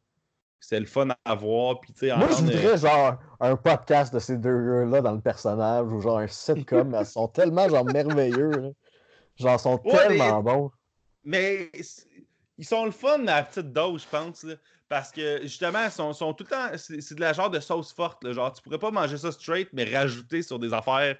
[0.61, 1.81] c'est le fun à voir.
[1.81, 4.51] Puis, Moi, je euh, voudrais, genre, un podcast de ces deux
[4.85, 8.71] gars-là dans le personnage, ou genre un sitcom, mais ils sont tellement, genre, merveilleux, là.
[9.37, 10.71] Genre, ils sont Ouais, tellement bons.
[11.25, 11.71] Mais
[12.59, 14.43] ils sont le fun à la petite dose, je pense.
[14.45, 14.55] là.
[14.89, 16.79] parce que justement, ils sont, sont tout le temps.
[16.79, 18.23] C'est c'est de la genre de sauce forte.
[18.25, 21.19] là, genre, tu pourrais pas manger ça straight, mais rajouter sur des affaires.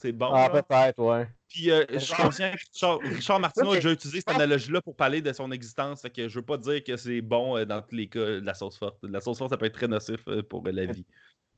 [0.00, 0.30] C'est bon.
[0.34, 1.26] Ah, peut-être, ouais.
[1.48, 4.94] Puis euh, je suis conscient que Richard, Richard Martineau a déjà utilisé cette analogie-là pour
[4.94, 6.02] parler de son existence.
[6.02, 8.44] Fait que je veux pas dire que c'est bon euh, dans tous les cas de
[8.44, 9.02] la sauce forte.
[9.02, 11.06] De la sauce forte, ça peut être très nocif euh, pour euh, la vie.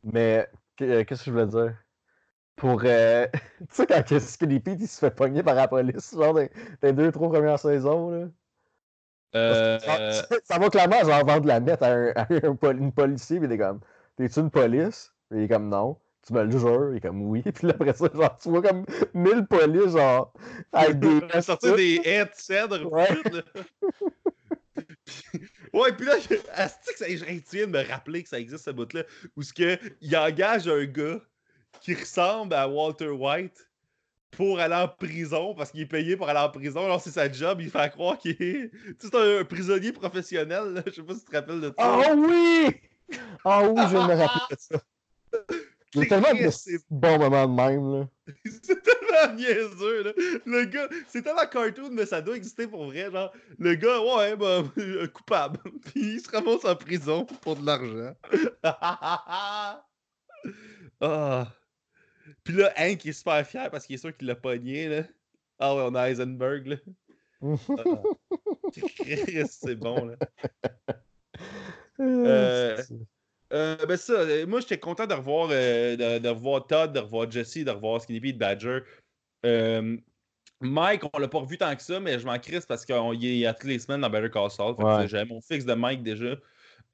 [0.05, 1.74] Mais, qu- qu'est-ce que je voulais dire?
[2.55, 3.26] Pour, euh,
[3.59, 6.49] tu sais, quand Pete, il se fait pogner par la police, genre, dans
[6.82, 8.28] les deux, trois premières saisons, là.
[9.34, 12.93] Euh, ça, ça va clairement, genre, vendre la mettre à un, à un pol- une
[12.93, 13.80] policier, puis il est comme,
[14.16, 15.12] t'es-tu une police?
[15.30, 15.97] Puis il est comme, non.
[16.29, 16.91] Tu me le jures?
[16.93, 17.43] Il est comme, oui.
[17.55, 20.35] Puis là, après ça, genre, tu vois comme mille polices, genre,
[20.72, 21.09] avec des.
[21.09, 22.93] on a sorti des haies de cèdre.
[22.93, 23.09] Ouais.
[25.72, 26.37] ouais, puis là, je...
[26.53, 29.05] Asti que ça, je de me rappeler que ça existe ce bout-là.
[29.37, 31.18] Où ce que il engage un gars
[31.81, 33.70] qui ressemble à Walter White
[34.31, 36.85] pour aller en prison parce qu'il est payé pour aller en prison.
[36.85, 38.70] Alors, c'est sa job, il fait croire qu'il est.
[38.70, 40.74] Tu sais, c'est un prisonnier professionnel.
[40.74, 40.83] Là.
[40.87, 41.99] Je sais pas si tu te rappelles de ça.
[41.99, 42.74] Oh oui!
[43.47, 44.79] Ah oui, je me rappelle de ça.
[45.97, 46.51] A tellement de
[46.91, 47.93] bons moments de même.
[47.93, 48.09] Là.
[48.62, 50.03] c'est tellement niaiseux.
[50.03, 50.12] Là.
[50.45, 53.11] Le gars, c'est tellement cartoon, mais ça doit exister pour vrai.
[53.11, 54.64] Genre, le gars, ouais, bah,
[55.14, 55.59] coupable.
[55.86, 58.14] Puis il se ramasse en prison pour de l'argent.
[61.01, 61.53] ah.
[62.45, 64.89] Puis là, Hank est super fier parce qu'il est sûr qu'il l'a pogné.
[64.89, 65.05] Là.
[65.59, 66.66] Ah ouais, on a Heisenberg.
[66.66, 66.76] Là.
[67.43, 68.03] Ah.
[69.49, 70.05] c'est bon.
[70.05, 70.16] Là.
[72.01, 72.82] Euh,
[73.53, 76.99] euh, ben ça, euh, moi j'étais content de revoir, euh, de, de, revoir Todd, de
[77.01, 78.81] revoir Jesse, de revoir Skinny Pete Badger.
[79.47, 79.97] Euh,
[80.61, 83.47] Mike, on l'a pas revu tant que ça, mais je m'en crisse parce qu'il est
[83.47, 84.75] à toutes les semaines dans Better Call Saul.
[84.79, 85.07] Ouais.
[85.07, 86.35] J'avais mon fixe de Mike déjà.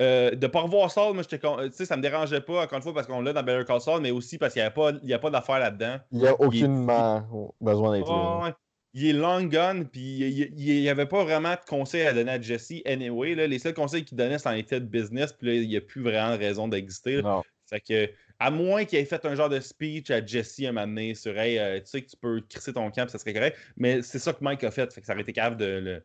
[0.02, 2.82] Euh, de pas revoir Saul, moi, j'étais tu sais, ça me dérangeait pas, encore une
[2.82, 4.90] fois, parce qu'on l'a dans Better Call Saul, mais aussi parce qu'il n'y a pas,
[5.02, 5.98] il y a pas d'affaire là-dedans.
[6.12, 8.44] Il n'y a aucunement besoin d'être Oh, là.
[8.44, 8.52] ouais.
[8.94, 12.40] Il est long gone, puis il n'y avait pas vraiment de conseils à donner à
[12.40, 13.34] Jesse anyway.
[13.34, 13.48] Là.
[13.48, 16.00] Les seuls conseils qu'il donnait, c'en était de business, puis là, il n'y a plus
[16.00, 17.20] vraiment de raison d'exister.
[17.68, 20.86] Fait que, à moins qu'il ait fait un genre de speech à Jesse un moment
[20.86, 23.58] donné sur Hey, euh, tu sais que tu peux crisser ton camp, ça serait correct.
[23.76, 24.92] Mais c'est ça que Mike a fait.
[24.92, 26.02] Fait que ça aurait été capable de le,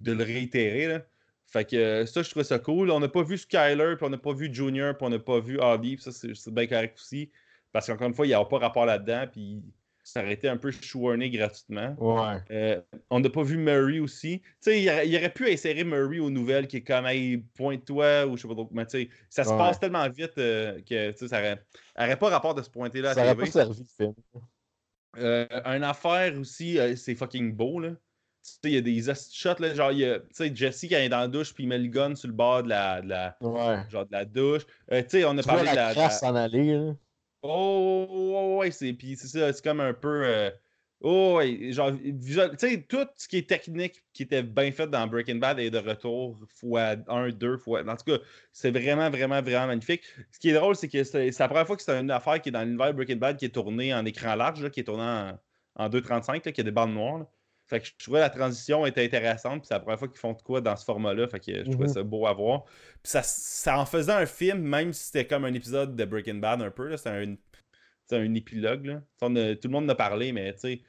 [0.00, 0.86] de le réitérer.
[0.88, 1.02] Là.
[1.46, 2.90] Fait que euh, ça, je trouvais ça cool.
[2.90, 5.40] On n'a pas vu Skyler, puis on n'a pas vu Junior, puis on n'a pas
[5.40, 7.30] vu Hardy, puis ça, c'est c'est bien correct aussi.
[7.70, 9.62] Parce qu'encore une fois, il n'y a pas rapport là-dedans, puis
[10.06, 11.96] ça aurait été un peu chouarné gratuitement.
[11.98, 12.36] Ouais.
[12.50, 12.80] Euh,
[13.10, 14.40] on n'a pas vu Murray aussi.
[14.40, 17.38] Tu sais, il, aurait- il aurait pu insérer Murray aux nouvelles qui est comme hey,
[17.56, 18.68] pointe-toi ou je sais pas trop.
[18.72, 19.56] Mais tu sais, ça se Ouais.
[19.58, 21.64] passe tellement vite euh, que tu sais, ça aurait,
[21.98, 23.46] aurait pas rapport de se pointer là Ça aurait TV.
[23.46, 24.14] pas servi le film.
[25.16, 27.90] Euh, une affaire aussi, euh, c'est fucking beau, là.
[27.90, 27.96] Tu
[28.50, 29.00] sais, il y a des
[29.32, 31.54] shots, là, genre, il y a, tu sais, Jesse quand il est dans la douche,
[31.54, 33.78] puis il met le gun sur le bord de la, de la, Ouais.
[33.88, 34.66] genre de la douche.
[34.90, 36.92] Tu sais, on a Tu parlé de la de la- crasse s'en aller.
[37.46, 40.24] Oh, oh, ouais, c'est, puis c'est ça, c'est comme un peu...
[40.26, 40.50] euh,
[41.00, 45.06] Oh, ouais, genre, tu sais, tout ce qui est technique qui était bien fait dans
[45.06, 47.82] Breaking Bad est de retour fois un, deux fois.
[47.86, 48.18] En tout cas,
[48.52, 50.04] c'est vraiment, vraiment, vraiment magnifique.
[50.30, 52.48] Ce qui est drôle, c'est que c'est la première fois que c'est une affaire qui
[52.48, 55.02] est dans l'univers Breaking Bad qui est tournée en écran large, là, qui est tournée
[55.02, 55.38] en,
[55.76, 57.26] en 2.35, là, qui a des bandes noires.
[57.66, 60.34] Fait que je trouvais la transition était intéressante, puis c'est la première fois qu'ils font
[60.34, 61.94] de quoi dans ce format-là, fait que je trouvais Mhm.
[61.94, 62.64] ça beau à voir.
[62.64, 66.34] Puis ça, ça en faisait un film, même si c'était comme un épisode de Breaking
[66.36, 67.36] Bad un peu, c'était un,
[68.06, 68.84] c'est un épilogue.
[68.86, 69.02] Là.
[69.22, 70.82] On a- tout le monde en a parlé, mais tu sais,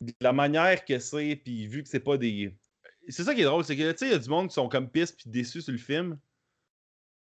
[0.00, 2.56] de la manière que c'est, puis vu que c'est pas des.
[3.08, 4.54] C'est ça qui est drôle, c'est que tu sais, il y a du monde qui
[4.54, 6.18] sont comme pistes puis déçus sur le film,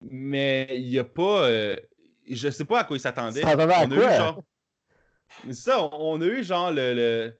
[0.01, 1.49] mais il y a pas.
[1.49, 1.77] euh,
[2.29, 3.43] je sais pas à quoi ils s'attendaient.
[3.43, 4.17] Ça à quoi?
[4.17, 4.43] genre.
[5.45, 6.95] C'est ça, on- on a eu genre le.
[6.95, 7.39] le-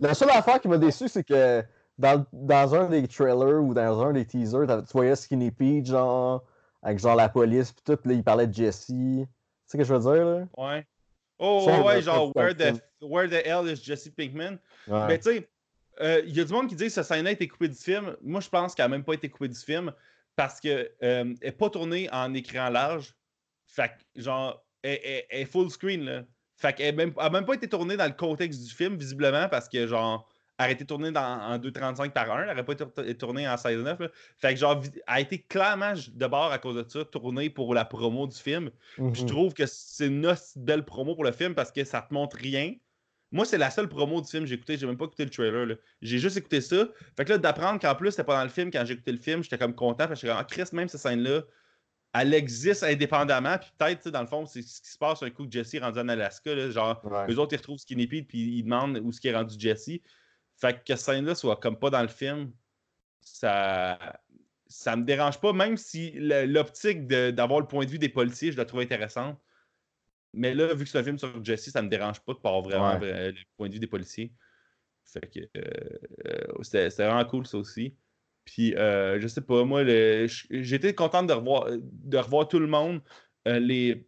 [0.00, 1.64] La seule affaire qui m'a déçu, c'est que
[1.98, 6.44] dans, dans un des trailers ou dans un des teasers, tu voyais Skinny Pete, genre,
[6.82, 8.86] avec genre la police, pis tout, pis là, il parlait de Jesse.
[8.86, 9.26] Tu sais
[9.66, 10.46] ce que je veux dire, là?
[10.56, 10.86] Ouais.
[11.38, 14.58] Oh, Ça, ouais, genre, where the, where the hell is Jesse Pinkman?
[14.86, 15.06] Ouais.
[15.08, 15.48] Mais tu sais,
[16.00, 17.74] euh, il y a du monde qui dit que ce scène-là a été coupé du
[17.74, 18.16] film.
[18.22, 19.92] Moi, je pense qu'elle n'a même pas été coupée du film
[20.36, 23.14] parce qu'elle n'est pas tournée en écran large.
[23.66, 26.22] Fait que, genre, elle est full screen, là.
[26.58, 29.68] Fait qu'elle n'a même, même pas été tournée dans le contexte du film, visiblement, parce
[29.68, 30.28] que, genre,
[30.58, 32.40] elle a été tournée dans, en 2.35 par 1.
[32.42, 34.00] Elle n'aurait pas été tour- tournée en 16.9.
[34.00, 34.08] là.
[34.38, 37.74] Fait que, genre, elle a été clairement, de bord à cause de ça, tournée pour
[37.74, 38.70] la promo du film.
[38.96, 39.28] Puis je Mhm.
[39.28, 42.74] trouve que c'est une belle promo pour le film parce que ça te montre rien.
[43.30, 44.76] Moi, c'est la seule promo du film que j'ai écouté.
[44.78, 45.76] J'ai même pas écouté le trailer.
[46.02, 46.88] J'ai juste écouté ça.
[47.16, 49.18] Fait que là, d'apprendre qu'en plus, c'était pas dans le film quand j'ai écouté le
[49.18, 50.08] film, j'étais comme content.
[50.08, 51.42] Parce que j'étais comme, ah, Chris, même cette scène-là,
[52.20, 53.58] elle existe indépendamment.
[53.58, 55.78] Puis peut-être, dans le fond, c'est ce qui se passe un coup que Jesse est
[55.80, 56.54] rendu en Alaska.
[56.54, 57.32] Là, genre, Ouais.
[57.32, 60.00] eux autres, ils retrouvent Skinny Pete puis ils demandent où ce qui est rendu Jesse.
[60.56, 62.52] Fait que cette scène-là soit comme pas dans le film,
[63.20, 63.98] ça
[64.70, 68.58] ça me dérange pas, même si l'optique d'avoir le point de vue des policiers, je
[68.58, 69.40] la trouve intéressante.
[70.34, 72.50] Mais là, vu que c'est un film sur Jesse, ça me dérange pas de pas
[72.50, 73.32] avoir vraiment Ouais.
[73.32, 74.30] le point de vue des policiers.
[75.04, 75.62] Fait que euh,
[76.26, 77.96] euh, c'était vraiment cool ça aussi.
[78.48, 79.84] Puis euh, je sais pas, moi,
[80.48, 83.02] j'étais content de revoir, de revoir tout le monde.
[83.46, 84.06] Euh, les,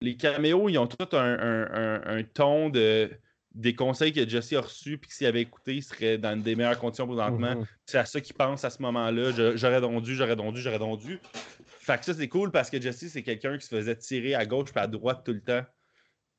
[0.00, 3.08] les caméos, ils ont tout un, un- un- un ton de,
[3.54, 6.56] des conseils que Jesse a reçus, puis que s'il avait écouté, il serait dans des
[6.56, 7.54] meilleures conditions présentement.
[7.54, 7.66] Mhm.
[7.86, 9.54] C'est à ça qu'il pense à ce moment-là.
[9.54, 11.20] J'aurais dondu, j'aurais dondu, j'aurais dondu.
[11.66, 14.44] Fait que ça, c'est cool parce que Jesse, c'est quelqu'un qui se faisait tirer à
[14.44, 15.62] gauche et à droite tout le temps,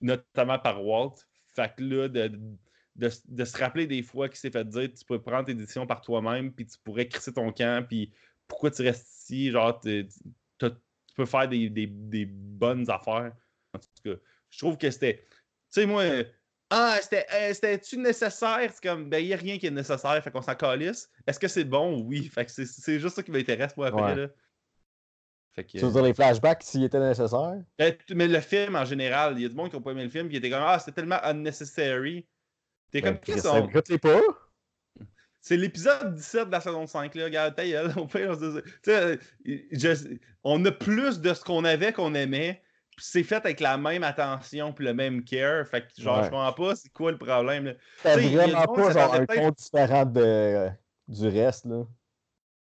[0.02, 1.16] notamment par Walt.
[1.56, 2.38] Fait que là, de,
[2.98, 5.86] de, de se rappeler des fois qu'il s'est fait dire tu peux prendre tes décisions
[5.88, 8.11] par toi-même, puis tu pourrais crisser ton camp, puis
[8.48, 10.07] pourquoi tu restes ici, genre, tu
[11.15, 13.34] peux faire des, des- des bonnes affaires.
[13.74, 14.19] En tout cas,
[14.49, 15.26] je trouve que c'était.
[15.28, 16.03] Tu sais, moi,
[16.69, 18.72] Ah, euh, c'était-tu nécessaire?
[18.74, 21.10] C'est comme, ben, il n'y a rien qui est nécessaire, fait qu'on s'en calisse.
[21.26, 22.02] Est-ce que c'est bon?
[22.03, 22.24] Oui.
[22.24, 24.28] Fait que c'est juste ça qui m'intéresse, moi, après, là.
[25.56, 27.64] Fait que, tu veux dire les flashbacks s'ils étaient nécessaires?
[27.80, 30.03] Ben, mais le film en général, il y a du monde qui n'a pas aimé
[30.03, 32.28] le film, qui était comme, ah, c'était tellement unnecessary.
[32.92, 34.22] T'es ben, comme, qu'est-ce que c'est pas?
[35.42, 37.26] C'est l'épisode 17 de la saison 5, là.
[37.26, 37.94] Regarde, ta gueule.
[40.44, 42.62] On, a plus de ce qu'on avait qu'on aimait.
[42.98, 45.66] C'est fait avec la même attention puis le même care.
[45.68, 47.76] Fait que, genre, je comprends pas c'est quoi le problème.
[48.02, 50.70] C'est vraiment pas genre un ton différent de,
[51.08, 51.84] du reste, là.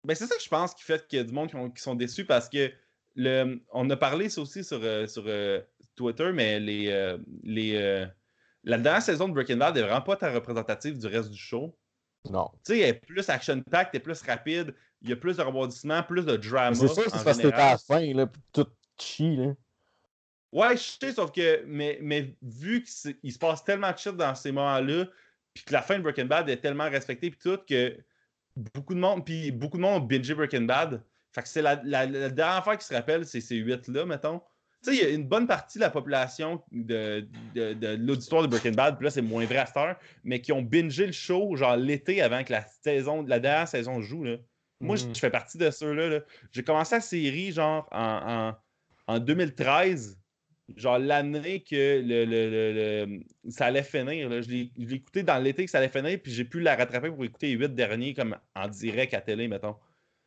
[0.03, 1.95] Ben, c'est ça que je pense qui fait qu'il y a du monde qui, sont
[1.95, 2.71] déçus parce que
[3.15, 5.61] le, on a parlé ça aussi sur, euh, sur euh,
[5.95, 8.05] Twitter, mais les, euh, les,
[8.65, 11.77] la dernière saison de Breaking Bad n'est vraiment pas très représentative du reste du show.
[12.29, 12.49] Non.
[12.65, 15.43] Tu sais, elle est plus action-packed, elle est plus rapide, il y a plus de
[15.43, 16.73] rebondissements, plus de drama.
[16.73, 18.67] C'est ça, c'est parce que à la fin, là, tout
[18.99, 19.53] chie, là.
[20.51, 24.33] Ouais, je sais, sauf que, mais, mais vu qu'il se passe tellement de shit dans
[24.35, 25.05] ces moments-là,
[25.53, 27.97] puis que la fin de Breaking Bad est tellement respectée, puis tout, que
[28.55, 31.03] beaucoup de monde, puis beaucoup de monde ont bingé Breaking Bad.
[31.33, 34.41] Fait que c'est la, la, dernière fois qu'ils se rappellent, c'est ces huit-là, mettons.
[34.85, 38.43] Tu sais, il y a une bonne partie de la population de, de, de, l'auditoire
[38.43, 41.07] de Breaking Bad, puis là, c'est moins vrai à cette heure, mais qui ont bingé
[41.07, 44.23] le show, genre l'été avant que la saison, la dernière saison joue.
[44.23, 44.37] Là.
[44.79, 45.15] Moi, je, mm.
[45.15, 46.19] fais partie de ceux-là.
[46.51, 48.53] J'ai commencé la série, genre, en,
[49.07, 50.19] en, en 2013,
[50.75, 54.29] genre l'année que le, le, le, ça allait finir.
[54.29, 54.41] Là.
[54.41, 57.23] Je l'ai écouté dans l'été que ça allait finir, puis j'ai pu la rattraper pour
[57.25, 59.75] écouter les huit derniers, comme en direct à télé, mettons.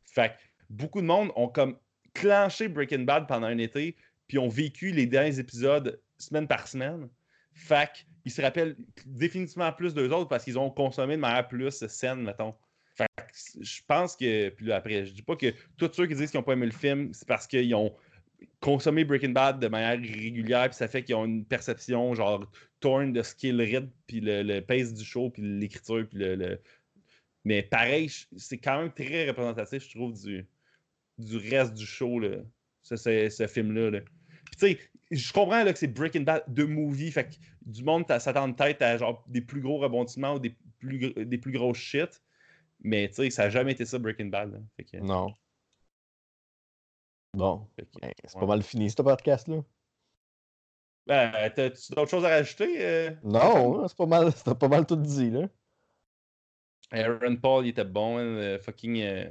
[0.05, 0.35] Fait que
[0.70, 1.76] beaucoup de monde ont comme
[2.14, 3.97] clenché Breaking Bad pendant un été,
[4.28, 7.09] puis ont vécu les derniers épisodes semaine par semaine.
[7.55, 7.90] Fait
[8.22, 8.76] qu'ils se rappellent
[9.06, 12.55] définitivement plus d'eux autres parce qu'ils ont consommé de manière plus saine, mettons.
[12.94, 13.06] Fait
[13.60, 14.50] je pense que.
[14.50, 16.66] Puis là, après, je dis pas que tous ceux qui disent qu'ils n'ont pas aimé
[16.66, 17.96] le film, c'est parce qu'ils ont
[18.60, 22.48] consommé Breaking Bad de manière régulière, puis ça fait qu'ils ont une perception, genre,
[22.80, 26.60] torn de skill rythme, puis le, pace du show, puis l'écriture, puis le,
[27.44, 30.46] Mais pareil, c'est quand même très représentatif, je trouve, du,
[31.18, 32.36] du reste du show, là,
[32.82, 33.90] ce, ce film-là.
[33.90, 34.00] Là
[34.59, 34.78] tu sais,
[35.10, 38.55] je comprends là, que c'est Breaking Bad de movie, fait que du monde s'attend de
[38.55, 42.22] tête à genre des plus gros rebondissements ou des plus, des plus gros shit.
[42.80, 44.62] Mais tu sais, ça n'a jamais été ça Breaking Bad.
[45.01, 45.35] Non.
[47.35, 47.68] Bon.
[47.76, 49.62] Ben, c'est pas mal fini ce podcast-là.
[51.06, 52.85] Ben, t'as-tu d'autres choses à rajouter?
[52.85, 55.48] Euh, non, c'est pas mal, c'était pas mal tout dit, là.
[56.90, 59.01] Aaron Paul, il était bon, hein, fucking.
[59.01, 59.30] Euh,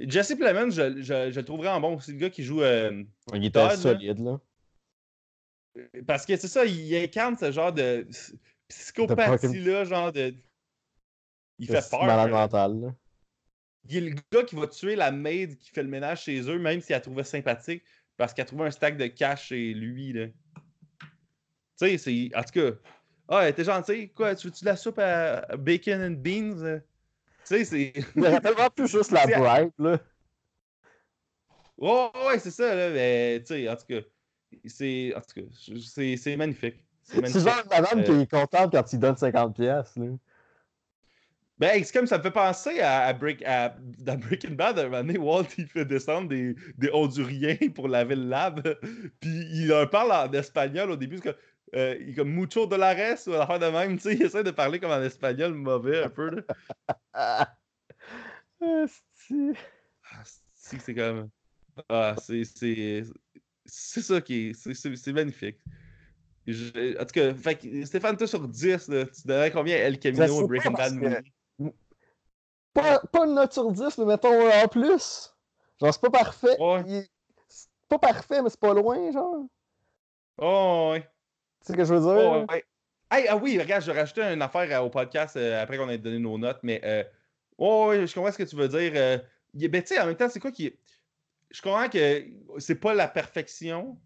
[0.00, 2.00] Jesse Plemons, je, je, je, le trouve vraiment bon.
[2.00, 2.62] C'est le gars qui joue.
[2.62, 3.02] Euh,
[3.34, 4.40] il était solide, là.
[6.06, 8.06] Parce que c'est ça, il incarne ce genre de
[8.68, 10.34] psychopathie-là, genre de.
[11.58, 12.04] Il fait peur.
[12.04, 12.94] Malade mental, là.
[13.88, 16.58] Il est le gars qui va tuer la maid qui fait le ménage chez eux,
[16.58, 17.84] même si elle trouvait sympathique,
[18.16, 20.26] parce qu'elle trouvait un stack de cash chez lui, là.
[20.26, 20.34] Tu
[21.76, 22.30] sais, c'est.
[22.34, 22.76] En tout cas.
[23.28, 24.08] Ah, t'es gentil.
[24.10, 26.80] Quoi, tu veux-tu la soupe à bacon and beans?
[27.46, 27.92] Tu sais, c'est.
[28.16, 29.98] Mais tellement plus juste la bribe, là.
[31.78, 32.90] Ouais, ouais, c'est ça, là.
[32.90, 34.00] Mais, tu sais, en tout cas,
[34.64, 35.14] c'est.
[35.14, 36.84] En tout cas, c'est magnifique.
[37.02, 39.84] C'est genre une madame qui est contente quand il donne 50$, là.
[41.58, 43.70] Ben, c'est comme ça me fait penser à, à, Break, à
[44.16, 48.16] Breaking Bad, à un moment donné, Walt, il fait descendre des, des Honduriens pour laver
[48.16, 48.60] le lab.
[49.20, 51.18] Puis il leur parle en espagnol au début.
[51.74, 54.22] Euh, il est comme mucho de la reste ou l'affaire de même, tu sais, il
[54.22, 56.30] essaie de parler comme en espagnol mauvais un peu.
[56.30, 56.42] Là.
[58.60, 60.22] ah,
[60.54, 61.30] c'est comme.
[61.88, 62.44] Ah, c'est.
[63.64, 64.74] C'est ça qui est.
[64.74, 65.58] C'est magnifique.
[66.48, 70.46] en tout cas, fait Stéphane, toi sur 10, là, tu donnerais combien El Camino et
[70.46, 71.70] Breaking Bad que...
[72.72, 75.34] pas, pas une note sur 10, mais mettons en plus.
[75.80, 76.56] Genre, c'est pas parfait.
[76.60, 77.08] Ouais.
[77.48, 79.46] C'est pas parfait, mais c'est pas loin, genre.
[80.38, 81.08] Oh, ouais.
[81.66, 82.46] C'est ce que je veux dire?
[82.46, 82.46] Oh,
[83.10, 85.98] ah oui, regarde, je vais rajouter une affaire euh, au podcast euh, après qu'on ait
[85.98, 87.02] donné nos notes, mais euh,
[87.58, 88.92] oh, je comprends ce que tu veux dire.
[88.94, 89.18] Euh,
[89.52, 90.72] ben, tu sais, en même temps, c'est quoi qui.
[91.50, 92.24] Je comprends que
[92.58, 93.98] c'est pas la perfection.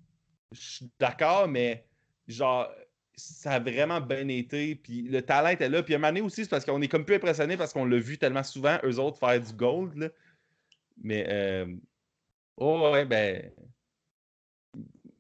[0.53, 1.87] Je suis d'accord, mais
[2.29, 2.67] genre,
[3.15, 4.77] ça a vraiment bien été.
[4.77, 5.83] Puis le talent était là.
[5.83, 7.99] Puis à un moment aussi, c'est parce qu'on est comme plus impressionné parce qu'on l'a
[7.99, 9.99] vu tellement souvent, eux autres, faire du gold.
[9.99, 10.09] Là.
[11.03, 11.67] Mais,
[12.57, 13.53] oh, ouais, ben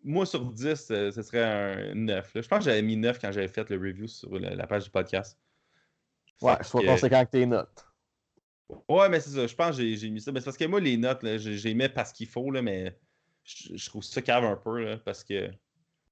[0.02, 2.32] moi, sur 10, euh, ce serait un 9.
[2.34, 4.90] Je pense que j'avais mis 9 quand j'avais fait le review sur la, page du
[4.90, 5.38] podcast.
[6.40, 7.84] Ouais, sois conséquent avec tes notes.
[8.88, 9.46] Ouais, mais c'est ça.
[9.46, 10.32] Je pense que j'ai mis ça.
[10.32, 12.96] Mais c'est parce que moi, les notes, j'ai mis parce qu'il faut, là, mais
[13.44, 14.84] je, trouve ça cave un peu.
[14.84, 15.50] Là, parce que.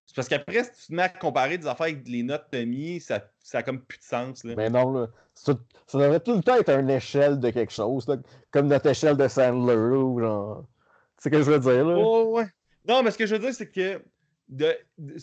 [0.07, 2.65] C'est parce qu'après, si tu te mets à comparer des affaires avec les notes de
[2.65, 4.43] mis, ça, ça a comme plus de sens.
[4.43, 4.55] Là.
[4.57, 5.09] Mais non, là.
[5.35, 5.53] Ça,
[5.93, 8.07] devrait tout le temps être une échelle de quelque chose.
[8.51, 10.65] comme notre échelle de Sandler ou genre.
[11.19, 11.97] C'est ce que je veux dire, là?
[11.99, 12.47] Oh, ouais.
[12.89, 14.03] Non, mais ce que je veux dire, c'est que
[14.49, 14.75] de,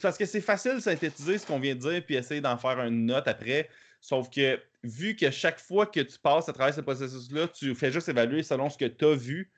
[0.02, 2.80] parce que c'est facile de synthétiser ce qu'on vient de dire puis essayer d'en faire
[2.82, 3.70] une note après.
[4.00, 7.92] Sauf que vu que chaque fois que tu passes à travers ce processus-là, tu fais
[7.92, 9.52] juste évaluer selon ce que tu as vu,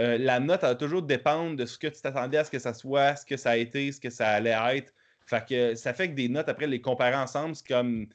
[0.00, 2.72] euh, la note va toujours dépendre de ce que tu t'attendais à ce que ça
[2.72, 4.92] soit, ce que ça a été, ce que ça allait être.
[5.26, 8.06] Fait que ça fait que des notes, après, les comparer ensemble, c'est comme.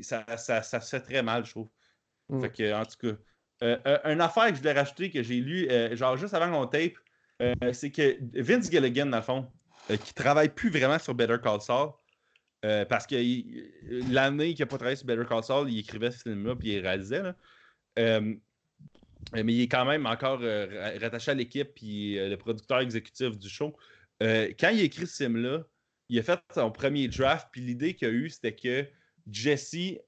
[0.00, 1.68] Ça, ça, ça, se fait très mal, je trouve.
[2.30, 2.40] Mm.
[2.40, 3.18] Fait que, en tout cas.
[3.64, 6.92] Euh, une affaire que je voulais rajouter, que j'ai lu, genre juste avant mon tape,
[7.72, 9.46] c'est que Vince Gilligan, dans le fond,
[9.88, 11.90] qui travaille plus vraiment sur Better Call Saul,
[12.64, 13.14] euh, parce que
[14.12, 16.80] l'année qu'il n'a pas travaillé sur Better Call Saul, il écrivait ce film-là puis il
[16.80, 17.22] réalisait.
[17.98, 18.34] Euh,
[19.32, 23.48] mais il est quand même encore euh, rattaché à l'équipe puis le producteur exécutif du
[23.48, 23.76] show.
[24.20, 25.64] quand il a écrit ce film-là,
[26.08, 28.86] il a fait son premier draft, puis l'idée qu'il a eue, c'était que
[29.30, 29.98] Jesse,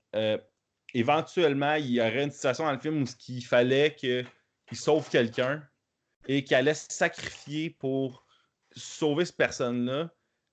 [0.94, 4.26] éventuellement, il y aurait une situation dans le film où il fallait qu'il
[4.72, 5.62] sauve quelqu'un
[6.26, 8.24] et qu'il allait se sacrifier pour
[8.74, 10.10] sauver cette personne-là.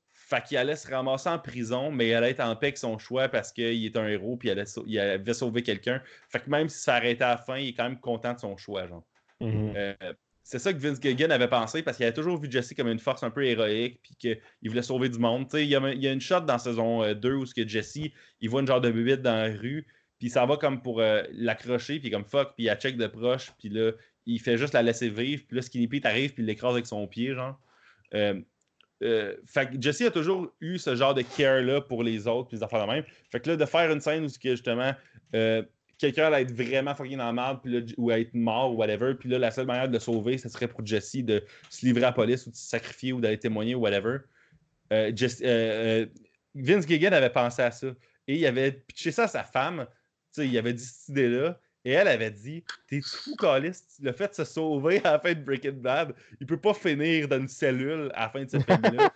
[0.10, 2.98] Fait qu'il allait se ramasser en prison, mais il allait être en paix avec son
[2.98, 4.50] choix parce qu'il est un héros puis
[4.86, 6.02] il, avait sauvé quelqu'un.
[6.28, 8.40] Fait que même si ça arrêtait à la fin, il est quand même content de
[8.40, 9.06] son choix, genre.
[9.40, 9.74] Mm-hmm.
[9.78, 10.14] Euh,
[10.48, 13.00] c'est ça que Vince Gilligan avait pensé parce qu'il avait toujours vu Jesse comme une
[13.00, 15.46] force un peu héroïque puis qu'il voulait sauver du monde.
[15.54, 18.00] Il y, a, il y, a, une shot dans saison 2 euh, où que Jesse
[18.40, 19.86] il voit une genre de bébite dans la rue
[20.20, 23.08] puis ça va comme pour euh, l'accrocher puis comme fuck puis il a check de
[23.08, 23.92] proche puis là
[24.28, 26.86] il fait juste la laisser vivre puis là Skinny Pete arrive puis il l'écrase avec
[26.86, 27.60] son pied genre.
[29.04, 32.58] Euh, fait que Jesse a toujours eu ce genre de care-là pour les autres, puis
[32.58, 33.04] les affaires de même.
[33.32, 34.92] Fait que là, de faire une scène où justement
[35.36, 35.62] euh,
[35.98, 39.40] quelqu'un allait être vraiment fucking en merde, puis ou être mort ou whatever, puis là,
[39.40, 42.12] la seule manière de le sauver, ce serait pour Jesse de se livrer à la
[42.12, 44.20] police ou de se sacrifier ou d'aller témoigner ou whatever.
[44.92, 46.06] Euh,
[46.56, 47.88] Vince Gilligan avait pensé à ça.
[48.28, 49.86] Et il avait pitché ça à sa femme.
[50.38, 51.60] il avait dit cette idée-là.
[51.88, 55.34] Et elle avait dit T'es fou, Calis, le fait de se sauver à la fin
[55.34, 58.60] de Breaking Bad, il peut pas finir dans une cellule à la fin de ce
[58.60, 59.10] film-là.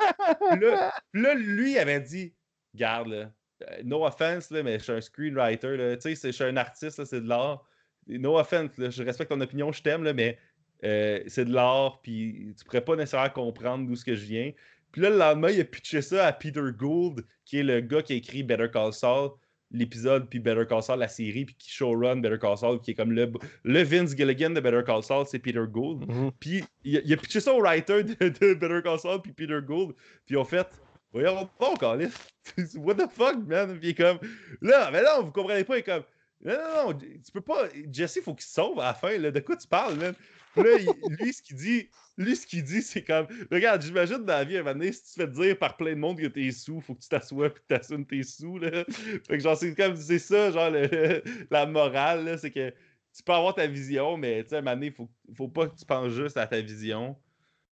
[0.56, 2.34] là, là, lui avait dit
[2.74, 7.04] Garde, euh, no offense, là, mais je suis un screenwriter, là, je suis un artiste,
[7.04, 7.68] c'est de l'art.
[8.08, 10.40] No offense, là, je respecte ton opinion, je t'aime, mais
[10.86, 14.54] euh, c'est de l'art, puis tu pourrais pas nécessairement comprendre d'où ce que je viens.
[14.94, 18.02] Puis là, le lendemain, il a pitché ça à Peter Gould, qui est le gars
[18.02, 19.32] qui a écrit Better Call Saul
[19.72, 22.94] l'épisode, puis Better Call Saul, la série, puis qui showrun Better Call Saul, qui est
[22.94, 23.32] comme le,
[23.64, 26.06] le Vince Gilligan de Better Call Saul, c'est Peter Gould.
[26.06, 26.32] Mm-hmm.
[26.40, 29.96] Puis il, a pitché ça au writer de, Better Call Saul, puis Peter Gould.
[30.26, 30.68] Puis en fait,
[31.14, 32.14] voyons pas, Calis.
[32.76, 33.80] What the fuck, man?
[33.80, 34.20] Puis comme,
[34.62, 36.04] là, mais non, vous comprenez pas, il est comme,
[36.44, 39.18] non, non, non, tu peux pas, Jesse, il faut qu'il se sauve à la fin,
[39.18, 39.32] là.
[39.32, 40.16] De quoi tu parles, man?
[40.56, 40.78] là,
[41.20, 41.90] lui, ce qu'il dit,
[42.22, 45.04] lui, ce qu'il dit, c'est comme Regarde, j'imagine dans la vie, un moment donné, si
[45.04, 47.48] tu te fais dire par plein de monde que t'es sous, faut que tu t'assoies
[47.48, 48.58] et que tu assumes tes sous.
[48.58, 48.84] Là.
[49.28, 50.70] Fait que genre, c'est comme c'est ça, genre
[51.52, 52.74] la morale, c'est que
[53.14, 55.68] tu peux avoir ta vision, mais tu sais, à un moment donné, faut, faut pas
[55.68, 57.18] que tu penses juste à ta vision.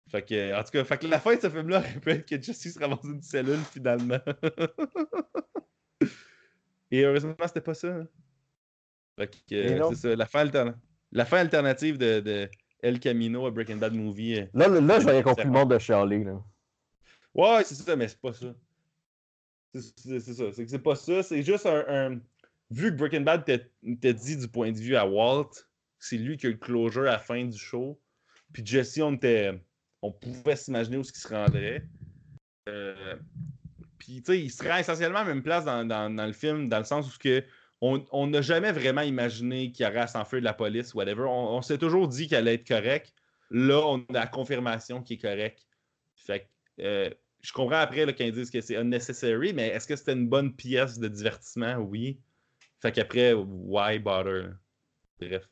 [0.09, 2.73] Fait que, en tout cas, fait que la fin de ce film-là répète que Jesse
[2.73, 4.21] se ramasse une cellule finalement.
[6.91, 7.89] Et heureusement, c'était pas ça.
[7.89, 8.09] Hein.
[9.19, 10.49] Fait que, c'est ça, la fin,
[11.11, 12.49] la fin alternative de
[12.83, 14.41] El Camino à Breaking Bad Movie.
[14.41, 16.25] Euh, là, là, je voyais compris le monde de Charlie.
[16.25, 16.43] Là.
[17.35, 18.55] Ouais, c'est ça, mais c'est pas ça.
[19.75, 20.45] C'est ça.
[20.53, 21.23] C'est que c'est pas ça.
[21.23, 22.19] C'est juste un,
[22.71, 25.51] Vu que Breaking Bad t'a dit du point de vue à Walt,
[26.01, 28.01] c'est lui qui a eu le closure à la fin du show.
[28.53, 29.61] Puis Jesse, on, était,
[30.03, 31.85] on pouvait s'imaginer où ce qu'il se rendrait.
[32.69, 33.17] Euh,
[33.99, 36.69] puis, tu sais, il serait essentiellement à la même place dans, dans, dans, le film,
[36.69, 37.45] dans le sens où que
[37.81, 41.25] on n'a jamais vraiment imaginé qu'il y aurait à s'enfuir de la police, whatever.
[41.29, 43.13] On, s'est toujours dit qu'elle allait être correcte.
[43.51, 45.67] Là, on a la confirmation qu'il est correct.
[46.15, 46.49] Fait
[46.81, 47.11] euh,
[47.43, 50.99] je comprends après qu'ils disent que c'est unnecessary, mais est-ce que c'était une bonne pièce
[50.99, 51.77] de divertissement?
[51.77, 52.19] Oui.
[52.81, 54.55] Fait qu'après, why bother?
[55.21, 55.49] Bref.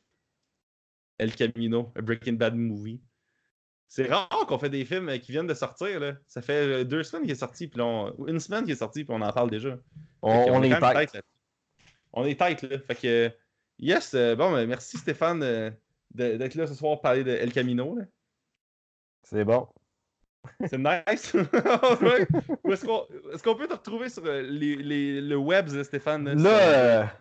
[1.17, 3.01] El Camino, a Breaking Bad movie.
[3.87, 5.99] C'est rare qu'on fait des films qui viennent de sortir.
[5.99, 6.15] Là.
[6.27, 9.21] Ça fait deux semaines qu'il est sorti, puis une semaine qu'il est sorti, puis on
[9.21, 9.77] en parle déjà.
[10.21, 11.23] On, est tête
[12.15, 12.79] on est tête, là.
[12.79, 13.31] Fait que,
[13.77, 15.69] yes, euh, bon, ben, merci Stéphane euh,
[16.13, 17.97] d'être là ce soir pour parler de El Camino.
[19.23, 19.67] C'est bon.
[20.69, 21.35] C'est nice.
[22.69, 26.41] Est-ce qu'on peut te retrouver sur euh, les, les, le web, Stéphane?
[26.41, 27.11] Là,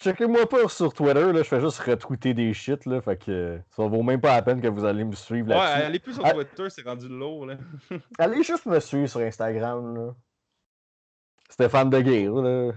[0.00, 3.86] checkez-moi pas sur Twitter, là, je fais juste retweeter des shit, là, fait que ça
[3.86, 5.78] vaut même pas la peine que vous allez me suivre là-dessus.
[5.78, 6.32] Ouais, allez plus sur ah.
[6.32, 7.56] Twitter, c'est rendu lourd, là.
[8.18, 10.14] allez juste me suivre sur Instagram, là.
[11.48, 12.72] Stéphane De là.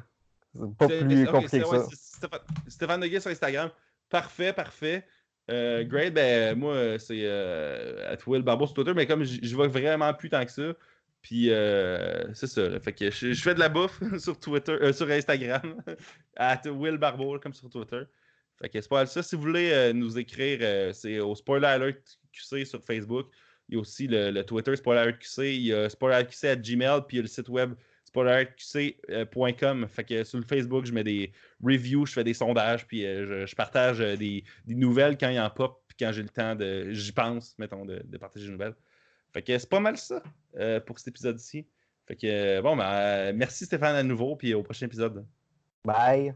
[0.77, 1.87] Pas plus compliqué que ça.
[1.91, 3.69] Stéphane, Stéphane sur Instagram.
[4.09, 5.05] Parfait, parfait.
[5.49, 9.67] Euh, great, ben moi, c'est euh, at Will Barbeau sur Twitter, mais comme je vois
[9.67, 10.73] vraiment plus tant que ça,
[11.21, 12.79] puis euh, c'est ça.
[12.79, 15.81] Fait que je, fais de la bouffe sur Twitter, euh, sur Instagram,
[16.37, 18.03] at Will Barbeau, comme sur Twitter.
[18.61, 19.23] Fait que c'est pas ça.
[19.23, 23.27] Si vous voulez nous écrire, c'est au Spoiler Alert QC sur Facebook.
[23.69, 27.17] Il y a aussi le, Twitter SpoilerQC, il y a SpoilerQC à Gmail, puis il
[27.17, 27.73] y a le site web
[28.09, 29.87] spoilerqc.com.
[29.87, 31.31] Fait que sur le Facebook, je mets des
[31.63, 35.81] reviews, je fais des sondages, puis je, partage des, nouvelles quand il y en pop,
[35.87, 36.91] puis quand j'ai le temps de.
[36.91, 38.75] J'y pense, mettons, de, partager des nouvelles.
[39.31, 40.21] Fait que c'est pas mal ça
[40.85, 41.67] pour cet épisode-ci.
[42.07, 45.25] Fait que bon, ben, merci Stéphane à nouveau, puis au prochain épisode.
[45.85, 46.33] Bye.